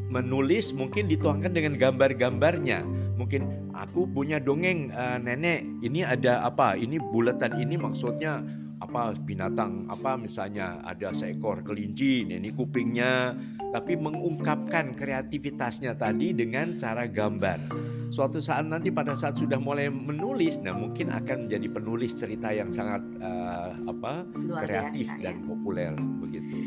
menulis 0.07 0.71
mungkin 0.71 1.11
dituangkan 1.11 1.51
dengan 1.51 1.75
gambar-gambarnya 1.75 2.87
mungkin 3.19 3.73
aku 3.75 4.07
punya 4.07 4.39
dongeng 4.39 4.93
uh, 4.93 5.19
nenek 5.19 5.65
ini 5.83 6.05
ada 6.05 6.45
apa 6.45 6.77
ini 6.79 7.01
bulatan 7.01 7.59
ini 7.59 7.75
maksudnya 7.75 8.39
apa 8.87 9.11
binatang 9.19 9.83
apa 9.91 10.15
misalnya 10.15 10.79
ada 10.79 11.11
seekor 11.11 11.59
kelinci 11.59 12.23
ini 12.23 12.55
kupingnya 12.55 13.35
tapi 13.75 13.99
mengungkapkan 13.99 14.95
kreativitasnya 14.95 15.99
tadi 15.99 16.31
dengan 16.31 16.79
cara 16.79 17.03
gambar 17.03 17.59
suatu 18.07 18.39
saat 18.39 18.63
nanti 18.63 18.87
pada 18.95 19.11
saat 19.11 19.35
sudah 19.35 19.59
mulai 19.59 19.91
menulis 19.91 20.63
nah 20.63 20.71
mungkin 20.71 21.11
akan 21.11 21.51
menjadi 21.51 21.67
penulis 21.67 22.15
cerita 22.15 22.55
yang 22.55 22.71
sangat 22.71 23.03
uh, 23.19 23.75
apa 23.91 24.23
Luar 24.47 24.63
kreatif 24.63 25.11
biasa, 25.11 25.19
dan 25.19 25.35
ya? 25.35 25.43
populer 25.43 25.91
begitu 26.23 26.57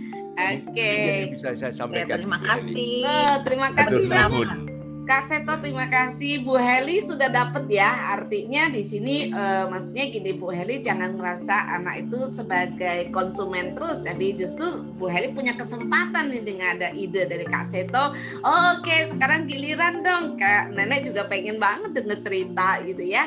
Oke. 0.41 0.73
Okay. 0.73 1.37
Bisa 1.37 1.53
saya 1.53 1.68
sampaikan. 1.68 2.16
Ya, 2.16 2.16
terima 2.16 2.39
kasih. 2.41 3.05
Oh, 3.05 3.37
terima 3.45 3.68
kasih 3.77 4.09
banyak. 4.09 4.80
Kak 5.11 5.27
Seto 5.27 5.59
terima 5.59 5.91
kasih. 5.91 6.47
Bu 6.47 6.55
Heli 6.55 7.03
sudah 7.03 7.27
dapat 7.27 7.67
ya. 7.67 8.15
Artinya 8.15 8.71
di 8.71 8.79
sini 8.87 9.27
uh, 9.35 9.67
maksudnya 9.67 10.07
gini 10.07 10.39
Bu 10.39 10.55
Heli 10.55 10.87
jangan 10.87 11.19
merasa 11.19 11.67
anak 11.67 12.07
itu 12.07 12.31
sebagai 12.31 13.11
konsumen 13.11 13.75
terus. 13.75 14.07
Tapi 14.07 14.39
justru 14.39 14.87
Bu 14.95 15.11
Heli 15.11 15.35
punya 15.35 15.59
kesempatan 15.59 16.31
nih 16.31 16.47
dengan 16.47 16.79
ada 16.79 16.95
ide 16.95 17.27
dari 17.27 17.43
Kak 17.43 17.67
Seto. 17.67 18.15
Oh, 18.47 18.79
oke 18.79 18.87
okay, 18.87 19.11
sekarang 19.11 19.51
giliran 19.51 20.07
dong. 20.07 20.39
Kak 20.39 20.79
Nenek 20.79 21.11
juga 21.11 21.27
pengen 21.27 21.59
banget 21.59 21.91
denger 21.91 22.31
cerita 22.31 22.79
gitu 22.87 23.03
ya. 23.03 23.27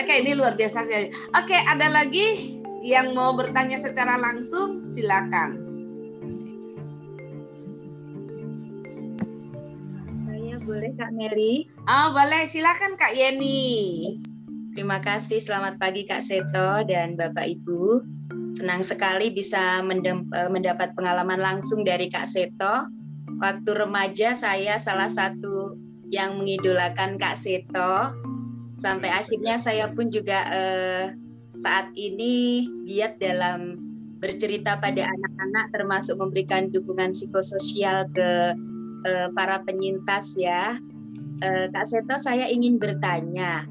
Oke 0.00 0.08
okay, 0.08 0.24
ini 0.24 0.32
luar 0.32 0.56
biasa 0.56 0.88
oke 0.88 1.12
okay, 1.36 1.60
ada 1.68 1.92
lagi 1.92 2.56
yang 2.80 3.12
mau 3.12 3.36
bertanya 3.36 3.76
secara 3.76 4.16
langsung? 4.16 4.88
Silakan 4.88 5.69
Meli? 10.80 11.68
Oh, 11.84 12.16
boleh. 12.16 12.48
Silakan 12.48 12.96
Kak 12.96 13.12
Yeni. 13.12 14.16
Terima 14.72 14.96
kasih. 15.04 15.44
Selamat 15.44 15.76
pagi 15.76 16.08
Kak 16.08 16.24
Seto 16.24 16.80
dan 16.88 17.20
Bapak 17.20 17.44
Ibu. 17.44 18.00
Senang 18.56 18.80
sekali 18.80 19.28
bisa 19.28 19.84
eh, 19.84 20.48
mendapat 20.48 20.96
pengalaman 20.96 21.36
langsung 21.36 21.84
dari 21.84 22.08
Kak 22.08 22.24
Seto. 22.24 22.88
Waktu 23.40 23.70
remaja 23.76 24.32
saya 24.32 24.80
salah 24.80 25.12
satu 25.12 25.76
yang 26.08 26.40
mengidolakan 26.40 27.20
Kak 27.20 27.36
Seto. 27.36 28.16
Sampai 28.80 29.12
akhirnya 29.12 29.60
saya 29.60 29.92
pun 29.92 30.08
juga 30.08 30.48
eh, 30.48 31.04
saat 31.60 31.92
ini 31.92 32.64
giat 32.88 33.20
dalam 33.20 33.76
bercerita 34.16 34.80
pada 34.80 35.04
anak-anak 35.04 35.76
termasuk 35.76 36.16
memberikan 36.16 36.72
dukungan 36.72 37.12
psikososial 37.12 38.08
ke 38.16 38.56
eh, 39.06 39.28
para 39.32 39.62
penyintas 39.64 40.36
ya. 40.36 40.76
Eh, 41.40 41.66
Kak 41.72 41.86
Seto 41.88 42.20
saya 42.20 42.48
ingin 42.52 42.76
bertanya 42.76 43.64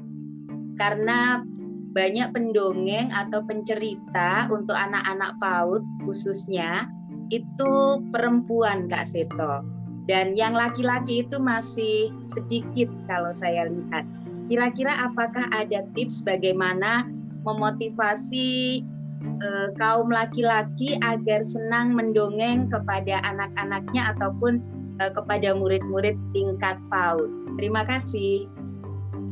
karena 0.74 1.46
banyak 1.90 2.30
pendongeng 2.30 3.10
atau 3.10 3.42
pencerita 3.46 4.46
untuk 4.50 4.74
anak-anak 4.74 5.34
PAUD 5.42 5.82
khususnya 6.06 6.86
itu 7.30 8.02
perempuan 8.10 8.90
Kak 8.90 9.06
Seto. 9.06 9.62
Dan 10.10 10.34
yang 10.34 10.58
laki-laki 10.58 11.22
itu 11.22 11.38
masih 11.38 12.10
sedikit 12.26 12.90
kalau 13.06 13.30
saya 13.30 13.70
lihat. 13.70 14.02
Kira-kira 14.50 15.06
apakah 15.06 15.46
ada 15.54 15.86
tips 15.94 16.26
bagaimana 16.26 17.06
memotivasi 17.46 18.82
eh, 19.22 19.68
kaum 19.78 20.10
laki-laki 20.10 20.98
agar 20.98 21.46
senang 21.46 21.94
mendongeng 21.94 22.66
kepada 22.66 23.22
anak-anaknya 23.22 24.10
ataupun 24.18 24.58
eh, 25.00 25.10
kepada 25.16 25.56
murid-murid 25.56 26.20
tingkat 26.36 26.76
PAUD? 26.92 27.56
Terima 27.56 27.82
kasih. 27.88 28.46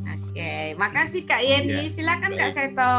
Oke, 0.09 0.73
makasih 0.81 1.23
Kak 1.29 1.43
Yeni. 1.45 1.85
Ya, 1.85 1.93
Silakan 1.93 2.33
baik. 2.33 2.41
Kak 2.41 2.51
Seto. 2.57 2.95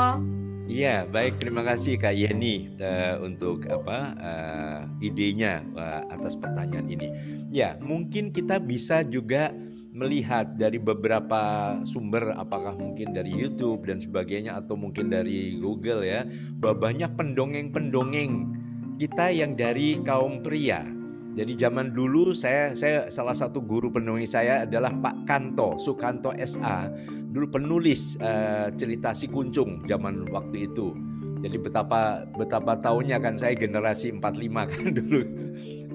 Iya, 0.70 1.10
baik. 1.10 1.42
Terima 1.42 1.66
kasih 1.66 1.98
Kak 1.98 2.14
Yeni 2.14 2.70
uh, 2.78 3.18
untuk 3.26 3.66
apa 3.66 4.14
uh, 4.22 4.80
idenya 5.02 5.66
uh, 5.74 6.06
atas 6.14 6.38
pertanyaan 6.38 6.86
ini. 6.86 7.08
Ya, 7.50 7.74
mungkin 7.82 8.30
kita 8.30 8.62
bisa 8.62 9.02
juga 9.02 9.50
melihat 9.90 10.54
dari 10.62 10.78
beberapa 10.78 11.74
sumber, 11.90 12.38
apakah 12.38 12.78
mungkin 12.78 13.18
dari 13.18 13.34
YouTube 13.34 13.90
dan 13.90 13.98
sebagainya, 13.98 14.62
atau 14.62 14.78
mungkin 14.78 15.10
dari 15.10 15.58
Google 15.58 16.06
ya, 16.06 16.22
bahwa 16.62 16.92
banyak 16.92 17.18
pendongeng-pendongeng 17.18 18.54
kita 19.02 19.34
yang 19.34 19.58
dari 19.58 19.98
kaum 20.06 20.46
pria 20.46 20.99
jadi 21.38 21.70
zaman 21.70 21.94
dulu 21.94 22.34
saya 22.34 22.74
saya 22.74 23.06
salah 23.14 23.38
satu 23.38 23.62
guru 23.62 23.94
pendongeng 23.94 24.26
saya 24.26 24.66
adalah 24.66 24.90
Pak 24.90 25.30
Kanto, 25.30 25.78
Sukanto 25.78 26.34
SA, 26.42 26.90
dulu 27.30 27.48
penulis 27.54 28.18
uh, 28.20 28.74
cerita 28.74 29.14
si 29.14 29.30
kuncung 29.30 29.86
zaman 29.86 30.26
waktu 30.34 30.66
itu. 30.66 30.92
Jadi 31.40 31.56
betapa 31.56 32.28
betapa 32.36 32.76
tahunnya 32.82 33.22
kan 33.24 33.40
saya 33.40 33.56
generasi 33.56 34.12
45 34.12 34.74
kan 34.74 34.86
dulu. 35.00 35.22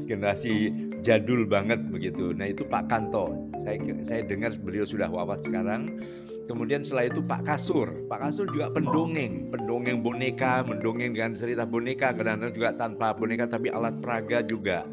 Generasi 0.05 0.73
jadul 1.05 1.45
banget 1.45 1.81
begitu. 1.93 2.33
Nah, 2.33 2.49
itu 2.49 2.65
Pak 2.65 2.89
Kanto. 2.89 3.33
Saya 3.61 3.77
saya 4.05 4.21
dengar 4.25 4.57
beliau 4.57 4.89
sudah 4.89 5.13
wafat 5.13 5.45
sekarang. 5.45 6.01
Kemudian 6.45 6.85
setelah 6.85 7.09
itu 7.09 7.25
Pak 7.25 7.41
Kasur. 7.45 7.89
Pak 8.05 8.21
Kasur 8.21 8.45
juga 8.53 8.69
pendongeng, 8.69 9.49
pendongeng 9.49 10.05
boneka, 10.05 10.61
mendongeng 10.61 11.17
dengan 11.17 11.33
cerita 11.33 11.65
boneka, 11.65 12.13
kadang-kadang 12.13 12.53
juga 12.53 12.71
tanpa 12.77 13.17
boneka 13.17 13.49
tapi 13.49 13.73
alat 13.73 13.97
peraga 13.97 14.45
juga. 14.45 14.85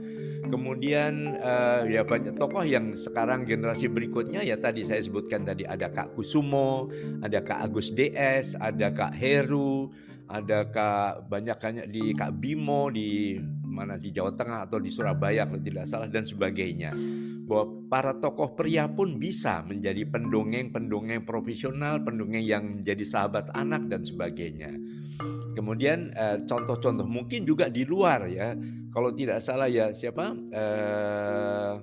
Kemudian 0.51 1.39
uh, 1.39 1.87
ya 1.87 2.03
banyak 2.03 2.35
tokoh 2.35 2.61
yang 2.67 2.91
sekarang 2.91 3.47
generasi 3.47 3.87
berikutnya 3.87 4.43
ya 4.43 4.59
tadi 4.59 4.83
saya 4.83 4.99
sebutkan 4.99 5.47
tadi 5.47 5.63
ada 5.63 5.87
Kak 5.87 6.13
Kusumo, 6.19 6.91
ada 7.23 7.39
Kak 7.39 7.71
Agus 7.71 7.95
DS, 7.95 8.59
ada 8.59 8.91
Kak 8.91 9.15
Heru, 9.15 9.95
ada 10.27 10.67
Kak 10.67 11.31
banyak 11.31 11.55
banyak 11.55 11.85
di 11.87 12.11
Kak 12.11 12.35
Bimo 12.35 12.91
di 12.91 13.39
mana 13.63 13.95
di 13.95 14.11
Jawa 14.11 14.35
Tengah 14.35 14.67
atau 14.67 14.83
di 14.83 14.91
Surabaya 14.91 15.47
kalau 15.47 15.63
tidak 15.63 15.87
salah 15.87 16.11
dan 16.11 16.27
sebagainya. 16.27 16.91
Bahwa 17.51 17.67
para 17.91 18.15
tokoh 18.15 18.55
pria 18.55 18.87
pun 18.87 19.19
bisa 19.19 19.59
menjadi 19.67 20.07
pendongeng-pendongeng 20.07 21.27
profesional, 21.27 21.99
pendongeng 21.99 22.47
yang 22.47 22.63
menjadi 22.79 23.03
sahabat 23.03 23.51
anak 23.51 23.91
dan 23.91 24.07
sebagainya. 24.07 24.71
Kemudian 25.51 26.15
eh, 26.15 26.39
contoh-contoh 26.47 27.03
mungkin 27.03 27.43
juga 27.43 27.67
di 27.67 27.83
luar 27.83 28.23
ya 28.31 28.55
kalau 28.91 29.15
tidak 29.15 29.39
salah 29.39 29.71
ya 29.71 29.95
siapa 29.95 30.35
uh, 30.35 31.73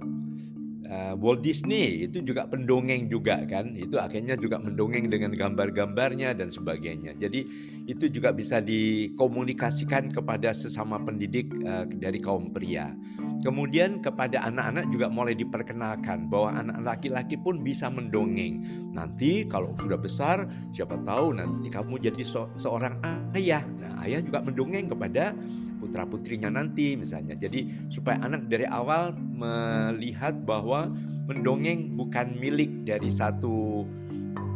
uh, 0.89 1.14
Walt 1.20 1.45
Disney 1.45 2.09
itu 2.09 2.24
juga 2.24 2.49
pendongeng 2.49 3.07
juga 3.07 3.45
kan 3.45 3.76
itu 3.76 3.95
akhirnya 4.01 4.34
juga 4.34 4.59
mendongeng 4.59 5.12
dengan 5.12 5.36
gambar-gambarnya 5.36 6.34
dan 6.34 6.49
sebagainya 6.49 7.14
jadi 7.20 7.41
itu 7.89 8.05
juga 8.12 8.32
bisa 8.34 8.59
dikomunikasikan 8.64 10.11
kepada 10.12 10.51
sesama 10.57 10.99
pendidik 11.01 11.53
uh, 11.64 11.84
dari 11.86 12.18
kaum 12.18 12.51
pria 12.51 12.93
Kemudian 13.39 14.03
kepada 14.03 14.43
anak-anak 14.51 14.91
juga 14.91 15.07
mulai 15.07 15.39
diperkenalkan 15.39 16.26
bahwa 16.26 16.59
anak 16.59 16.82
laki-laki 16.82 17.39
pun 17.39 17.62
bisa 17.62 17.86
mendongeng. 17.86 18.66
Nanti 18.91 19.47
kalau 19.47 19.78
sudah 19.78 19.95
besar, 19.95 20.51
siapa 20.74 20.99
tahu 21.07 21.39
nanti 21.39 21.70
kamu 21.70 22.03
jadi 22.03 22.22
seorang 22.59 22.99
ayah. 23.39 23.62
Nah, 23.78 24.03
ayah 24.03 24.18
juga 24.26 24.43
mendongeng 24.43 24.91
kepada 24.91 25.39
putra 25.78 26.04
putrinya 26.04 26.50
nanti 26.50 26.98
misalnya. 26.98 27.38
Jadi 27.38 27.88
supaya 27.88 28.18
anak 28.20 28.50
dari 28.50 28.66
awal 28.66 29.14
melihat 29.14 30.42
bahwa 30.42 30.90
mendongeng 31.30 31.94
bukan 31.94 32.34
milik 32.36 32.84
dari 32.84 33.08
satu 33.08 33.86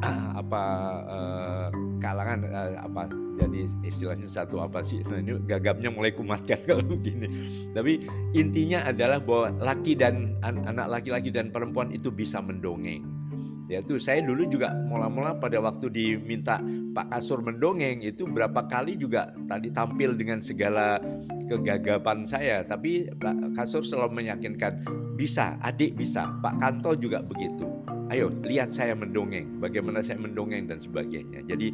uh, 0.02 0.30
apa 0.36 0.64
uh, 1.06 1.66
kalangan 2.02 2.44
uh, 2.50 2.76
apa 2.82 3.06
jadi 3.38 3.70
istilahnya 3.86 4.28
satu 4.28 4.60
apa 4.60 4.82
sih? 4.84 5.00
Nah, 5.08 5.22
ini 5.22 5.38
gagapnya 5.48 5.88
mulai 5.88 6.12
kumatkan 6.12 6.60
kalau 6.68 6.84
begini. 6.84 7.30
Tapi 7.72 8.04
intinya 8.36 8.84
adalah 8.84 9.22
bahwa 9.22 9.54
laki 9.62 9.96
dan 9.96 10.36
anak 10.42 11.00
laki-laki 11.00 11.30
dan 11.32 11.48
perempuan 11.48 11.94
itu 11.94 12.12
bisa 12.12 12.42
mendongeng 12.42 13.21
Ya 13.70 13.78
itu 13.80 13.96
saya 13.96 14.20
dulu 14.20 14.44
juga 14.50 14.74
mula-mula 14.74 15.38
pada 15.38 15.56
waktu 15.62 15.86
diminta 15.88 16.58
Pak 16.92 17.08
Kasur 17.14 17.40
mendongeng 17.40 18.02
itu 18.02 18.26
berapa 18.26 18.66
kali 18.66 18.98
juga 18.98 19.32
tadi 19.46 19.70
tampil 19.70 20.18
dengan 20.18 20.42
segala 20.42 20.98
kegagapan 21.46 22.26
saya. 22.26 22.66
Tapi 22.66 23.08
Pak 23.16 23.56
Kasur 23.56 23.86
selalu 23.86 24.22
meyakinkan 24.22 24.82
bisa, 25.14 25.56
adik 25.62 25.94
bisa, 25.94 26.26
Pak 26.42 26.58
Kanto 26.58 26.98
juga 26.98 27.22
begitu. 27.22 27.68
Ayo 28.12 28.28
lihat 28.44 28.76
saya 28.76 28.92
mendongeng, 28.92 29.56
bagaimana 29.56 30.04
saya 30.04 30.20
mendongeng 30.20 30.68
dan 30.68 30.82
sebagainya. 30.82 31.40
Jadi 31.48 31.72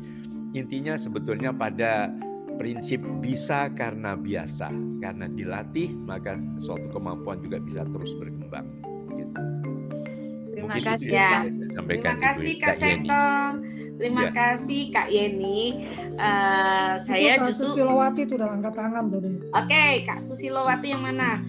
intinya 0.54 0.94
sebetulnya 0.94 1.50
pada 1.50 2.12
prinsip 2.58 3.02
bisa 3.18 3.70
karena 3.74 4.14
biasa, 4.14 4.70
karena 5.02 5.26
dilatih 5.26 5.94
maka 5.98 6.38
suatu 6.58 6.90
kemampuan 6.94 7.42
juga 7.42 7.58
bisa 7.58 7.82
terus 7.86 8.14
berkembang. 8.18 8.87
Terima 10.68 10.84
kasih 10.84 11.12
ya. 11.16 11.32
Terima 11.88 12.14
kasih 12.20 12.52
Kak 12.60 12.74
Seto. 12.76 13.28
Terima 13.96 14.24
ya. 14.28 14.30
kasih 14.36 14.80
Kak 14.92 15.08
Yeni. 15.08 15.88
Uh, 16.20 17.00
saya 17.00 17.40
Kak 17.40 17.50
justru 17.50 17.72
Susilowati 17.72 18.28
itu 18.28 18.36
udah 18.36 18.48
angkat 18.52 18.74
tangan 18.76 19.04
tuh. 19.08 19.20
Oke, 19.24 19.40
okay, 19.56 19.90
Kak 20.04 20.20
Susilowati 20.20 20.92
yang 20.92 21.00
mana? 21.00 21.40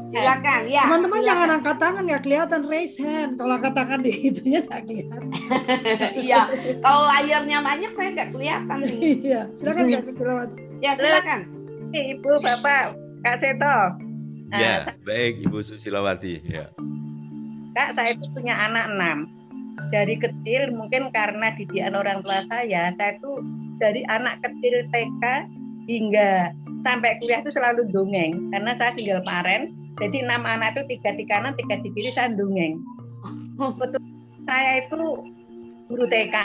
Silakan 0.00 0.70
ya. 0.70 0.86
Teman-teman 0.86 1.20
jangan 1.26 1.48
angkat 1.60 1.76
tangan 1.76 2.02
nggak 2.06 2.22
kelihatan 2.24 2.60
raise 2.64 2.96
hand. 2.96 3.36
Kalau 3.36 3.52
angkat 3.58 3.74
tangan 3.76 3.98
di 4.00 4.12
itunya 4.32 4.60
nggak 4.64 4.82
kelihatan. 4.88 5.22
Iya. 6.24 6.40
Kalau 6.80 7.02
layarnya 7.04 7.58
banyak 7.60 7.92
saya 7.92 8.08
nggak 8.16 8.30
kelihatan 8.32 8.78
nih. 8.88 9.00
Iya. 9.20 9.42
Silakan 9.52 9.84
Kak 9.92 10.02
Susilowati. 10.08 10.60
Ya 10.80 10.92
silakan. 10.96 11.40
Ibu 11.92 12.32
Bapak 12.40 12.84
Kak 13.20 13.36
Seto. 13.36 13.78
Ya, 14.48 14.80
uh, 14.80 14.96
baik 15.04 15.44
Ibu 15.44 15.60
Susilowati. 15.60 16.40
Ya. 16.48 16.72
Kak, 17.76 17.96
saya 17.96 18.16
itu 18.16 18.24
punya 18.32 18.54
anak 18.56 18.92
enam. 18.94 19.18
Dari 19.94 20.18
kecil 20.18 20.74
mungkin 20.74 21.08
karena 21.14 21.54
didikan 21.54 21.94
orang 21.94 22.20
tua 22.24 22.42
saya, 22.50 22.90
saya 22.98 23.14
itu 23.14 23.32
dari 23.78 24.02
anak 24.10 24.42
kecil 24.42 24.84
TK 24.90 25.24
hingga 25.86 26.52
sampai 26.82 27.16
kuliah 27.22 27.40
itu 27.40 27.54
selalu 27.54 27.86
dongeng. 27.94 28.50
Karena 28.50 28.72
saya 28.74 28.90
tinggal 28.94 29.22
paren, 29.22 29.70
jadi 30.02 30.26
enam 30.26 30.42
anak 30.44 30.76
itu 30.78 30.98
tiga 30.98 31.14
di 31.14 31.24
kanan, 31.26 31.54
tiga 31.54 31.78
di 31.78 31.88
kiri 31.94 32.10
saya 32.10 32.34
dongeng. 32.34 32.82
Betul, 33.58 34.02
saya 34.46 34.82
itu 34.82 35.00
guru 35.86 36.04
TK. 36.10 36.36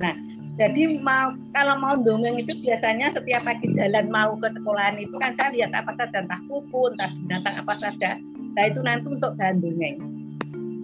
Nah, 0.00 0.14
jadi 0.60 1.00
mau 1.00 1.32
kalau 1.56 1.76
mau 1.80 1.96
dongeng 1.96 2.36
itu 2.36 2.52
biasanya 2.60 3.16
setiap 3.16 3.48
pagi 3.48 3.72
jalan 3.72 4.12
mau 4.12 4.36
ke 4.36 4.48
sekolahan 4.52 5.00
itu 5.00 5.16
kan 5.16 5.32
saya 5.36 5.56
lihat 5.56 5.72
apa 5.72 5.96
saja 5.96 6.20
entah 6.20 6.40
kuku, 6.48 6.82
entah 6.92 7.10
binatang 7.24 7.54
apa 7.64 7.74
saja 7.80 8.20
Nah 8.56 8.64
itu 8.66 8.80
nanti 8.82 9.06
untuk 9.06 9.34
bahan 9.38 9.62
dongeng. 9.62 9.98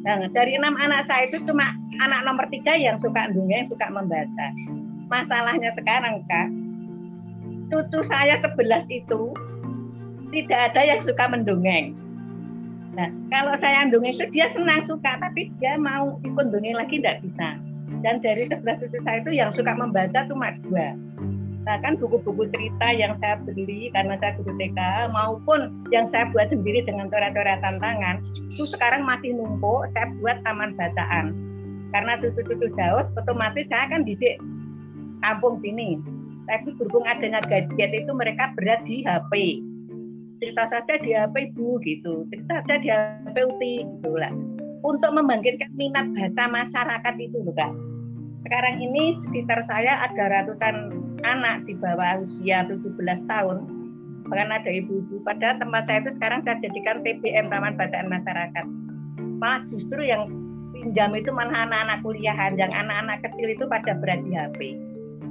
Nah, 0.07 0.31
dari 0.31 0.55
enam 0.55 0.79
anak 0.79 1.03
saya 1.11 1.27
itu 1.27 1.43
cuma 1.43 1.67
anak 1.99 2.23
nomor 2.23 2.47
tiga 2.47 2.79
yang 2.79 2.95
suka 3.03 3.27
dongeng, 3.35 3.67
suka 3.67 3.91
membaca. 3.91 4.47
Masalahnya 5.11 5.75
sekarang 5.75 6.23
kak, 6.31 6.47
cucu 7.75 8.07
saya 8.07 8.39
sebelas 8.39 8.87
itu 8.87 9.35
tidak 10.31 10.71
ada 10.71 10.83
yang 10.95 11.03
suka 11.03 11.27
mendongeng. 11.27 11.99
Nah, 12.95 13.11
kalau 13.35 13.59
saya 13.59 13.91
dongeng 13.91 14.14
itu 14.14 14.31
dia 14.31 14.47
senang 14.47 14.87
suka, 14.87 15.19
tapi 15.19 15.51
dia 15.59 15.75
mau 15.75 16.23
ikut 16.23 16.55
dongeng 16.55 16.79
lagi 16.79 17.03
tidak 17.03 17.27
bisa. 17.27 17.59
Dan 18.07 18.23
dari 18.23 18.47
sebelah 18.47 18.79
cucu 18.79 19.03
saya 19.03 19.19
itu 19.27 19.35
yang 19.35 19.51
suka 19.51 19.75
membaca 19.75 20.23
cuma 20.31 20.55
dua. 20.62 20.95
Nah, 21.67 21.83
kan 21.83 21.99
buku-buku 21.99 22.47
cerita 22.55 22.95
yang 22.95 23.19
saya 23.19 23.43
beli 23.43 23.91
karena 23.91 24.14
saya 24.23 24.39
guru 24.39 24.55
TK 24.55 24.79
maupun 25.11 25.75
yang 25.91 26.07
saya 26.07 26.31
buat 26.31 26.47
sendiri 26.55 26.87
dengan 26.87 27.11
coret-coretan 27.11 27.83
tangan 27.83 28.23
itu 28.39 28.71
sekarang 28.71 29.03
masih 29.03 29.35
numpuk 29.35 29.91
saya 29.91 30.07
buat 30.23 30.39
taman 30.47 30.79
bacaan. 30.79 31.35
Karena 31.91 32.23
cucu-cucu 32.23 32.71
jauh, 32.71 33.03
otomatis 33.19 33.67
saya 33.67 33.91
kan 33.91 34.07
didik 34.07 34.39
kampung 35.27 35.59
sini. 35.59 35.99
Tapi 36.47 36.71
berhubung 36.79 37.03
adanya 37.03 37.43
gadget 37.43 37.91
itu 37.91 38.14
mereka 38.14 38.55
berat 38.55 38.87
di 38.87 39.03
HP 39.03 39.59
cerita 40.41 40.69
saja 40.69 40.95
di 41.01 41.17
HP 41.17 41.53
Ibu 41.53 41.81
gitu, 41.85 42.29
cerita 42.29 42.61
saja 42.64 42.75
di 42.79 42.89
HP 42.93 43.37
Uti 43.49 43.75
gitu 43.83 44.12
lah. 44.14 44.33
Untuk 44.85 45.11
membangkitkan 45.17 45.73
minat 45.75 46.07
baca 46.14 46.45
masyarakat 46.47 47.14
itu 47.19 47.43
loh 47.43 47.55
Kak. 47.57 47.73
Sekarang 48.47 48.78
ini 48.78 49.18
sekitar 49.26 49.59
saya 49.66 50.07
ada 50.07 50.30
ratusan 50.30 50.94
anak 51.26 51.66
di 51.66 51.74
bawah 51.74 52.22
usia 52.22 52.62
17 52.62 52.94
tahun. 53.26 53.59
Bahkan 54.30 54.51
ada 54.55 54.70
ibu-ibu. 54.70 55.18
Pada 55.26 55.59
tempat 55.59 55.90
saya 55.90 56.07
itu 56.07 56.14
sekarang 56.14 56.47
saya 56.47 56.62
jadikan 56.62 57.03
TBM 57.03 57.51
Taman 57.51 57.74
Bacaan 57.74 58.07
Masyarakat. 58.07 58.64
Malah 59.42 59.66
justru 59.66 59.99
yang 60.07 60.30
pinjam 60.70 61.11
itu 61.18 61.34
malah 61.34 61.66
anak-anak 61.66 62.07
kuliahan, 62.07 62.55
yang 62.55 62.70
anak-anak 62.70 63.26
kecil 63.26 63.51
itu 63.51 63.66
pada 63.66 63.99
berat 63.99 64.22
di 64.22 64.38
HP 64.38 64.78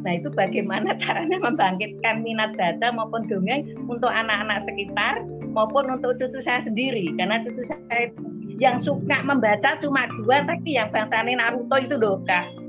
Nah 0.05 0.22
itu 0.22 0.30
bagaimana 0.30 0.93
caranya 1.01 1.41
membangkitkan 1.41 2.22
minat 2.22 2.53
baca 2.53 2.93
maupun 2.93 3.26
dongeng 3.26 3.66
untuk 3.89 4.13
anak-anak 4.13 4.61
sekitar 4.70 5.26
maupun 5.51 5.89
untuk 5.89 6.13
cucu 6.22 6.39
saya 6.45 6.61
sendiri 6.61 7.09
karena 7.18 7.41
cucu 7.41 7.66
saya 7.66 8.13
yang 8.61 8.78
suka 8.78 9.20
membaca 9.26 9.76
cuma 9.82 10.05
dua 10.22 10.45
tapi 10.45 10.78
yang 10.78 10.93
bangsa 10.93 11.26
Naruto 11.26 11.76
itu 11.82 11.97
loh 11.97 12.22
kak. 12.30 12.64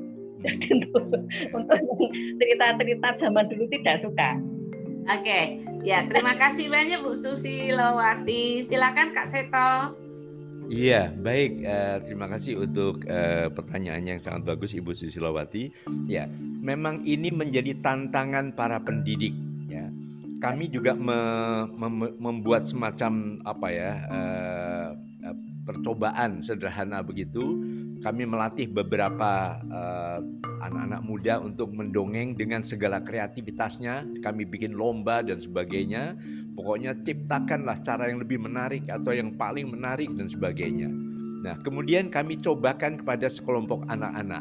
Jadi 0.47 0.67
untuk, 0.79 1.05
untuk 1.51 1.79
cerita-cerita 2.39 3.09
zaman 3.19 3.45
dulu 3.51 3.65
tidak 3.75 3.97
suka. 4.07 4.31
Oke, 5.07 5.63
ya 5.87 6.03
terima 6.07 6.35
kasih 6.35 6.67
banyak 6.67 6.99
Bu 7.03 7.15
Susi 7.15 7.71
Lowati. 7.71 8.63
Silakan 8.63 9.15
Kak 9.15 9.27
Seto. 9.31 9.71
Iya, 10.67 11.15
baik. 11.15 11.63
Uh, 11.63 11.97
terima 12.03 12.27
kasih 12.27 12.59
untuk 12.59 13.07
uh, 13.07 13.47
pertanyaan 13.55 14.03
yang 14.03 14.19
sangat 14.19 14.51
bagus 14.51 14.75
Ibu 14.75 14.91
Susilawati. 14.99 15.71
Ya, 16.11 16.27
memang 16.59 17.07
ini 17.07 17.31
menjadi 17.31 17.79
tantangan 17.79 18.51
para 18.51 18.83
pendidik. 18.83 19.31
Ya, 19.71 19.87
kami 20.43 20.67
juga 20.67 20.99
me, 20.99 21.19
mem, 21.71 22.19
membuat 22.19 22.67
semacam 22.67 23.39
apa 23.47 23.69
ya 23.71 23.93
uh, 24.11 24.89
percobaan 25.63 26.43
sederhana 26.43 26.99
begitu. 27.03 27.63
Kami 28.05 28.23
melatih 28.29 28.69
beberapa 28.71 29.61
anak-anak 30.63 31.01
uh, 31.03 31.07
muda 31.07 31.35
untuk 31.41 31.73
mendongeng 31.73 32.37
dengan 32.37 32.63
segala 32.63 33.03
kreativitasnya. 33.03 34.21
Kami 34.21 34.45
bikin 34.47 34.77
lomba 34.77 35.25
dan 35.25 35.41
sebagainya 35.41 36.17
Pokoknya 36.57 36.97
ciptakanlah 37.05 37.85
cara 37.85 38.09
yang 38.09 38.25
lebih 38.25 38.41
menarik 38.41 38.89
atau 38.89 39.13
yang 39.13 39.37
paling 39.37 39.69
menarik 39.69 40.09
dan 40.17 40.25
sebagainya. 40.25 40.89
Nah, 41.45 41.61
kemudian 41.61 42.09
kami 42.09 42.41
cobakan 42.41 42.97
kepada 42.97 43.29
sekelompok 43.29 43.85
anak-anak. 43.93 44.41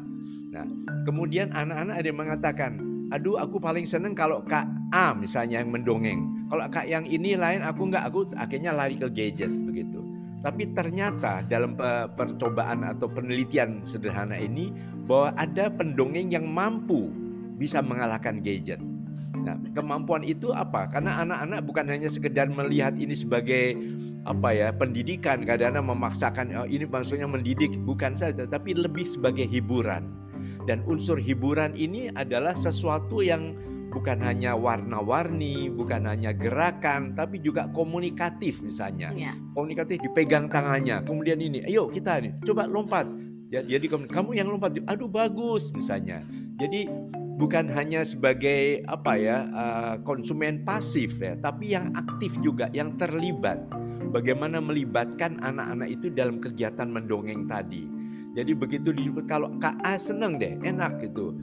Nah, 0.55 0.63
kemudian 1.03 1.51
anak-anak 1.51 1.95
ada 1.99 2.07
yang 2.07 2.19
mengatakan, 2.23 2.71
aduh 3.11 3.35
aku 3.35 3.59
paling 3.59 3.83
seneng 3.83 4.15
kalau 4.15 4.39
Kak 4.47 4.63
A 4.95 5.11
misalnya 5.11 5.59
yang 5.59 5.75
mendongeng. 5.75 6.47
Kalau 6.47 6.63
Kak 6.71 6.87
yang 6.87 7.03
ini 7.03 7.35
lain 7.35 7.67
aku 7.67 7.91
nggak, 7.91 8.03
aku 8.07 8.31
akhirnya 8.39 8.71
lari 8.71 8.95
ke 8.95 9.11
gadget 9.11 9.51
begitu. 9.51 9.94
Tapi 10.45 10.69
ternyata 10.77 11.41
dalam 11.49 11.73
percobaan 12.13 12.85
atau 12.85 13.09
penelitian 13.09 13.81
sederhana 13.81 14.37
ini 14.37 14.69
bahwa 15.09 15.33
ada 15.41 15.73
pendongeng 15.73 16.29
yang 16.29 16.45
mampu 16.45 17.09
bisa 17.57 17.81
mengalahkan 17.81 18.45
gadget. 18.45 18.77
Nah, 19.41 19.57
kemampuan 19.73 20.21
itu 20.21 20.53
apa? 20.53 20.85
Karena 20.85 21.25
anak-anak 21.25 21.59
bukan 21.65 21.85
hanya 21.89 22.09
sekedar 22.13 22.45
melihat 22.45 22.93
ini 22.93 23.17
sebagai 23.17 23.73
apa 24.25 24.49
ya 24.57 24.73
pendidikan 24.73 25.45
kadang-kadang 25.45 25.85
memaksakan 25.85 26.45
oh, 26.57 26.65
ini 26.65 26.89
maksudnya 26.89 27.29
mendidik 27.29 27.77
bukan 27.85 28.17
saja 28.17 28.49
tapi 28.49 28.73
lebih 28.73 29.05
sebagai 29.05 29.45
hiburan 29.45 30.09
dan 30.65 30.81
unsur 30.89 31.21
hiburan 31.21 31.77
ini 31.77 32.09
adalah 32.09 32.57
sesuatu 32.57 33.21
yang 33.21 33.53
bukan 33.95 34.19
hanya 34.19 34.59
warna-warni 34.59 35.71
bukan 35.71 36.03
hanya 36.03 36.35
gerakan 36.35 37.15
tapi 37.15 37.39
juga 37.39 37.71
komunikatif 37.71 38.59
misalnya 38.59 39.15
ya. 39.15 39.31
komunikatif 39.55 40.03
dipegang 40.03 40.51
tangannya 40.51 40.99
kemudian 41.07 41.39
ini 41.39 41.63
ayo 41.63 41.87
kita 41.87 42.19
nih 42.19 42.35
coba 42.43 42.67
lompat 42.67 43.07
ya, 43.47 43.63
jadi 43.63 43.87
kamu 43.87 44.35
yang 44.35 44.51
lompat 44.51 44.75
aduh 44.83 45.07
bagus 45.07 45.71
misalnya 45.71 46.19
jadi 46.59 46.91
bukan 47.35 47.67
hanya 47.67 48.01
sebagai 48.07 48.79
apa 48.87 49.19
ya 49.19 49.37
uh, 49.51 49.95
konsumen 50.07 50.63
pasif 50.63 51.19
ya, 51.19 51.35
tapi 51.39 51.75
yang 51.75 51.91
aktif 51.93 52.35
juga, 52.39 52.71
yang 52.71 52.95
terlibat. 52.95 53.59
Bagaimana 54.15 54.63
melibatkan 54.63 55.43
anak-anak 55.43 55.91
itu 55.91 56.07
dalam 56.07 56.39
kegiatan 56.39 56.87
mendongeng 56.87 57.51
tadi. 57.51 57.83
Jadi 58.35 58.51
begitu 58.55 58.95
disebut 58.95 59.27
kalau 59.27 59.51
KA 59.59 59.99
seneng 59.99 60.39
deh, 60.39 60.55
enak 60.63 61.03
gitu. 61.03 61.35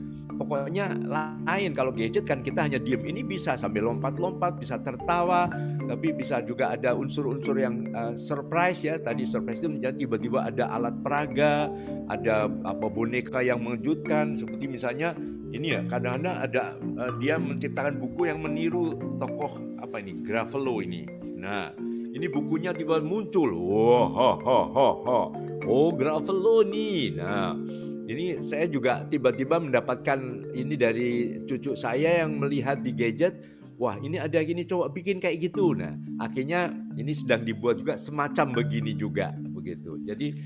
Pokoknya 0.43 0.91
lain 1.07 1.71
kalau 1.71 1.95
gadget 1.95 2.27
kan 2.27 2.43
kita 2.43 2.67
hanya 2.67 2.75
diem. 2.83 2.99
Ini 2.99 3.23
bisa 3.23 3.55
sambil 3.55 3.87
lompat-lompat, 3.87 4.59
bisa 4.59 4.75
tertawa, 4.83 5.47
tapi 5.87 6.11
bisa 6.11 6.43
juga 6.43 6.75
ada 6.75 6.91
unsur-unsur 6.91 7.55
yang 7.55 7.87
uh, 7.95 8.11
surprise 8.19 8.83
ya. 8.83 8.99
Tadi 8.99 9.23
surprise 9.23 9.63
itu 9.63 9.71
menjadi 9.71 10.03
tiba-tiba 10.03 10.43
ada 10.51 10.67
alat 10.67 10.99
peraga, 10.99 11.71
ada 12.11 12.51
apa 12.67 12.85
boneka 12.91 13.39
yang 13.39 13.63
mengejutkan 13.63 14.35
seperti 14.35 14.67
misalnya 14.67 15.15
ini 15.55 15.79
ya 15.79 15.81
kadang-kadang 15.87 16.35
ada 16.43 16.63
uh, 16.99 17.11
dia 17.23 17.39
menciptakan 17.39 18.03
buku 18.03 18.27
yang 18.27 18.43
meniru 18.43 18.99
tokoh 19.15 19.79
apa 19.79 20.03
ini 20.03 20.19
Gravelo 20.19 20.83
ini. 20.83 21.07
Nah, 21.39 21.71
ini 22.11 22.27
bukunya 22.27 22.75
tiba 22.75 22.99
muncul. 22.99 23.55
Wah, 23.55 24.07
oh, 24.11 24.37
oh, 24.43 24.67
oh, 24.75 24.95
oh. 25.07 25.25
oh 25.63 25.89
Gravelo 25.95 26.67
nih. 26.67 27.15
Nah, 27.15 27.55
ini 28.03 28.43
saya 28.43 28.67
juga 28.67 29.07
tiba-tiba 29.07 29.59
mendapatkan 29.59 30.19
ini 30.51 30.75
dari 30.75 31.09
cucu 31.47 31.75
saya 31.77 32.25
yang 32.25 32.35
melihat 32.35 32.83
di 32.83 32.91
gadget. 32.91 33.39
Wah, 33.79 33.97
ini 33.99 34.21
ada 34.21 34.37
gini 34.43 34.67
coba 34.69 34.93
bikin 34.93 35.17
kayak 35.17 35.49
gitu. 35.49 35.73
Nah, 35.73 35.97
akhirnya 36.21 36.71
ini 36.93 37.11
sedang 37.11 37.41
dibuat 37.43 37.81
juga 37.81 37.97
semacam 37.97 38.63
begini 38.63 38.93
juga 38.93 39.33
begitu. 39.33 39.97
Jadi 40.05 40.45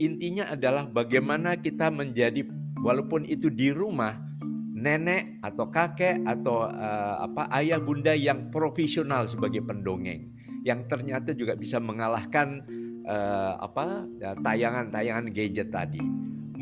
intinya 0.00 0.50
adalah 0.50 0.88
bagaimana 0.88 1.58
kita 1.60 1.92
menjadi 1.92 2.46
walaupun 2.80 3.28
itu 3.28 3.52
di 3.52 3.70
rumah 3.70 4.18
nenek 4.72 5.38
atau 5.44 5.70
kakek 5.70 6.26
atau 6.26 6.66
uh, 6.66 7.22
apa 7.22 7.46
ayah 7.62 7.78
bunda 7.78 8.10
yang 8.16 8.50
profesional 8.50 9.30
sebagai 9.30 9.62
pendongeng 9.62 10.32
yang 10.66 10.86
ternyata 10.90 11.34
juga 11.34 11.54
bisa 11.54 11.78
mengalahkan 11.78 12.62
uh, 13.06 13.62
apa 13.62 14.06
ya, 14.18 14.34
tayangan-tayangan 14.38 15.26
gadget 15.30 15.70
tadi. 15.70 16.02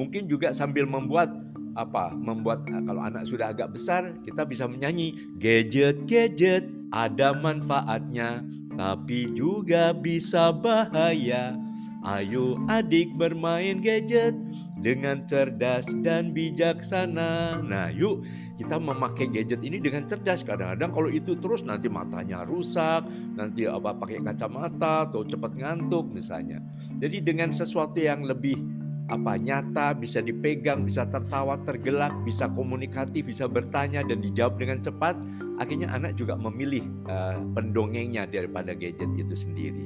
Mungkin 0.00 0.24
juga 0.32 0.56
sambil 0.56 0.88
membuat 0.88 1.28
apa 1.76 2.16
membuat 2.16 2.64
uh, 2.72 2.82
kalau 2.88 3.04
anak 3.04 3.28
sudah 3.28 3.54
agak 3.54 3.70
besar 3.70 4.18
kita 4.26 4.42
bisa 4.42 4.66
menyanyi 4.66 5.14
gadget 5.38 6.02
gadget 6.02 6.66
ada 6.90 7.30
manfaatnya 7.30 8.42
tapi 8.80 9.28
juga 9.36 9.92
bisa 9.92 10.56
bahaya. 10.56 11.52
Ayo 12.00 12.56
adik 12.64 13.12
bermain 13.20 13.84
gadget 13.84 14.32
dengan 14.80 15.28
cerdas 15.28 15.84
dan 16.00 16.32
bijaksana. 16.32 17.60
Nah, 17.60 17.92
yuk 17.92 18.24
kita 18.56 18.80
memakai 18.80 19.28
gadget 19.28 19.60
ini 19.60 19.84
dengan 19.84 20.08
cerdas. 20.08 20.40
Kadang-kadang 20.40 20.96
kalau 20.96 21.10
itu 21.12 21.36
terus 21.36 21.60
nanti 21.60 21.92
matanya 21.92 22.48
rusak, 22.48 23.04
nanti 23.36 23.68
apa 23.68 23.92
pakai 23.92 24.24
kacamata 24.24 25.12
atau 25.12 25.28
cepat 25.28 25.52
ngantuk 25.60 26.08
misalnya. 26.08 26.64
Jadi 26.96 27.20
dengan 27.20 27.52
sesuatu 27.52 28.00
yang 28.00 28.24
lebih 28.24 28.79
apa 29.10 29.34
nyata, 29.36 29.92
bisa 29.98 30.22
dipegang, 30.22 30.86
bisa 30.86 31.02
tertawa, 31.10 31.58
tergelak, 31.66 32.14
bisa 32.22 32.46
komunikatif, 32.46 33.26
bisa 33.26 33.50
bertanya 33.50 34.06
dan 34.06 34.22
dijawab 34.22 34.56
dengan 34.56 34.78
cepat, 34.80 35.18
akhirnya 35.58 35.90
anak 35.90 36.14
juga 36.14 36.38
memilih 36.38 36.86
uh, 37.10 37.42
pendongengnya 37.52 38.24
daripada 38.30 38.72
gadget 38.72 39.10
itu 39.18 39.34
sendiri. 39.34 39.84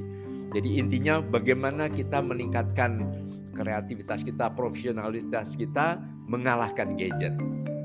Jadi 0.55 0.79
intinya 0.79 1.19
bagaimana 1.19 1.91
kita 1.91 2.23
meningkatkan 2.23 3.03
kreativitas 3.57 4.23
kita, 4.23 4.53
profesionalitas 4.53 5.57
kita 5.59 5.99
mengalahkan 6.29 6.95
gadget. 6.95 7.35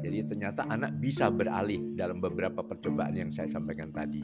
Jadi 0.06 0.26
ternyata 0.26 0.68
anak 0.70 0.98
bisa 1.02 1.32
beralih 1.34 1.82
dalam 1.98 2.22
beberapa 2.22 2.62
percobaan 2.62 3.16
yang 3.16 3.32
saya 3.34 3.50
sampaikan 3.50 3.90
tadi. 3.90 4.22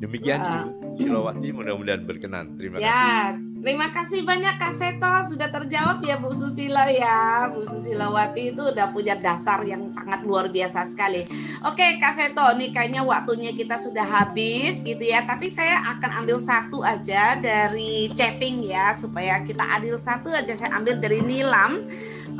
Demikian. 0.00 0.40
Ibu 0.40 0.96
Silawati 0.96 1.48
mudah-mudahan 1.52 2.02
berkenan. 2.08 2.56
Terima 2.56 2.80
ya, 2.80 2.88
kasih. 2.88 3.49
Terima 3.60 3.92
kasih 3.92 4.24
banyak 4.24 4.56
Kak 4.56 4.72
Seto 4.72 5.36
sudah 5.36 5.52
terjawab 5.52 6.00
ya 6.00 6.16
Bu 6.16 6.32
Susila 6.32 6.88
ya. 6.88 7.44
Bu 7.52 7.60
Susilawati 7.60 8.56
itu 8.56 8.72
udah 8.72 8.88
punya 8.88 9.20
dasar 9.20 9.60
yang 9.68 9.84
sangat 9.92 10.24
luar 10.24 10.48
biasa 10.48 10.88
sekali. 10.88 11.28
Oke 11.68 12.00
Kak 12.00 12.16
Seto, 12.16 12.40
nih 12.56 12.72
kayaknya 12.72 13.04
waktunya 13.04 13.52
kita 13.52 13.76
sudah 13.76 14.08
habis 14.08 14.80
gitu 14.80 15.04
ya. 15.04 15.28
Tapi 15.28 15.52
saya 15.52 15.76
akan 15.92 16.24
ambil 16.24 16.40
satu 16.40 16.80
aja 16.80 17.36
dari 17.36 18.08
chatting 18.16 18.64
ya 18.64 18.96
supaya 18.96 19.44
kita 19.44 19.76
adil 19.76 20.00
satu 20.00 20.32
aja 20.32 20.56
saya 20.56 20.80
ambil 20.80 20.96
dari 20.96 21.20
Nilam. 21.20 21.84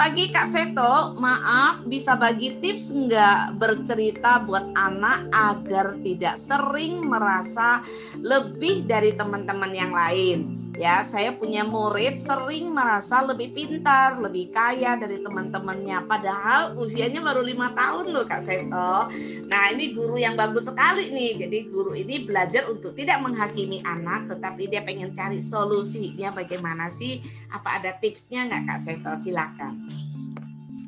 Pagi 0.01 0.33
Kak 0.33 0.49
Seto, 0.49 1.21
maaf 1.21 1.85
bisa 1.85 2.17
bagi 2.17 2.65
tips 2.65 2.97
nggak 2.97 3.61
bercerita 3.61 4.41
buat 4.41 4.73
anak 4.73 5.29
agar 5.29 6.01
tidak 6.01 6.41
sering 6.41 7.05
merasa 7.05 7.85
lebih 8.25 8.89
dari 8.89 9.13
teman-teman 9.13 9.73
yang 9.77 9.93
lain. 9.93 10.70
Ya, 10.81 11.05
saya 11.05 11.37
punya 11.37 11.61
murid 11.61 12.17
sering 12.17 12.73
merasa 12.73 13.21
lebih 13.21 13.53
pintar, 13.53 14.17
lebih 14.17 14.49
kaya 14.49 14.97
dari 14.97 15.21
teman-temannya. 15.21 16.09
Padahal 16.09 16.73
usianya 16.73 17.21
baru 17.21 17.45
lima 17.45 17.77
tahun 17.77 18.09
loh 18.09 18.25
Kak 18.25 18.41
Seto. 18.41 19.13
Nah 19.45 19.65
ini 19.77 19.93
guru 19.93 20.17
yang 20.17 20.41
bagus 20.41 20.73
sekali 20.73 21.13
nih. 21.13 21.45
Jadi 21.45 21.69
guru 21.69 21.93
ini 21.93 22.25
belajar 22.25 22.65
untuk 22.73 22.97
tidak 22.97 23.21
menghakimi 23.21 23.85
anak, 23.85 24.33
tetapi 24.33 24.73
dia 24.73 24.81
pengen 24.81 25.13
cari 25.13 25.45
solusinya 25.45 26.33
bagaimana 26.33 26.89
sih? 26.89 27.21
Apa 27.53 27.77
ada 27.77 27.93
tipsnya 28.01 28.49
nggak 28.49 28.65
Kak 28.65 28.81
Seto? 28.81 29.13
Silakan. 29.21 29.85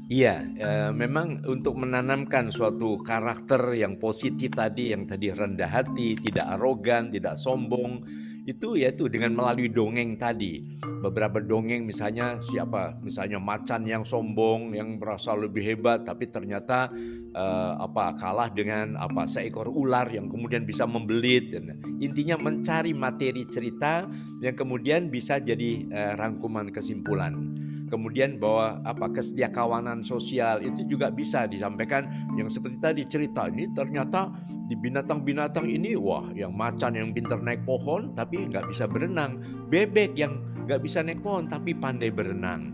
Iya, 0.09 0.41
eh, 0.57 0.91
memang 0.97 1.45
untuk 1.45 1.77
menanamkan 1.77 2.49
suatu 2.49 2.97
karakter 3.05 3.77
yang 3.77 4.01
positif 4.01 4.57
tadi, 4.57 4.97
yang 4.97 5.05
tadi 5.05 5.29
rendah 5.29 5.69
hati, 5.69 6.17
tidak 6.17 6.49
arogan, 6.57 7.13
tidak 7.13 7.37
sombong, 7.37 8.01
itu 8.43 8.75
yaitu 8.75 9.07
dengan 9.07 9.35
melalui 9.39 9.71
dongeng 9.71 10.19
tadi. 10.19 10.63
Beberapa 11.03 11.43
dongeng 11.43 11.83
misalnya 11.83 12.39
siapa? 12.39 12.95
Misalnya 13.03 13.43
macan 13.43 13.83
yang 13.87 14.07
sombong, 14.07 14.75
yang 14.75 14.99
merasa 14.99 15.35
lebih 15.35 15.63
hebat, 15.63 16.07
tapi 16.07 16.31
ternyata 16.31 16.91
uh, 17.35 17.75
apa 17.83 18.15
kalah 18.19 18.51
dengan 18.51 18.95
apa 18.99 19.27
seekor 19.27 19.67
ular 19.67 20.07
yang 20.11 20.31
kemudian 20.31 20.63
bisa 20.63 20.87
membelit. 20.87 21.55
Dan 21.55 21.79
intinya 21.99 22.39
mencari 22.39 22.95
materi 22.95 23.47
cerita 23.51 24.07
yang 24.43 24.55
kemudian 24.55 25.11
bisa 25.11 25.43
jadi 25.43 25.87
uh, 25.91 26.13
rangkuman 26.19 26.71
kesimpulan 26.71 27.63
kemudian 27.93 28.41
bahwa 28.41 28.81
apa 28.89 29.13
kesetiakawanan 29.13 30.01
sosial 30.01 30.65
itu 30.65 30.89
juga 30.89 31.13
bisa 31.13 31.45
disampaikan 31.45 32.09
yang 32.41 32.49
seperti 32.49 32.81
tadi 32.81 33.03
cerita 33.05 33.53
ini 33.53 33.69
ternyata 33.77 34.33
di 34.73 34.75
binatang-binatang 34.81 35.69
ini 35.69 35.93
wah 36.01 36.33
yang 36.33 36.57
macan 36.57 36.97
yang 36.97 37.13
pintar 37.13 37.45
naik 37.45 37.61
pohon 37.69 38.17
tapi 38.17 38.49
nggak 38.49 38.73
bisa 38.73 38.89
berenang. 38.89 39.37
Bebek 39.69 40.17
yang 40.17 40.41
nggak 40.65 40.81
bisa 40.81 41.05
naik 41.05 41.21
pohon 41.21 41.45
tapi 41.45 41.77
pandai 41.77 42.09
berenang. 42.09 42.73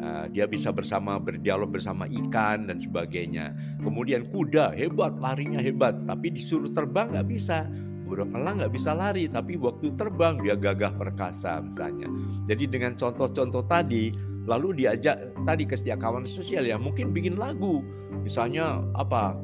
Uh, 0.00 0.24
dia 0.32 0.48
bisa 0.48 0.72
bersama 0.72 1.20
berdialog 1.20 1.68
bersama 1.68 2.08
ikan 2.08 2.72
dan 2.72 2.80
sebagainya. 2.80 3.52
Kemudian 3.84 4.32
kuda 4.32 4.72
hebat 4.72 5.20
larinya 5.20 5.60
hebat 5.60 5.92
tapi 6.08 6.32
disuruh 6.32 6.72
terbang 6.72 7.12
nggak 7.12 7.28
bisa. 7.28 7.68
Burung 8.08 8.32
elang 8.32 8.56
nggak 8.64 8.72
bisa 8.72 8.96
lari 8.96 9.28
tapi 9.28 9.60
waktu 9.60 9.92
terbang 9.92 10.40
dia 10.40 10.56
gagah 10.56 10.96
perkasa 10.96 11.60
misalnya. 11.60 12.08
Jadi 12.48 12.64
dengan 12.64 12.96
contoh-contoh 12.96 13.68
tadi 13.68 14.08
lalu 14.48 14.80
diajak 14.80 15.36
tadi 15.44 15.68
kesetiakawanan 15.68 16.32
sosial 16.32 16.64
ya 16.64 16.80
mungkin 16.80 17.12
bikin 17.12 17.36
lagu. 17.36 17.84
Misalnya 18.24 18.80
apa? 18.96 19.36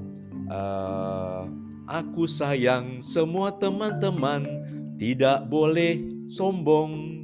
Uh, 0.49 1.63
Aku 1.83 2.31
sayang 2.31 3.03
semua 3.03 3.51
teman-teman, 3.59 4.47
tidak 4.95 5.51
boleh 5.51 5.99
sombong. 6.31 7.19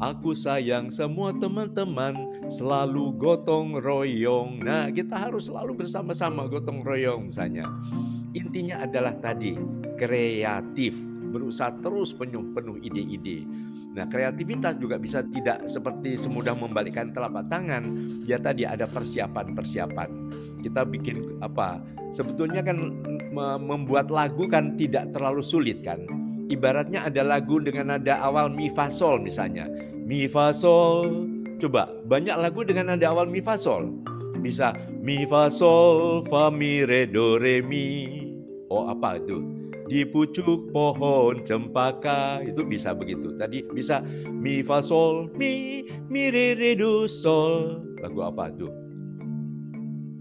Aku 0.00 0.32
sayang 0.32 0.88
semua 0.88 1.36
teman-teman, 1.36 2.16
selalu 2.48 3.12
gotong 3.20 3.76
royong. 3.76 4.64
Nah, 4.64 4.88
kita 4.88 5.28
harus 5.28 5.52
selalu 5.52 5.84
bersama-sama 5.84 6.48
gotong 6.48 6.80
royong 6.80 7.28
misalnya. 7.28 7.68
Intinya 8.32 8.80
adalah 8.88 9.12
tadi 9.20 9.52
kreatif, 10.00 10.96
berusaha 11.30 11.76
terus 11.84 12.16
penuh 12.16 12.56
penuh 12.56 12.80
ide-ide. 12.80 13.44
Nah, 13.90 14.06
kreativitas 14.06 14.78
juga 14.78 15.02
bisa 15.02 15.18
tidak 15.34 15.66
seperti 15.66 16.14
semudah 16.14 16.54
membalikkan 16.54 17.10
telapak 17.10 17.50
tangan. 17.50 17.82
Ya 18.22 18.38
tadi 18.38 18.62
ada 18.62 18.86
persiapan-persiapan. 18.86 20.08
Kita 20.62 20.86
bikin 20.86 21.42
apa? 21.42 21.82
Sebetulnya 22.14 22.62
kan 22.62 22.78
membuat 23.66 24.14
lagu 24.14 24.46
kan 24.46 24.78
tidak 24.78 25.10
terlalu 25.10 25.42
sulit 25.42 25.82
kan. 25.82 26.06
Ibaratnya 26.50 27.06
ada 27.06 27.22
lagu 27.22 27.62
dengan 27.62 27.94
nada 27.94 28.22
awal 28.22 28.50
mi 28.50 28.70
fa 28.70 28.90
sol 28.90 29.18
misalnya. 29.22 29.66
Mi 30.06 30.30
fa 30.30 30.54
sol. 30.54 31.26
Coba 31.58 31.90
banyak 32.06 32.34
lagu 32.38 32.62
dengan 32.62 32.94
nada 32.94 33.10
awal 33.10 33.26
mi 33.26 33.42
fa 33.42 33.58
sol. 33.58 33.90
Bisa 34.38 34.74
mi 35.02 35.26
fa 35.26 35.50
sol 35.50 36.22
fa 36.30 36.46
mi 36.50 36.86
re 36.86 37.10
do 37.10 37.42
re 37.42 37.58
mi. 37.58 38.06
Oh 38.70 38.86
apa 38.86 39.18
itu? 39.18 39.59
Di 39.90 40.06
pucuk 40.06 40.70
pohon 40.70 41.42
cempaka 41.42 42.38
itu 42.46 42.62
bisa 42.62 42.94
begitu. 42.94 43.34
Tadi 43.34 43.66
bisa 43.74 43.98
mi 44.30 44.62
fa 44.62 44.78
sol 44.78 45.26
mi 45.34 45.82
mi 46.06 46.30
re 46.30 46.54
re 46.54 46.78
do 46.78 47.10
sol. 47.10 47.82
Lagu 47.98 48.22
apa 48.22 48.54
itu? 48.54 48.70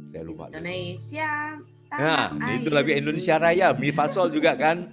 Saya 0.10 0.26
lupa. 0.26 0.50
Indonesia 0.50 1.62
Nah, 1.90 2.34
itu 2.54 2.70
lagu 2.70 2.94
Indonesia 2.94 3.42
Raya, 3.42 3.74
mi 3.74 3.90
fa 3.90 4.06
sol 4.10 4.30
juga 4.30 4.54
kan. 4.54 4.90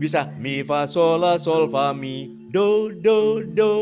Bisa 0.00 0.32
mi 0.36 0.64
fa 0.64 0.88
sol 0.88 1.20
la 1.20 1.36
sol 1.36 1.68
fa 1.68 1.92
mi 1.92 2.48
do 2.48 2.88
do 3.04 3.44
do. 3.52 3.74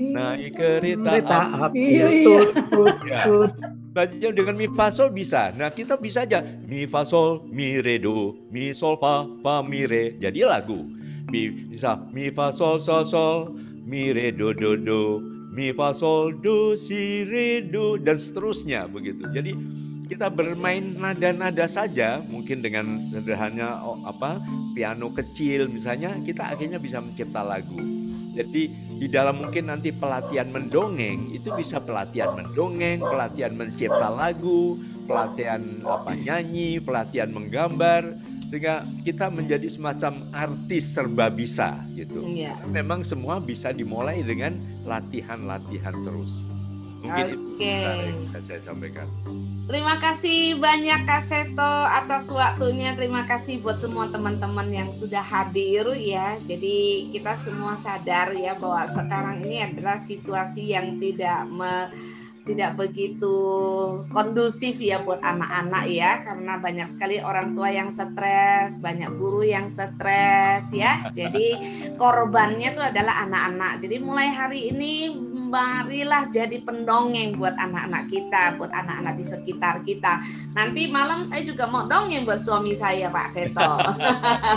Naik 0.00 0.56
kereta, 0.56 1.20
Kereta 1.20 1.68
api. 1.68 1.68
api 1.68 1.84
Iya, 3.04 3.20
Belajar 3.90 4.30
dengan 4.30 4.54
mi 4.54 4.70
fa 4.70 4.86
sol 4.86 5.10
bisa. 5.10 5.50
Nah, 5.58 5.66
kita 5.74 5.98
bisa 5.98 6.22
aja 6.22 6.38
mi 6.42 6.86
fa 6.86 7.02
sol 7.02 7.42
mi 7.50 7.82
re 7.82 7.98
do, 7.98 8.38
mi 8.46 8.70
sol 8.70 8.94
fa 9.02 9.26
fa 9.42 9.66
mi 9.66 9.82
re. 9.82 10.14
Jadi 10.14 10.46
lagu. 10.46 10.78
Mi 11.26 11.50
bisa 11.50 11.98
mi 12.14 12.30
fa 12.30 12.54
sol 12.54 12.78
sol 12.78 13.02
sol, 13.02 13.50
mi 13.82 14.14
re 14.14 14.30
do 14.30 14.54
do 14.54 14.78
do, 14.78 15.18
mi 15.50 15.74
fa 15.74 15.90
sol 15.90 16.38
do 16.38 16.78
si 16.78 17.26
re 17.26 17.66
do 17.66 17.98
dan 17.98 18.14
seterusnya 18.14 18.86
begitu. 18.86 19.26
Jadi 19.34 19.58
kita 20.06 20.26
bermain 20.30 20.94
nada-nada 20.98 21.66
saja 21.70 22.22
mungkin 22.30 22.62
dengan 22.62 22.98
sederhana 23.10 23.78
oh, 23.86 23.98
apa 24.06 24.42
piano 24.74 25.10
kecil 25.14 25.70
misalnya 25.70 26.14
kita 26.26 26.50
akhirnya 26.50 26.78
bisa 26.78 27.02
mencipta 27.02 27.42
lagu. 27.42 27.78
Jadi 28.40 28.72
di 28.96 29.06
dalam 29.12 29.44
mungkin 29.44 29.68
nanti 29.68 29.92
pelatihan 29.92 30.48
mendongeng 30.48 31.28
itu 31.28 31.52
bisa 31.52 31.76
pelatihan 31.76 32.32
mendongeng, 32.32 33.04
pelatihan 33.04 33.52
mencipta 33.52 34.08
lagu, 34.08 34.80
pelatihan 35.04 35.60
apa 35.84 36.16
nyanyi, 36.16 36.80
pelatihan 36.80 37.28
menggambar 37.28 38.08
sehingga 38.48 38.82
kita 39.06 39.30
menjadi 39.30 39.68
semacam 39.70 40.26
artis 40.34 40.96
serba 40.96 41.30
bisa 41.30 41.78
gitu. 41.94 42.24
Iya. 42.26 42.58
Memang 42.66 43.06
semua 43.06 43.38
bisa 43.38 43.70
dimulai 43.70 44.24
dengan 44.26 44.56
latihan-latihan 44.88 45.94
terus. 46.02 46.59
Mungkin 47.00 47.26
itu 47.32 47.38
Oke. 47.56 47.76
sebentar 47.76 47.96
yang 48.04 48.44
saya 48.44 48.60
sampaikan. 48.60 49.08
Terima 49.70 50.02
kasih 50.02 50.58
banyak 50.58 51.06
Kak 51.06 51.22
Seto 51.22 51.74
atas 51.86 52.26
waktunya. 52.34 52.90
Terima 52.98 53.22
kasih 53.22 53.62
buat 53.62 53.78
semua 53.78 54.10
teman-teman 54.10 54.66
yang 54.66 54.90
sudah 54.90 55.22
hadir 55.22 55.86
ya. 55.94 56.34
Jadi 56.42 57.06
kita 57.14 57.38
semua 57.38 57.78
sadar 57.78 58.34
ya 58.34 58.58
bahwa 58.58 58.82
sekarang 58.90 59.46
ini 59.46 59.62
adalah 59.62 59.94
situasi 59.94 60.74
yang 60.74 60.98
tidak 60.98 61.46
me- 61.46 61.86
tidak 62.40 62.74
begitu 62.74 63.36
kondusif 64.10 64.80
ya 64.82 65.04
buat 65.06 65.22
anak-anak 65.22 65.84
ya 65.86 66.18
karena 66.24 66.58
banyak 66.58 66.88
sekali 66.90 67.22
orang 67.22 67.54
tua 67.54 67.70
yang 67.70 67.92
stres, 67.92 68.82
banyak 68.82 69.12
guru 69.14 69.46
yang 69.46 69.70
stres 69.70 70.74
ya. 70.74 71.04
Jadi 71.14 71.54
korbannya 71.94 72.74
itu 72.74 72.82
adalah 72.82 73.22
anak-anak. 73.28 73.84
Jadi 73.84 73.96
mulai 74.02 74.34
hari 74.34 74.74
ini 74.74 75.14
marilah 75.50 76.30
jadi 76.30 76.62
pendongeng 76.62 77.34
buat 77.34 77.58
anak-anak 77.58 78.06
kita, 78.06 78.54
buat 78.54 78.70
anak-anak 78.70 79.18
di 79.18 79.24
sekitar 79.26 79.82
kita. 79.82 80.22
Nanti 80.54 80.86
malam 80.86 81.26
saya 81.26 81.42
juga 81.42 81.66
mau 81.66 81.90
dongeng 81.90 82.22
buat 82.22 82.38
suami 82.38 82.70
saya, 82.70 83.10
Pak 83.10 83.28
Seto. 83.34 83.70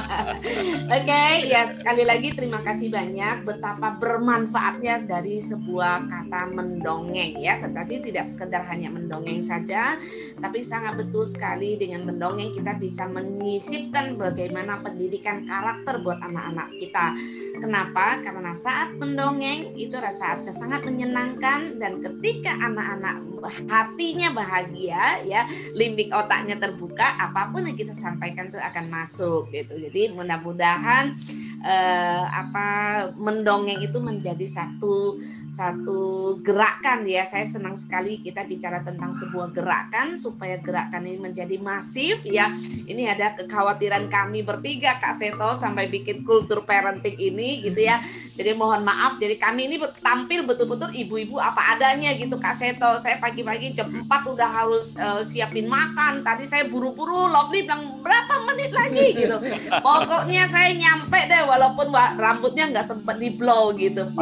Oke, 0.96 1.26
ya 1.50 1.66
sekali 1.74 2.06
lagi 2.06 2.38
terima 2.38 2.62
kasih 2.62 2.94
banyak 2.94 3.42
betapa 3.42 3.98
bermanfaatnya 3.98 5.02
dari 5.10 5.42
sebuah 5.42 6.06
kata 6.06 6.54
mendongeng 6.54 7.42
ya. 7.42 7.58
Tetapi 7.58 8.14
tidak 8.14 8.30
sekedar 8.30 8.62
hanya 8.70 8.94
mendongeng 8.94 9.42
saja, 9.42 9.98
tapi 10.38 10.62
sangat 10.62 11.02
betul 11.02 11.26
sekali 11.26 11.74
dengan 11.82 12.06
mendongeng 12.06 12.54
kita 12.54 12.78
bisa 12.78 13.10
menyisipkan 13.10 14.14
bagaimana 14.14 14.78
pendidikan 14.86 15.42
karakter 15.42 16.06
buat 16.06 16.22
anak-anak 16.22 16.70
kita. 16.78 17.18
Kenapa? 17.58 18.22
Karena 18.22 18.54
saat 18.54 18.94
mendongeng 19.02 19.74
itu 19.74 19.98
rasa 19.98 20.38
sangat 20.54 20.83
menyenangkan 20.84 21.80
dan 21.80 22.00
ketika 22.04 22.54
anak-anak 22.60 23.24
hatinya 23.68 24.30
bahagia 24.36 25.24
ya, 25.26 25.48
limbik 25.76 26.12
otaknya 26.12 26.60
terbuka, 26.60 27.18
apa 27.20 27.52
pun 27.52 27.66
yang 27.68 27.76
kita 27.76 27.96
sampaikan 27.96 28.52
itu 28.52 28.60
akan 28.60 28.86
masuk 28.92 29.50
gitu. 29.52 29.76
Jadi 29.80 30.12
mudah-mudahan 30.14 31.16
eh, 31.64 32.24
apa 32.28 32.68
mendongeng 33.16 33.80
itu 33.80 33.98
menjadi 34.04 34.44
satu 34.44 35.18
satu 35.48 36.36
gerakan 36.44 37.08
ya. 37.08 37.24
Saya 37.24 37.48
senang 37.48 37.74
sekali 37.74 38.20
kita 38.20 38.44
bicara 38.44 38.84
tentang 38.84 39.16
sebuah 39.16 39.56
gerakan 39.56 40.20
supaya 40.20 40.60
gerakan 40.60 41.08
ini 41.08 41.20
menjadi 41.20 41.56
masif 41.64 42.28
ya. 42.28 42.52
Ini 42.84 43.16
ada 43.16 43.38
kekhawatiran 43.40 44.12
kami 44.12 44.44
bertiga 44.44 45.00
Kak 45.00 45.16
Seto 45.16 45.56
sampai 45.56 45.88
bikin 45.88 46.28
kultur 46.28 46.68
parenting 46.68 47.16
ini 47.16 47.64
gitu 47.64 47.80
ya. 47.80 48.02
Jadi 48.34 48.52
mohon 48.58 48.82
maaf 48.82 49.22
jadi 49.22 49.38
kami 49.38 49.70
ini 49.70 49.78
tampil 50.02 50.44
betul-betul 50.44 50.90
ibu-ibu 50.90 51.38
apa 51.38 51.78
adanya 51.78 52.12
gitu 52.18 52.36
Kak 52.42 52.58
Seto. 52.58 52.98
Saya 53.00 53.22
pagi-pagi 53.22 53.72
jam 53.72 53.88
4 53.88 54.10
udah 54.10 54.50
harus 54.50 54.98
uh, 55.00 55.22
siapin 55.22 55.70
makan. 55.70 56.26
Tadi 56.26 56.44
saya 56.44 56.68
buru-buru 56.68 57.30
Lovely 57.30 57.64
bilang 57.64 58.04
berapa 58.04 58.34
menit 58.52 58.72
lagi 58.74 59.08
gitu. 59.16 59.38
Pokoknya 59.86 60.44
saya 60.50 60.74
nyampe 60.74 61.20
deh 61.30 61.53
walaupun 61.54 61.94
wah, 61.94 62.18
rambutnya 62.18 62.74
nggak 62.74 62.88
sempet 62.90 63.16
di 63.22 63.30
blow 63.38 63.78
gitu 63.78 64.10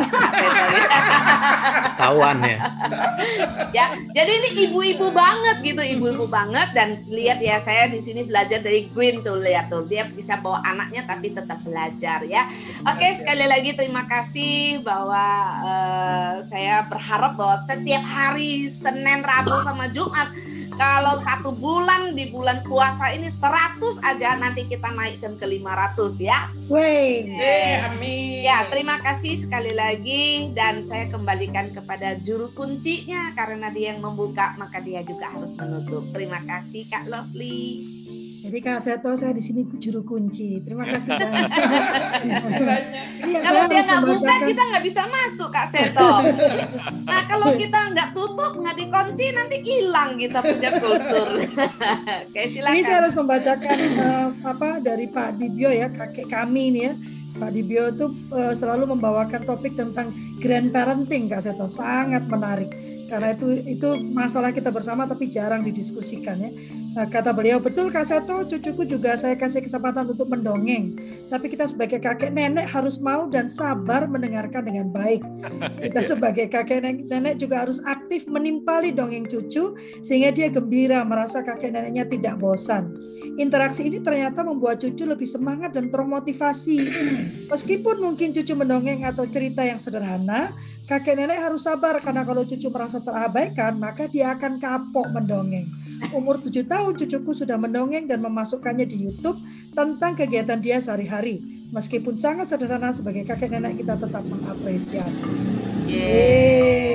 Seto. 0.42 0.66
Ya. 0.68 1.00
Tawan 1.96 2.38
ya. 2.44 2.60
ya, 3.72 3.86
jadi 4.12 4.32
ini 4.42 4.50
ibu-ibu 4.68 5.14
banget 5.14 5.62
gitu, 5.64 5.82
ibu-ibu 5.82 6.26
banget 6.28 6.74
dan 6.74 6.98
lihat 7.08 7.40
ya 7.40 7.62
saya 7.62 7.88
di 7.88 8.02
sini 8.02 8.26
belajar 8.26 8.60
dari 8.60 8.90
Gwyn 8.90 9.22
tuh 9.22 9.38
lihat 9.40 9.70
tuh 9.70 9.86
dia 9.86 10.10
bisa 10.10 10.42
bawa 10.42 10.60
anaknya 10.66 11.06
tapi 11.06 11.32
tetap 11.32 11.62
belajar 11.62 12.26
ya. 12.26 12.50
Oke 12.90 13.08
sekali 13.14 13.46
lagi 13.46 13.78
terima 13.78 14.04
kasih 14.10 14.82
bahwa 14.82 15.26
uh, 15.62 16.34
saya 16.44 16.84
berharap 16.90 17.38
bahwa 17.38 17.62
setiap 17.70 18.04
hari 18.04 18.66
Senin, 18.68 19.22
Rabu 19.22 19.62
sama 19.62 19.88
Jumat 19.94 20.51
kalau 20.76 21.16
satu 21.20 21.52
bulan 21.56 22.16
di 22.16 22.32
bulan 22.32 22.64
puasa 22.64 23.12
ini 23.12 23.28
100 23.28 23.82
aja 24.02 24.40
nanti 24.40 24.68
kita 24.68 24.92
naikkan 24.92 25.36
ke 25.36 25.46
500 25.48 26.22
ya. 26.24 26.48
Wey. 26.72 27.28
Eh, 27.36 27.76
amin. 27.88 28.44
Ya, 28.48 28.66
terima 28.72 28.98
kasih 29.04 29.36
sekali 29.36 29.76
lagi 29.76 30.52
dan 30.56 30.80
saya 30.80 31.12
kembalikan 31.12 31.70
kepada 31.76 32.16
juru 32.20 32.50
kuncinya 32.56 33.36
karena 33.36 33.70
dia 33.70 33.94
yang 33.94 34.02
membuka 34.02 34.56
maka 34.56 34.80
dia 34.80 35.04
juga 35.04 35.30
harus 35.30 35.52
menutup. 35.54 36.08
Terima 36.16 36.40
kasih 36.48 36.88
Kak 36.88 37.08
Lovely. 37.12 38.01
Jadi 38.42 38.58
Kak 38.58 38.82
Seto 38.82 39.14
saya 39.14 39.38
di 39.38 39.44
sini 39.46 39.62
juru 39.78 40.02
kunci. 40.02 40.58
Terima 40.66 40.82
kasih 40.82 41.14
banyak. 41.14 41.50
Iya, 43.22 43.38
kalau 43.48 43.64
dia 43.70 43.82
nggak 43.86 44.04
buka 44.04 44.34
kita 44.44 44.62
nggak 44.66 44.84
bisa 44.84 45.02
masuk 45.06 45.50
Kak 45.54 45.68
Seto. 45.70 46.12
Nah 47.06 47.22
kalau 47.30 47.54
kita 47.54 47.94
nggak 47.94 48.10
tutup 48.18 48.58
nggak 48.58 48.76
dikunci 48.76 49.26
nanti 49.32 49.58
hilang 49.62 50.18
kita 50.18 50.42
punya 50.42 50.72
kultur. 50.82 51.30
Oke 52.28 52.42
silakan. 52.50 52.74
Ini 52.76 52.82
saya 52.82 52.98
harus 53.06 53.16
membacakan 53.16 53.78
uh, 54.02 54.28
apa 54.42 54.70
dari 54.82 55.06
Pak 55.06 55.38
Dibio 55.38 55.70
ya 55.70 55.88
kakek 55.94 56.28
kami 56.28 56.74
ini 56.74 56.80
ya. 56.90 56.94
Pak 57.38 57.52
Dibio 57.54 57.94
itu 57.94 58.06
uh, 58.34 58.54
selalu 58.58 58.90
membawakan 58.98 59.46
topik 59.46 59.78
tentang 59.78 60.10
grandparenting 60.42 61.30
Kak 61.30 61.46
Seto 61.46 61.70
sangat 61.70 62.26
menarik 62.26 62.68
karena 63.06 63.36
itu 63.36 63.48
itu 63.68 63.90
masalah 64.16 64.56
kita 64.56 64.72
bersama 64.72 65.04
tapi 65.04 65.30
jarang 65.30 65.62
didiskusikan 65.62 66.42
ya. 66.42 66.52
Nah, 66.92 67.08
kata 67.08 67.32
beliau, 67.32 67.64
betul 67.64 67.88
Kak 67.88 68.04
Seto, 68.04 68.44
cucuku 68.44 68.84
juga 68.84 69.16
saya 69.16 69.40
kasih 69.40 69.64
kesempatan 69.64 70.12
untuk 70.12 70.28
mendongeng. 70.28 70.92
Tapi 71.32 71.48
kita 71.48 71.64
sebagai 71.64 72.04
kakek 72.04 72.36
nenek 72.36 72.68
harus 72.68 73.00
mau 73.00 73.32
dan 73.32 73.48
sabar 73.48 74.12
mendengarkan 74.12 74.60
dengan 74.68 74.92
baik. 74.92 75.24
Kita 75.88 76.04
sebagai 76.04 76.52
kakek 76.52 77.08
nenek 77.08 77.40
juga 77.40 77.64
harus 77.64 77.80
aktif 77.88 78.28
menimpali 78.28 78.92
dongeng 78.92 79.24
cucu 79.24 79.72
sehingga 80.04 80.36
dia 80.36 80.52
gembira 80.52 81.00
merasa 81.08 81.40
kakek 81.40 81.72
neneknya 81.72 82.04
tidak 82.12 82.36
bosan. 82.44 82.92
Interaksi 83.40 83.88
ini 83.88 84.04
ternyata 84.04 84.44
membuat 84.44 84.84
cucu 84.84 85.08
lebih 85.08 85.32
semangat 85.32 85.72
dan 85.72 85.88
termotivasi. 85.88 86.92
Meskipun 87.48 88.04
mungkin 88.04 88.36
cucu 88.36 88.52
mendongeng 88.52 89.08
atau 89.08 89.24
cerita 89.32 89.64
yang 89.64 89.80
sederhana, 89.80 90.52
kakek 90.92 91.16
nenek 91.16 91.40
harus 91.40 91.64
sabar 91.64 92.04
karena 92.04 92.28
kalau 92.28 92.44
cucu 92.44 92.68
merasa 92.68 93.00
terabaikan, 93.00 93.80
maka 93.80 94.12
dia 94.12 94.36
akan 94.36 94.60
kapok 94.60 95.08
mendongeng. 95.16 95.81
Umur 96.10 96.42
tujuh 96.42 96.66
tahun 96.66 96.98
cucuku 96.98 97.32
sudah 97.38 97.62
mendongeng 97.62 98.10
dan 98.10 98.20
memasukkannya 98.26 98.90
di 98.90 99.06
YouTube 99.06 99.38
tentang 99.78 100.18
kegiatan 100.18 100.58
dia 100.58 100.82
sehari-hari. 100.82 101.40
Meskipun 101.72 102.20
sangat 102.20 102.52
sederhana 102.52 102.92
sebagai 102.92 103.24
kakek 103.24 103.48
nenek 103.48 103.80
kita 103.80 103.96
tetap 103.96 104.26
mengapresiasi. 104.28 105.24
Yeay. 105.88 106.92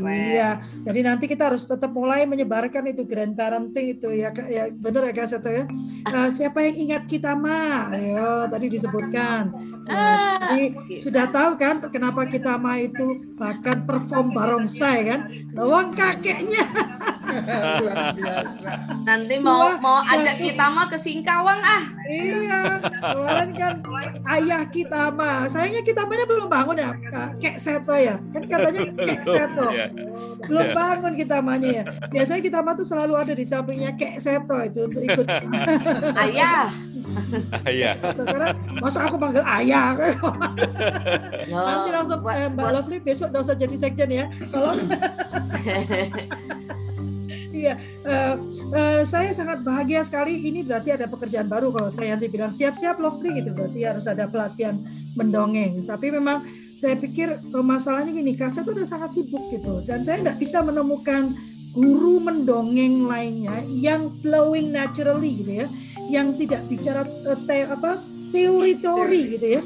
Iya, 0.00 0.62
jadi 0.86 1.00
nanti 1.02 1.26
kita 1.26 1.50
harus 1.50 1.66
tetap 1.66 1.90
mulai 1.90 2.24
menyebarkan 2.24 2.86
itu 2.94 3.02
grandparenting 3.04 3.98
itu 3.98 4.08
ya, 4.14 4.30
ya 4.46 4.70
benar 4.70 5.10
ya 5.10 5.12
Kak 5.12 5.28
Seto 5.28 5.50
ya. 5.50 5.66
Uh, 6.06 6.28
siapa 6.30 6.64
yang 6.64 6.76
ingat 6.88 7.02
kita 7.10 7.34
mah? 7.34 7.90
Ayo 7.92 8.46
tadi 8.46 8.66
disebutkan. 8.70 9.52
Uh, 9.90 10.38
jadi 10.54 10.66
sudah 11.02 11.26
tahu 11.28 11.50
kan 11.58 11.82
kenapa 11.90 12.24
kita 12.30 12.56
mah 12.56 12.78
itu 12.78 13.34
bahkan 13.36 13.84
perform 13.84 14.32
barongsai 14.32 15.00
kan? 15.10 15.20
Lawang 15.52 15.90
kakeknya. 15.92 16.64
Nanti 19.06 19.34
mau 19.40 19.74
mau 19.78 20.02
ajak 20.04 20.36
kita 20.38 20.64
mah 20.70 20.86
ke 20.90 20.96
Singkawang 20.98 21.60
ah. 21.60 21.82
Iya, 22.10 22.82
kemarin 22.98 23.50
kan 23.54 23.74
ayah 24.34 24.66
kita 24.66 25.14
mah, 25.14 25.46
sayangnya 25.46 25.86
kita 25.86 26.02
mahnya 26.10 26.26
belum 26.26 26.50
bangun 26.50 26.76
ya, 26.82 26.90
kek 27.38 27.62
seto 27.62 27.94
ya, 27.94 28.18
kan 28.34 28.42
katanya 28.50 28.82
kek 28.98 29.22
seto, 29.30 29.66
belum 30.42 30.66
bangun 30.74 31.12
kita 31.14 31.38
mahnya 31.38 31.70
ya. 31.70 31.84
Biasanya 32.10 32.42
kita 32.42 32.58
mah 32.66 32.74
tuh 32.74 32.82
selalu 32.82 33.14
ada 33.14 33.30
di 33.30 33.46
sampingnya 33.46 33.94
kek 33.94 34.18
seto 34.18 34.58
itu 34.58 34.90
untuk 34.90 35.02
ikut. 35.06 35.26
ayah. 36.18 36.66
Ayah. 37.62 37.94
Karena 37.98 38.58
masa 38.82 39.06
aku 39.06 39.14
panggil 39.14 39.46
ayah. 39.46 39.94
Nanti 41.46 41.88
langsung 41.94 42.26
eh, 42.26 42.50
Mbak 42.50 42.70
Lovely 42.74 42.98
besok 42.98 43.30
dosa 43.30 43.54
jadi 43.54 43.78
sekjen 43.78 44.10
ya, 44.10 44.26
tolong. 44.50 44.82
Iya, 47.60 47.74
uh, 48.08 48.34
uh, 48.72 49.00
saya 49.04 49.30
sangat 49.36 49.60
bahagia 49.60 50.00
sekali. 50.00 50.40
Ini 50.40 50.64
berarti 50.64 50.96
ada 50.96 51.04
pekerjaan 51.04 51.44
baru 51.44 51.68
kalau 51.68 51.92
saya 51.92 52.16
nanti 52.16 52.32
bilang 52.32 52.52
siap-siap 52.56 52.96
lovely 52.96 53.44
gitu. 53.44 53.52
Berarti 53.52 53.80
harus 53.84 54.08
ada 54.08 54.24
pelatihan 54.24 54.80
mendongeng. 55.12 55.84
Tapi 55.84 56.08
memang 56.08 56.40
saya 56.80 56.96
pikir 56.96 57.36
uh, 57.52 57.64
masalahnya 57.64 58.16
gini, 58.16 58.32
Kasa 58.32 58.64
itu 58.64 58.72
udah 58.72 58.88
sangat 58.88 59.12
sibuk 59.12 59.44
gitu. 59.52 59.84
Dan 59.84 60.00
saya 60.00 60.24
nggak 60.24 60.40
bisa 60.40 60.64
menemukan 60.64 61.36
guru 61.76 62.18
mendongeng 62.24 63.06
lainnya 63.06 63.62
yang 63.68 64.08
flowing 64.24 64.72
naturally 64.72 65.44
gitu 65.44 65.52
ya, 65.62 65.66
yang 66.08 66.32
tidak 66.40 66.64
bicara 66.66 67.04
uh, 67.04 67.38
te 67.44 67.68
apa 67.68 68.00
teori-teori 68.32 69.20
gitu 69.36 69.46
ya. 69.60 69.62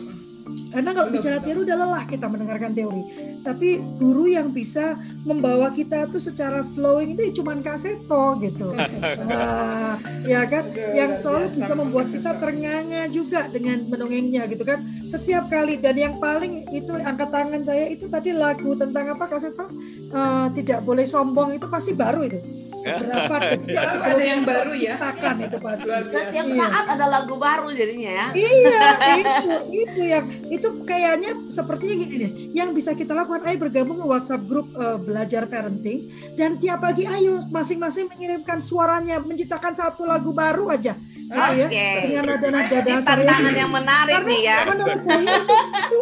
Karena 0.74 0.90
kalau 0.90 1.09
bicara 1.14 1.38
teori 1.38 1.62
udah 1.62 1.76
lelah 1.78 2.05
kita 2.11 2.26
mendengarkan 2.26 2.74
teori 2.74 3.34
tapi 3.45 3.76
guru 4.01 4.24
yang 4.32 4.49
bisa 4.51 4.97
membawa 5.28 5.68
kita 5.68 6.09
tuh 6.09 6.18
secara 6.18 6.64
flowing 6.72 7.12
itu 7.12 7.45
cuma 7.45 7.53
Kak 7.61 7.76
Seto 7.76 8.40
gitu. 8.40 8.72
Nah, 9.24 10.01
ya 10.24 10.49
kan 10.49 10.64
yang 10.97 11.12
selalu 11.16 11.53
bisa 11.53 11.72
membuat 11.76 12.09
kita 12.09 12.34
ternganga 12.40 13.05
juga 13.12 13.47
dengan 13.53 13.84
mendongengnya 13.86 14.49
gitu 14.49 14.64
kan. 14.64 14.80
Setiap 15.05 15.53
kali 15.53 15.76
dan 15.76 15.95
yang 15.95 16.16
paling 16.16 16.64
itu 16.72 16.90
angkat 16.97 17.28
tangan 17.28 17.62
saya 17.62 17.84
itu 17.92 18.09
tadi 18.09 18.32
lagu 18.32 18.72
tentang 18.74 19.12
apa 19.12 19.28
Kak 19.28 19.40
Seto? 19.45 19.68
Uh, 20.14 20.47
tidak 20.55 20.86
boleh 20.86 21.05
sombong 21.05 21.59
itu 21.59 21.66
pasti 21.66 21.90
baru 21.90 22.22
itu 22.22 22.38
berapa 22.85 23.37
selalu 23.64 23.99
ada 24.05 24.24
yang 24.24 24.43
baru 24.45 24.72
ya? 24.76 24.95
Itu 25.41 25.59
pasti 25.59 25.89
setiap 26.05 26.47
iya. 26.47 26.57
saat 26.61 26.85
ada 26.95 27.07
lagu 27.09 27.35
baru 27.41 27.68
jadinya 27.72 28.11
ya. 28.12 28.26
Iya 28.37 28.89
itu 29.18 29.51
itu 29.72 30.01
yang 30.05 30.24
itu 30.53 30.68
kayaknya 30.85 31.30
sepertinya 31.49 31.95
gini 31.97 32.14
deh. 32.20 32.32
Yang 32.53 32.68
bisa 32.76 32.91
kita 32.93 33.16
lakukan 33.16 33.43
ayo 33.49 33.57
bergabung 33.59 33.99
ke 33.99 34.07
WhatsApp 34.07 34.45
grup 34.45 34.68
uh, 34.76 35.01
belajar 35.01 35.49
parenting. 35.49 36.12
Dan 36.35 36.61
tiap 36.61 36.85
pagi 36.85 37.09
ayo 37.09 37.41
masing-masing 37.49 38.11
mengirimkan 38.12 38.61
suaranya 38.61 39.22
menciptakan 39.22 39.72
satu 39.72 40.05
lagu 40.05 40.30
baru 40.37 40.68
aja. 40.70 40.93
Gitu 41.24 41.41
okay. 41.41 41.72
ya 41.72 41.93
dengan 42.05 42.24
nada-nada 42.37 42.78
dasar 42.85 43.16
tantangan 43.16 43.55
yang 43.57 43.72
menarik 43.72 44.12
Karena 44.12 44.28
nih 44.28 44.41
ya. 44.45 44.57
menurut 44.68 45.01
saya 45.01 45.37
itu 45.41 45.99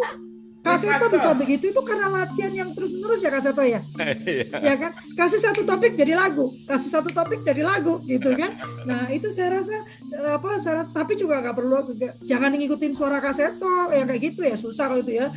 Kaseto 0.73 1.05
bisa 1.13 1.31
begitu 1.37 1.65
itu 1.69 1.81
karena 1.85 2.07
latihan 2.09 2.53
yang 2.53 2.69
terus 2.73 2.89
menerus 2.97 3.21
ya 3.21 3.29
Kaseto 3.29 3.61
ya. 3.61 3.79
ya 4.67 4.75
kan? 4.81 4.91
Kasih 5.13 5.39
satu 5.39 5.61
topik 5.61 5.93
jadi 5.93 6.17
lagu, 6.17 6.49
kasih 6.65 6.89
satu 6.89 7.09
topik 7.13 7.45
jadi 7.45 7.61
lagu 7.61 8.01
gitu 8.09 8.33
kan. 8.33 8.57
Nah, 8.89 9.05
itu 9.13 9.29
saya 9.29 9.61
rasa 9.61 9.77
apa 10.33 10.57
saya 10.57 10.85
tapi 10.89 11.13
juga 11.13 11.41
nggak 11.41 11.55
perlu 11.57 11.93
jangan 12.25 12.53
ngikutin 12.53 12.93
suara 12.97 13.21
Kaseto 13.21 13.93
yang 13.93 14.09
kayak 14.09 14.21
gitu 14.33 14.41
ya 14.41 14.55
susah 14.57 14.89
kalau 14.89 15.01
itu 15.05 15.21
ya. 15.21 15.27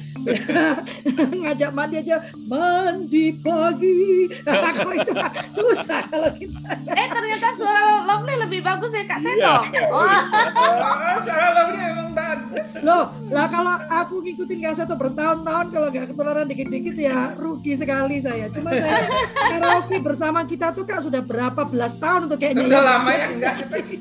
Ngajak 1.47 1.71
mandi 1.77 1.97
aja 2.01 2.17
mandi 2.49 3.37
pagi. 3.39 4.33
Nah, 4.49 4.73
kalau 4.79 4.95
itu 4.97 5.13
susah 5.53 6.01
kalau 6.09 6.31
kita. 6.33 6.71
Eh 6.89 7.09
ternyata 7.13 7.49
suara 7.53 7.81
Lovely 8.07 8.35
lebih 8.49 8.61
bagus 8.65 8.91
ya 8.95 9.05
Kak 9.05 9.21
Seto. 9.21 9.55
Oh. 9.93 10.03
oh, 10.03 11.19
suara 11.21 11.47
Lovely 11.53 11.79
memang 11.79 12.11
bagus. 12.17 12.71
Loh, 12.83 13.13
lah 13.31 13.47
kalau 13.51 13.77
aku 13.91 14.25
ngikutin 14.25 14.59
Kaseto 14.65 14.95
bertahun-tahun 15.27 15.67
kalau 15.75 15.89
nggak 15.91 16.07
ketularan 16.15 16.47
dikit-dikit 16.47 16.95
ya 16.95 17.35
rugi 17.35 17.75
sekali 17.75 18.17
saya. 18.23 18.47
Cuma 18.47 18.71
saya 18.71 19.03
karaoke 19.51 19.99
bersama 19.99 20.47
kita 20.47 20.71
tuh 20.71 20.87
kak 20.87 21.03
sudah 21.03 21.19
berapa 21.19 21.67
belas 21.67 21.99
tahun 21.99 22.31
untuk 22.31 22.39
kayaknya. 22.39 22.71
Udah 22.71 22.83
lama 22.87 23.11
ya 23.11 23.27
enggak. 23.27 23.55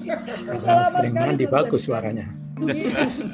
Udah 0.62 0.78
lama 0.94 1.00
sekali. 1.02 1.46
bagus 1.50 1.82
suaranya. 1.82 2.26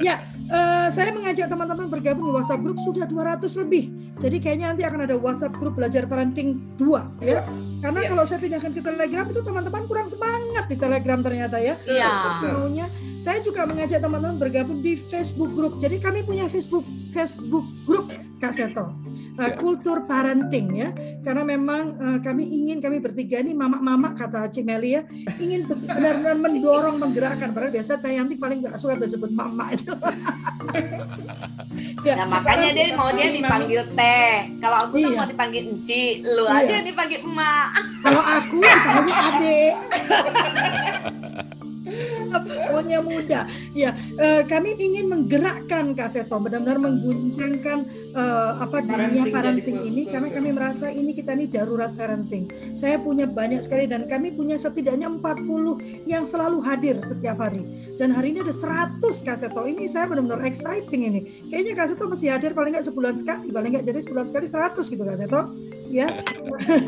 ya, 0.02 0.18
eh, 0.50 0.88
saya 0.90 1.14
mengajak 1.14 1.46
teman-teman 1.46 1.86
bergabung 1.86 2.26
di 2.26 2.32
WhatsApp 2.34 2.58
grup 2.58 2.74
sudah 2.82 3.06
200 3.06 3.46
lebih. 3.62 3.84
Jadi 4.18 4.36
kayaknya 4.42 4.74
nanti 4.74 4.82
akan 4.82 5.06
ada 5.06 5.14
WhatsApp 5.14 5.54
grup 5.62 5.78
belajar 5.78 6.10
parenting 6.10 6.58
2 6.74 7.22
ya. 7.22 7.44
Karena 7.78 8.00
Iya. 8.02 8.08
kalau 8.10 8.24
saya 8.26 8.42
pindahkan 8.42 8.72
ke 8.74 8.82
Telegram 8.82 9.24
itu 9.30 9.40
teman-teman 9.44 9.82
kurang 9.86 10.08
semangat 10.10 10.64
di 10.66 10.74
Telegram 10.74 11.20
ternyata 11.22 11.62
ya. 11.62 11.78
Iya. 11.86 12.10
Maunya 12.50 12.86
saya 13.22 13.38
juga 13.38 13.62
mengajak 13.64 14.02
teman-teman 14.02 14.34
bergabung 14.36 14.82
di 14.82 14.98
Facebook 14.98 15.54
Group. 15.54 15.78
Jadi 15.78 15.96
kami 15.96 16.22
punya 16.22 16.46
Facebook 16.46 16.82
Facebook 17.10 17.62
Group 17.84 18.10
Kak 18.36 18.50
Seto. 18.52 18.90
Uh, 19.32 19.48
kultur 19.56 20.04
parenting 20.04 20.76
ya 20.76 20.92
karena 21.24 21.40
memang 21.40 21.96
uh, 21.96 22.18
kami 22.20 22.44
ingin 22.44 22.84
kami 22.84 23.00
bertiga 23.00 23.40
ini 23.40 23.56
mama-mama 23.56 24.12
kata 24.12 24.44
Cimeli 24.46 24.92
ya 24.92 25.08
ingin 25.40 25.64
be- 25.64 25.80
benar-benar 25.80 26.36
mendorong 26.36 27.00
menggerakkan 27.00 27.48
padahal 27.48 27.72
biasa 27.72 27.96
Tayanti 27.96 28.36
paling 28.36 28.60
nggak 28.60 28.76
suka 28.76 29.00
disebut 29.00 29.32
mama 29.32 29.72
itu 29.72 29.88
ya, 32.04 32.12
Nah 32.12 32.28
makanya 32.28 32.76
dia 32.76 32.92
mau 32.92 33.08
dia 33.08 33.32
dipanggil 33.32 33.80
teh. 33.96 34.52
Kalau 34.60 34.76
aku 34.84 35.00
tuh 35.00 35.08
Iya. 35.08 35.16
mau 35.16 35.24
dipanggil 35.24 35.62
enci, 35.64 36.04
lu 36.20 36.44
Iya. 36.44 36.58
aja 36.60 36.72
yang 36.76 36.86
dipanggil 36.86 37.20
emak. 37.24 37.66
kalau 38.04 38.20
aku 38.20 38.56
dipanggilnya 38.60 39.72
adik 42.32 42.56
pokoknya 42.72 42.98
muda 43.04 43.40
ya 43.76 43.90
eh, 44.16 44.42
kami 44.48 44.76
ingin 44.80 45.06
menggerakkan 45.12 45.92
Kak 45.92 46.08
Seto 46.08 46.40
benar-benar 46.40 46.80
mengguncangkan 46.80 47.78
eh, 48.16 48.50
apa 48.60 48.76
dunia 48.80 49.28
Parenting 49.28 49.32
parenting 49.32 49.78
ini. 49.88 50.02
karena 50.08 50.28
betul. 50.28 50.36
kami 50.40 50.50
merasa 50.52 50.86
ini 50.92 51.10
kita 51.12 51.30
ini 51.36 51.46
darurat 51.48 51.92
parenting. 51.94 52.44
Saya 52.78 52.98
punya 52.98 53.28
banyak 53.28 53.62
sekali 53.62 53.86
dan 53.86 54.08
kami 54.10 54.34
punya 54.34 54.56
setidaknya 54.58 55.08
40 55.08 56.08
yang 56.08 56.24
selalu 56.26 56.58
hadir 56.64 56.98
setiap 57.04 57.38
hari. 57.38 57.62
Dan 57.96 58.10
hari 58.10 58.34
ini 58.34 58.42
ada 58.42 58.54
100 58.54 58.98
Kak 59.02 59.38
Seto. 59.38 59.62
Ini 59.64 59.86
saya 59.86 60.08
benar-benar 60.10 60.42
exciting 60.48 61.02
ini. 61.08 61.20
Kayaknya 61.52 61.72
Kak 61.78 61.86
Seto 61.94 62.04
masih 62.10 62.32
hadir 62.32 62.52
paling 62.56 62.74
nggak 62.74 62.86
sebulan 62.88 63.14
sekali. 63.18 63.52
Paling 63.52 63.70
nggak 63.78 63.86
jadi 63.86 64.00
sebulan 64.02 64.26
sekali 64.26 64.46
100 64.48 64.82
gitu 64.82 65.02
Kak 65.02 65.18
Seto 65.18 65.40
ya. 65.92 66.24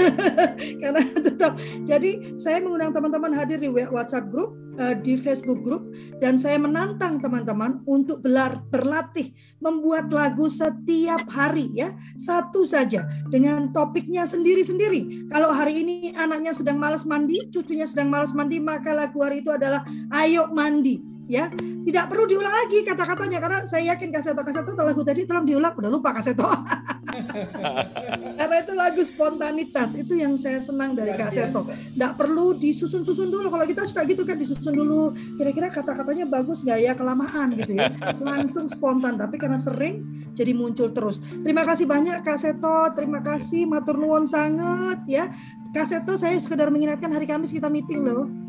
Karena 0.81 1.03
tetap 1.21 1.61
jadi 1.85 2.41
saya 2.41 2.65
mengundang 2.65 2.97
teman-teman 2.97 3.37
hadir 3.37 3.61
di 3.61 3.69
WhatsApp 3.69 4.33
group 4.33 4.57
eh, 4.81 4.97
di 4.99 5.21
Facebook 5.21 5.61
group 5.61 5.93
dan 6.19 6.41
saya 6.41 6.57
menantang 6.57 7.21
teman-teman 7.21 7.85
untuk 7.85 8.25
belar, 8.25 8.65
berlatih 8.73 9.37
membuat 9.61 10.09
lagu 10.09 10.49
setiap 10.49 11.21
hari 11.29 11.69
ya. 11.77 11.93
Satu 12.17 12.65
saja 12.65 13.05
dengan 13.29 13.71
topiknya 13.71 14.25
sendiri-sendiri. 14.25 15.29
Kalau 15.29 15.53
hari 15.53 15.85
ini 15.85 16.17
anaknya 16.17 16.57
sedang 16.57 16.81
malas 16.81 17.05
mandi 17.05 17.45
cucunya 17.53 17.85
sedang 17.85 18.09
malas 18.09 18.33
mandi 18.33 18.57
maka 18.59 18.97
lagu 18.97 19.21
hari 19.21 19.45
itu 19.45 19.53
adalah 19.53 19.85
ayo 20.25 20.49
mandi 20.51 21.14
ya 21.29 21.49
tidak 21.85 22.05
perlu 22.13 22.25
diulang 22.29 22.53
lagi 22.53 22.85
kata-katanya 22.85 23.39
karena 23.41 23.59
saya 23.65 23.97
yakin 23.97 24.09
kaseto 24.13 24.41
kaseto 24.45 24.77
lagu 24.77 25.01
tadi 25.01 25.25
tolong 25.25 25.49
diulang 25.49 25.73
udah 25.73 25.91
lupa 25.91 26.13
kaseto 26.13 26.45
karena 28.39 28.57
itu 28.61 28.73
lagu 28.77 29.01
spontanitas 29.05 29.97
itu 29.97 30.19
yang 30.19 30.37
saya 30.37 30.61
senang 30.61 30.93
dari 30.93 31.17
kaseto 31.17 31.65
nggak 31.97 32.13
perlu 32.17 32.57
disusun-susun 32.57 33.29
dulu 33.33 33.49
kalau 33.49 33.65
kita 33.65 33.87
suka 33.89 34.05
gitu 34.05 34.25
kan 34.25 34.37
disusun 34.37 34.75
dulu 34.77 35.17
kira-kira 35.37 35.69
kata-katanya 35.73 36.29
bagus 36.29 36.65
nggak 36.65 36.79
ya 36.81 36.93
kelamaan 36.97 37.55
gitu 37.59 37.73
ya. 37.77 37.93
Langsung 38.27 38.67
spontan 38.67 39.21
tapi 39.21 39.37
karena 39.37 39.61
sering 39.61 40.27
jadi 40.35 40.51
muncul 40.57 40.91
terus. 40.91 41.23
Terima 41.23 41.63
kasih 41.63 41.87
banyak 41.87 42.27
Kak 42.27 42.39
Seto. 42.41 42.91
Terima 42.99 43.23
kasih 43.23 43.69
matur 43.69 44.01
nuwun 44.01 44.27
sangat 44.27 45.05
ya. 45.07 45.31
Kak 45.75 45.87
Seto 45.87 46.15
saya 46.15 46.39
sekedar 46.39 46.71
mengingatkan 46.71 47.11
hari 47.11 47.27
Kamis 47.27 47.51
kita 47.51 47.67
meeting 47.67 48.07
loh 48.07 48.44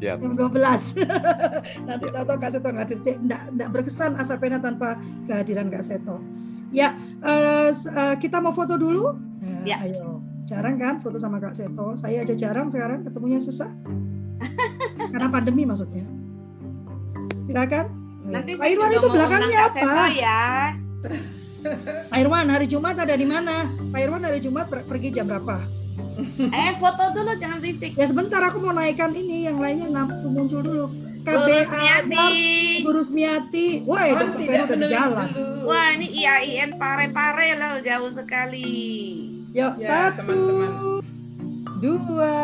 Siap. 0.00 0.16
jam 0.16 0.32
12 0.32 0.56
nanti 1.86 2.06
tahu 2.08 2.24
Kak 2.32 2.50
Seto 2.50 2.66
nggak 2.66 2.84
hadir 2.84 2.98
nggak, 3.20 3.42
nggak 3.52 3.68
berkesan 3.70 4.16
Asapena 4.16 4.56
tanpa 4.56 4.96
kehadiran 5.24 5.68
Kak 5.68 5.82
Seto. 5.82 6.16
Ya 6.70 6.92
eh, 7.20 7.68
s- 7.68 7.84
eh, 7.86 8.16
kita 8.16 8.38
mau 8.38 8.50
foto 8.50 8.74
dulu? 8.74 9.12
Nah, 9.38 9.62
Ya. 9.62 9.76
ayo. 9.82 10.24
Jarang 10.42 10.76
kan 10.76 10.98
foto 10.98 11.14
sama 11.14 11.36
Kak 11.36 11.52
Seto? 11.52 11.94
Saya 11.94 12.20
aja 12.20 12.32
jarang 12.32 12.66
sekarang 12.66 13.02
ketemunya 13.02 13.38
susah. 13.38 13.68
Karena 15.12 15.28
pandemi 15.28 15.62
maksudnya. 15.62 16.02
Silakan. 17.42 17.86
Nanti 18.22 18.54
Pak 18.54 18.66
Irwan 18.66 18.90
itu 18.90 19.06
belakangnya 19.06 19.58
apa? 19.60 19.70
Seto 19.70 20.04
ya. 20.12 20.40
Pak 22.10 22.18
Irwan 22.18 22.48
hari 22.48 22.64
Jumat 22.64 22.96
ada 22.96 23.12
di 23.12 23.24
mana? 23.24 23.68
Pak 23.90 24.00
Irwan 24.00 24.22
hari 24.22 24.38
Jumat 24.38 24.64
per- 24.64 24.86
pergi 24.86 25.12
jam 25.12 25.26
berapa 25.26 25.60
Eh 26.40 26.72
foto 26.76 27.02
dulu 27.10 27.32
jangan 27.34 27.58
berisik. 27.58 27.92
ya 27.92 28.04
sebentar 28.04 28.40
aku 28.40 28.58
mau 28.58 28.70
naikkan 28.70 29.12
ini 29.12 29.44
yang 29.44 29.56
lainnya 29.56 29.88
nam- 29.88 30.16
muncul 30.26 30.60
dulu 30.60 30.84
Bu 30.88 31.26
KBA 31.26 31.60
Rusmiati. 31.60 32.26
Ibu 32.80 32.90
Rusmiati 32.90 33.66
wah 33.84 34.00
Oh, 34.02 34.16
dokter 34.16 34.40
Vero 34.40 34.52
udah 34.56 34.64
di 34.64 34.72
menulis 34.74 34.90
jalan 34.90 35.28
dulu. 35.30 35.60
Wah 35.66 35.88
ini 35.92 36.06
IAIN 36.16 36.70
pare-pare 36.74 37.48
loh 37.54 37.74
jauh 37.78 38.10
sekali. 38.10 38.72
Yuk, 39.50 39.72
Ya, 39.76 39.88
satu, 40.10 40.16
teman-teman. 40.22 40.70
dua, 41.76 42.36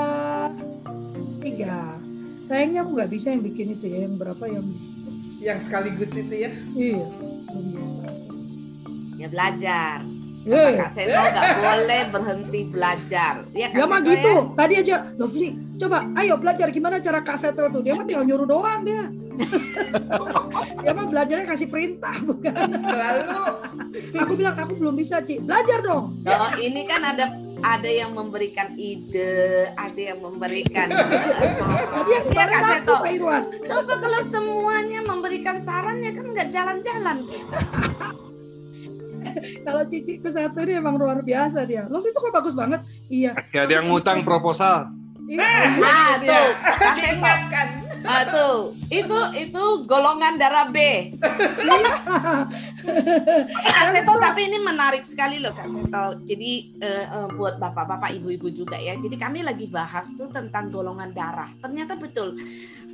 tiga. 1.38 1.97
Sayangnya 2.44 2.82
aku 2.82 2.90
nggak 2.92 3.11
bisa 3.11 3.26
yang 3.30 3.42
bikin 3.42 3.66
itu 3.72 3.84
ya, 3.86 3.99
yang 4.05 4.14
berapa 4.14 4.44
yang 4.44 4.62
bisa. 4.62 4.90
Yang 5.38 5.59
sekaligus 5.62 6.11
itu 6.12 6.34
ya. 6.36 6.51
Iya, 6.72 7.05
belum 7.47 7.66
bisa. 7.72 8.05
Ya 9.16 9.26
belajar. 9.26 9.99
Kak 10.47 10.90
Seto 10.90 11.11
nggak 11.18 11.53
boleh 11.59 12.03
berhenti 12.09 12.61
belajar. 12.70 13.34
Ya 13.51 13.66
Kak 13.66 13.78
ya 13.78 13.84
mah 13.84 14.01
gitu. 14.01 14.30
ya. 14.30 14.55
Tadi 14.55 14.74
aja, 14.78 14.97
Lovely, 15.18 15.49
coba 15.74 15.99
ayo 16.16 16.34
belajar 16.38 16.66
gimana 16.70 17.03
cara 17.03 17.18
Kak 17.20 17.34
Seto 17.34 17.66
tuh. 17.68 17.82
Dia 17.82 17.99
mah 17.99 18.07
tinggal 18.07 18.22
nyuruh 18.22 18.47
doang 18.47 18.86
dia. 18.86 19.11
dia 20.82 20.92
mah 20.94 21.07
belajarnya 21.07 21.44
kasih 21.44 21.68
perintah 21.68 22.14
bukan. 22.22 22.55
Lalu 22.78 23.36
Aku 24.16 24.32
bilang 24.36 24.55
aku 24.55 24.76
belum 24.76 24.94
bisa, 24.94 25.20
Ci. 25.20 25.40
Belajar 25.40 25.80
dong. 25.82 26.12
Oh, 26.14 26.51
ini 26.57 26.84
kan 26.84 27.01
ada 27.03 27.26
ada 27.59 27.88
yang 27.88 28.12
memberikan 28.12 28.68
ide, 28.76 29.66
ada 29.72 29.97
yang 29.99 30.20
memberikan. 30.20 30.86
Tadi 30.86 32.11
yang 32.12 32.24
Iya, 32.24 32.30
kemarin 32.30 32.55
aku, 32.55 32.70
Seto. 32.70 32.94
Pak 33.01 33.11
Irwan. 33.11 33.42
Coba 33.64 33.92
kalau 33.99 34.20
semuanya 34.22 35.01
memberikan 35.03 35.57
sarannya 35.59 36.11
kan 36.12 36.26
nggak 36.30 36.49
jalan-jalan. 36.53 37.16
Kalau 39.66 39.83
ciciku 39.89 40.29
satu 40.29 40.62
ini 40.62 40.79
emang 40.79 40.97
luar 40.97 41.20
biasa 41.22 41.64
dia. 41.64 41.87
Lovely 41.87 42.11
itu 42.11 42.18
kok 42.18 42.35
bagus 42.35 42.55
banget. 42.55 42.81
Iya. 43.11 43.33
Ada 43.37 43.72
yang 43.83 43.87
ngutang 43.91 44.20
proposal. 44.22 44.91
Iya. 45.27 45.51
Nah 45.83 46.11
tuh, 46.22 46.49
Kak 46.79 46.95
Seto. 46.95 47.14
ingatkan. 47.18 47.86
Ah, 48.07 48.22
tuh, 48.30 48.70
itu 48.86 49.18
itu 49.34 49.64
golongan 49.84 50.38
darah 50.38 50.70
B. 50.70 51.11
Kak 53.66 53.86
Seto 53.90 54.14
tapi 54.22 54.46
ini 54.46 54.62
menarik 54.62 55.02
sekali 55.02 55.42
loh 55.42 55.50
Kak. 55.52 55.66
Jadi 56.22 56.78
eh, 56.78 57.04
eh, 57.11 57.28
buat 57.34 57.59
bapak-bapak, 57.59 58.14
ibu-ibu 58.22 58.46
juga 58.54 58.78
ya. 58.78 58.94
Jadi 58.94 59.18
kami 59.18 59.42
lagi 59.42 59.66
bahas 59.66 60.14
tuh 60.14 60.30
tentang 60.30 60.70
golongan 60.70 61.11
darah. 61.11 61.50
Ternyata 61.59 61.98
betul 61.98 62.38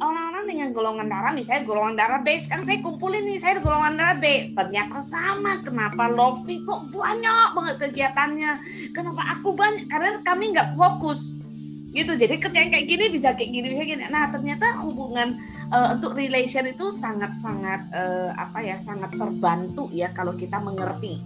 orang-orang 0.03 0.45
dengan 0.49 0.69
golongan 0.75 1.07
darah, 1.07 1.31
misalnya 1.31 1.63
golongan 1.63 1.95
darah 1.95 2.21
B, 2.25 2.35
sekarang 2.35 2.67
saya 2.67 2.83
kumpulin 2.83 3.23
nih 3.23 3.39
saya 3.39 3.61
golongan 3.63 3.95
darah 3.95 4.17
B. 4.19 4.51
Ternyata 4.57 4.99
sama. 4.99 5.61
Kenapa 5.63 6.09
Lovely 6.09 6.65
kok 6.65 6.89
banyak 6.91 7.49
banget 7.55 7.77
kegiatannya? 7.79 8.53
Kenapa 8.91 9.23
aku 9.39 9.53
banyak? 9.55 9.87
Karena 9.87 10.19
kami 10.25 10.57
nggak 10.57 10.75
fokus 10.75 11.42
gitu. 11.93 12.13
Jadi 12.17 12.41
yang 12.41 12.71
kayak 12.73 12.87
gini 12.89 13.05
bisa 13.13 13.37
kayak 13.37 13.51
gini 13.53 13.67
bisa 13.69 13.85
gini. 13.85 14.03
Nah 14.09 14.33
ternyata 14.33 14.81
hubungan 14.83 15.37
eh, 15.69 15.89
untuk 15.93 16.17
relation 16.17 16.65
itu 16.65 16.89
sangat 16.89 17.37
sangat 17.37 17.87
eh, 17.93 18.33
apa 18.33 18.65
ya 18.65 18.81
sangat 18.81 19.13
terbantu 19.15 19.93
ya 19.93 20.11
kalau 20.17 20.33
kita 20.33 20.59
mengerti 20.59 21.21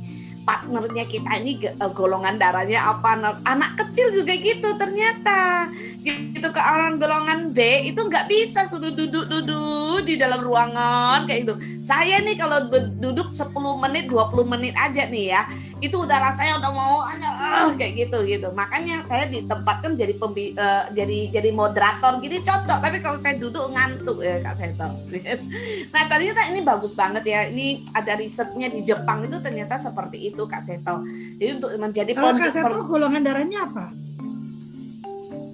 partnernya 0.47 1.05
kita 1.11 1.43
ini 1.43 1.59
eh, 1.63 1.91
golongan 1.91 2.39
darahnya 2.39 2.87
apa. 2.87 3.11
Nah, 3.19 3.35
anak 3.43 3.79
kecil 3.79 4.15
juga 4.23 4.35
gitu 4.39 4.75
ternyata. 4.79 5.71
Gitu 6.07 6.39
ke 6.39 6.63
orang 6.63 7.03
golongan 7.03 7.51
B 7.51 7.91
itu 7.91 7.99
nggak 7.99 8.31
bisa 8.31 8.63
suruh 8.63 8.95
duduk-duduk 8.95 10.07
di 10.07 10.15
dalam 10.15 10.39
ruangan 10.39 11.27
kayak 11.27 11.47
gitu. 11.47 11.55
Saya 11.83 12.23
nih 12.23 12.39
kalau 12.39 12.71
duduk 12.99 13.27
10 13.35 13.51
menit 13.83 14.07
20 14.07 14.47
menit 14.47 14.75
aja 14.79 15.11
nih 15.11 15.35
ya 15.35 15.43
itu 15.77 15.93
udah 15.93 16.19
rasanya 16.25 16.57
udah 16.57 16.73
mau 16.73 17.05
aduh, 17.05 17.77
kayak 17.77 18.09
gitu 18.09 18.25
gitu. 18.25 18.49
Makanya 18.57 19.05
saya 19.05 19.29
ditempatkan 19.29 19.93
jadi 19.93 20.17
pembi, 20.17 20.57
eh, 20.57 20.85
jadi 20.97 21.19
jadi 21.37 21.51
moderator. 21.53 22.17
Gini 22.25 22.41
cocok 22.41 22.79
tapi 22.81 22.99
kalau 23.05 23.19
saya 23.21 23.37
duduk 23.37 23.69
ngantuk 23.77 24.25
ya 24.25 24.41
kak 24.41 24.57
Seto. 24.57 24.89
Nah 25.95 26.03
ternyata 26.09 26.49
ini 26.49 26.61
bagus 26.65 26.97
banget 26.97 27.25
ya. 27.29 27.45
Ini 27.49 27.93
ada 27.93 28.17
risetnya 28.17 28.73
di 28.73 28.81
Jepang 28.81 29.25
itu 29.29 29.37
ternyata 29.45 29.77
seperti 29.77 30.33
itu 30.33 30.49
kak 30.49 30.65
Seto. 30.65 31.05
Jadi 31.37 31.51
untuk 31.61 31.71
menjadi 31.77 32.13
Kalau 32.17 32.33
Kak 32.33 32.53
Seto 32.53 32.79
golongan 32.89 33.23
darahnya 33.25 33.69
apa? 33.69 33.87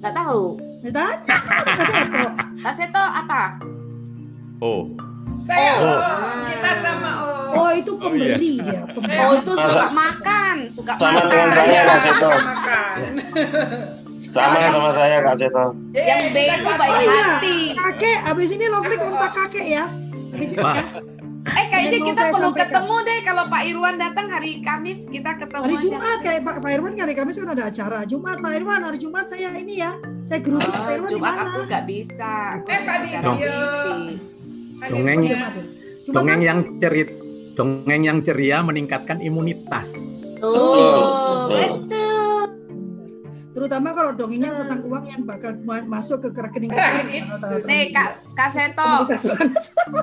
nggak 0.03 0.15
tahu. 0.19 0.59
Ya, 0.83 0.91
Tanya 0.91 1.15
Kak 1.23 1.87
Seto. 1.87 2.23
kak 2.59 2.75
Seto 2.75 3.03
apa? 3.03 3.43
Oh, 4.63 4.87
Saya. 5.47 5.75
Oh. 5.79 5.99
oh, 5.99 6.43
kita 6.47 6.71
sama 6.83 7.11
oh. 7.23 7.32
Oh 7.53 7.71
itu 7.71 7.93
Oh, 7.93 8.11
iya. 8.11 8.33
pemberi 8.33 8.51
dia. 8.59 8.81
Pemberi. 8.95 9.19
oh 9.19 9.33
itu 9.37 9.53
suka 9.55 9.87
makan 9.89 10.57
suka 10.69 10.93
Sama 10.95 11.13
makan 11.15 11.29
dengan 11.29 11.49
saya 11.53 11.81
Kak 11.83 11.99
Seto. 12.07 12.31
Sama 14.33 14.59
sama 14.67 14.91
saya 14.93 15.17
Kak 15.21 15.37
Seto. 15.37 15.65
yang 15.93 16.23
B 16.29 16.37
itu 16.41 16.71
baik 16.73 16.91
Oh 16.91 17.01
iya, 17.03 17.21
hati 17.31 17.57
kakek. 17.73 18.19
Abis 18.25 18.49
ini 18.51 18.67
Lovely 18.67 18.97
kontak 18.97 19.31
kakek 19.33 19.67
ya. 19.71 19.85
Abis 20.31 20.51
ini 20.51 20.63
ya. 20.63 20.85
Eh 21.43 21.67
kayaknya 21.67 21.99
kita 22.07 22.23
perlu 22.29 22.49
sampaikan. 22.49 22.71
ketemu 22.71 22.97
deh 23.03 23.19
kalau 23.21 23.45
Pak 23.49 23.63
Irwan 23.67 23.97
datang 23.97 24.27
hari 24.31 24.63
Kamis 24.63 25.11
kita 25.11 25.35
ketemu 25.37 25.59
Hari 25.61 25.75
aja. 25.75 25.83
Jumat 25.85 26.19
kayak 26.23 26.41
Pak, 26.41 26.57
Pak 26.57 26.71
Irwan 26.71 26.93
hari 26.95 27.15
Kamis 27.15 27.37
kan 27.37 27.51
ada 27.51 27.65
acara. 27.67 27.99
Jumat 28.05 28.37
Pak 28.39 28.53
Irwan 28.55 28.81
hari 28.81 28.97
Jumat 28.97 29.27
saya 29.27 29.51
ini 29.53 29.75
ya. 29.77 29.91
Saya 30.23 30.39
grup 30.39 30.63
Oh, 30.63 30.71
Pak 30.71 30.87
Irwan 30.89 31.03
di 31.03 31.13
Jumat 31.13 31.35
mana? 31.35 31.43
aku 31.45 31.59
nggak 31.67 31.85
bisa. 31.85 32.33
Aku 32.57 32.69
Eh, 32.69 32.81
acara. 32.81 33.31
TV. 33.35 33.51
Dongeng 34.85 35.19
Oh, 35.19 35.27
ya. 35.27 35.39
Dongeng 36.09 36.31
kan? 36.31 36.39
yang 36.41 36.59
cerit 36.79 37.09
dongeng 37.53 38.03
yang 38.05 38.19
ceria 38.21 38.61
meningkatkan 38.61 39.21
imunitas. 39.21 39.89
Tuh, 40.39 41.47
Betul. 41.47 41.87
betul. 41.87 42.45
Terutama 43.53 43.93
kalau 43.93 44.17
dongengnya 44.17 44.57
tentang 44.57 44.81
uang 44.83 45.05
yang 45.07 45.23
bakal 45.23 45.53
ma- 45.61 45.85
masuk 45.85 46.25
ke 46.25 46.33
rekening 46.33 46.73
kita. 46.73 47.05
Nih 47.63 47.93
Kak, 47.93 48.11
Kak 48.33 48.51
Seto, 48.51 48.91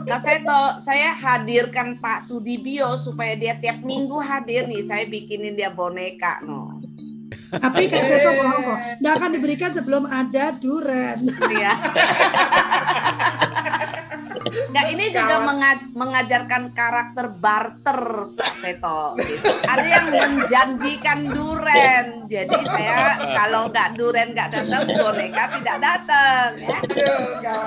Kak 0.06 0.22
Seto, 0.22 0.62
saya 0.78 1.12
hadirkan 1.12 1.98
Pak 1.98 2.22
Sudibyo 2.22 2.94
supaya 2.94 3.34
dia 3.34 3.58
tiap 3.58 3.82
minggu 3.82 4.22
hadir 4.22 4.70
nih. 4.70 4.86
Saya 4.86 5.10
bikinin 5.10 5.58
dia 5.58 5.74
boneka, 5.74 6.40
no. 6.46 6.78
Tapi 7.50 7.90
Kak 7.90 8.06
Seto 8.06 8.30
bohong 8.32 8.62
kok. 8.64 8.78
Nggak 9.02 9.14
akan 9.18 9.30
diberikan 9.34 9.72
sebelum 9.74 10.04
ada 10.06 10.54
duren. 10.56 11.18
Iya. 11.50 11.74
Nah 14.70 14.84
ini 14.88 15.06
juga 15.10 15.36
menga- 15.40 15.90
mengajarkan 15.92 16.72
karakter 16.72 17.26
barter 17.36 18.00
Pak 18.34 18.54
Seto. 18.56 19.16
gitu. 19.18 19.50
Ada 19.64 19.88
yang 19.88 20.08
menjanjikan 20.10 21.20
duren. 21.28 22.06
Jadi 22.26 22.58
saya 22.64 23.00
kalau 23.36 23.68
nggak 23.68 23.90
duren 23.96 24.28
nggak 24.32 24.50
datang, 24.50 24.84
boneka 24.86 25.44
tidak 25.60 25.78
datang. 25.80 26.48
Ya. 27.40 27.60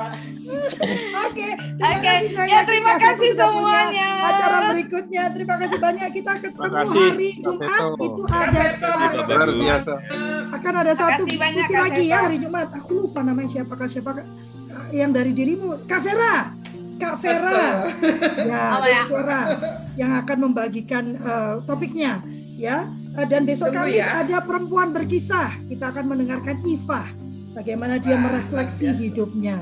Oke, 1.23 1.49
terima 1.79 1.97
Oke. 1.97 2.03
kasih 2.05 2.31
saya. 2.35 2.51
Ya, 2.51 2.61
terima 2.67 2.95
kasih 2.99 3.31
semuanya. 3.33 4.09
Acara 4.21 4.59
berikutnya. 4.69 5.25
Terima 5.31 5.55
kasih 5.57 5.79
banyak. 5.79 6.09
Kita 6.13 6.33
ketemu 6.37 6.73
kasih, 6.77 7.05
hari 7.09 7.29
Jumat 7.33 7.71
Seto. 7.73 8.05
itu 8.05 8.23
ada 8.29 8.65
biasa. 9.49 9.95
akan 10.53 10.75
ada 10.77 10.93
satu 10.93 11.23
diskusi 11.25 11.73
lagi 11.73 12.05
ya 12.05 12.19
hari 12.21 12.37
Jumat. 12.37 12.69
Aku 12.75 12.91
lupa 12.99 13.25
namanya 13.25 13.49
siapa 13.51 13.73
Kak 13.73 13.89
siapa 13.89 14.13
Kak. 14.13 14.27
yang 14.93 15.09
dari 15.09 15.33
dirimu 15.33 15.89
Kak 15.89 16.01
Vera. 16.05 16.53
Kak 17.03 17.15
Vera. 17.19 17.63
Ya, 18.47 18.63
Kak 18.79 18.87
ya? 18.87 19.03
Vera 19.11 19.43
yang 19.99 20.13
akan 20.23 20.39
membagikan 20.51 21.05
eh, 21.19 21.55
topiknya 21.67 22.23
ya. 22.55 22.87
Eh, 23.19 23.27
dan 23.29 23.43
besok 23.45 23.75
Tunggu 23.75 23.93
Kamis 23.93 24.07
ya. 24.07 24.23
ada 24.25 24.37
perempuan 24.47 24.89
berkisah. 24.95 25.51
Kita 25.67 25.91
akan 25.91 26.05
mendengarkan 26.15 26.63
Ifah 26.63 27.07
bagaimana 27.53 28.01
dia 28.01 28.17
Wah, 28.17 28.23
merefleksi 28.31 28.95
biasa. 28.95 29.01
hidupnya 29.03 29.57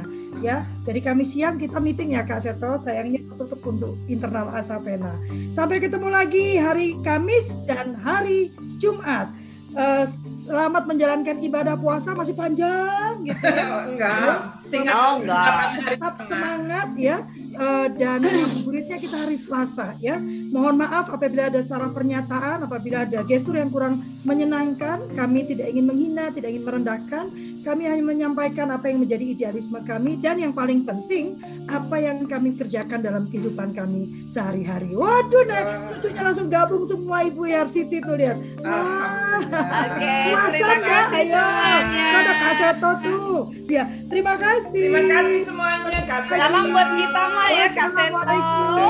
ya. 0.45 0.63
Dari 0.87 1.01
Kamis 1.01 1.35
siang 1.35 1.57
kita 1.57 1.81
meeting 1.81 2.15
ya 2.15 2.23
Kak 2.23 2.45
Seto. 2.45 2.77
Sayangnya 2.77 3.25
tutup 3.41 3.65
untuk 3.67 3.97
internal 4.07 4.53
Asapena. 4.53 5.17
Sampai 5.51 5.81
ketemu 5.81 6.13
lagi 6.13 6.61
hari 6.61 6.95
Kamis 7.03 7.57
dan 7.65 7.97
hari 7.99 8.53
Jumat. 8.79 9.33
Eh, 9.75 10.05
selamat 10.51 10.83
menjalankan 10.91 11.37
ibadah 11.47 11.79
puasa 11.79 12.11
masih 12.11 12.35
panjang 12.35 13.23
gitu 13.23 13.47
ya. 13.47 13.65
Oh, 13.71 13.83
enggak. 13.87 14.37
Tinggal 14.67 14.95
Oh, 14.99 15.13
enggak. 15.23 15.55
Tetap 15.95 16.15
semangat 16.27 16.89
ya. 16.99 17.23
Eh, 17.51 17.87
dan 17.95 18.19
ngabuburitnya 18.23 18.99
kita 18.99 19.17
hari 19.27 19.39
Selasa 19.39 19.95
ya. 20.03 20.19
Mohon 20.51 20.87
maaf 20.87 21.07
apabila 21.15 21.47
ada 21.47 21.63
salah 21.63 21.95
pernyataan, 21.95 22.67
apabila 22.67 23.07
ada 23.07 23.23
gestur 23.23 23.59
yang 23.63 23.71
kurang 23.71 24.03
menyenangkan, 24.27 24.99
kami 25.15 25.47
tidak 25.47 25.71
ingin 25.71 25.87
menghina, 25.87 26.35
tidak 26.35 26.51
ingin 26.51 26.67
merendahkan. 26.67 27.31
Kami 27.61 27.85
hanya 27.85 28.05
menyampaikan 28.05 28.73
apa 28.73 28.89
yang 28.89 29.05
menjadi 29.05 29.25
idealisme 29.37 29.77
kami 29.85 30.17
dan 30.17 30.41
yang 30.41 30.57
paling 30.57 30.81
penting 30.81 31.37
apa 31.69 31.97
yang 32.01 32.25
kami 32.25 32.57
kerjakan 32.57 33.05
dalam 33.05 33.29
kehidupan 33.29 33.77
kami 33.77 34.09
sehari-hari. 34.27 34.97
Waduh, 34.97 35.45
nah, 35.45 35.93
lucunya 35.93 36.23
langsung 36.25 36.49
gabung 36.49 36.83
semua 36.89 37.21
Ibu 37.29 37.47
Yarsiti 37.47 38.01
tuh 38.01 38.17
lihat. 38.17 38.41
Wah, 38.65 39.45
Oke, 39.45 40.17
puasa 40.33 40.51
terima 40.51 40.77
kasih 40.83 41.21
Ayo, 41.21 41.37
semuanya. 41.37 42.07
Tuh 42.11 42.19
ada 42.19 42.35
Kak 42.35 42.55
Seto 42.57 42.91
tuh. 43.05 43.37
Ya, 43.71 43.85
terima 44.09 44.35
kasih. 44.41 44.85
Terima 44.89 45.03
kasih 45.07 45.41
semuanya 45.47 46.01
Seto. 46.27 46.35
Salam 46.35 46.65
buat 46.75 46.91
kita 46.97 47.23
mah 47.29 47.49
ya 47.53 47.67
Kak 47.71 47.91
Seto. 47.95 48.87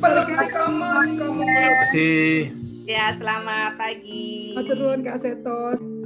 Peluk 0.00 0.28
si 0.30 0.46
Komo. 0.50 0.90
Terima 1.04 1.46
kasih. 1.46 2.30
Ya, 2.82 3.14
selamat 3.14 3.78
pagi. 3.78 4.58
Matur 4.58 4.76
nuwun 4.78 5.00
Kak 5.06 5.18
Seto. 5.20 6.01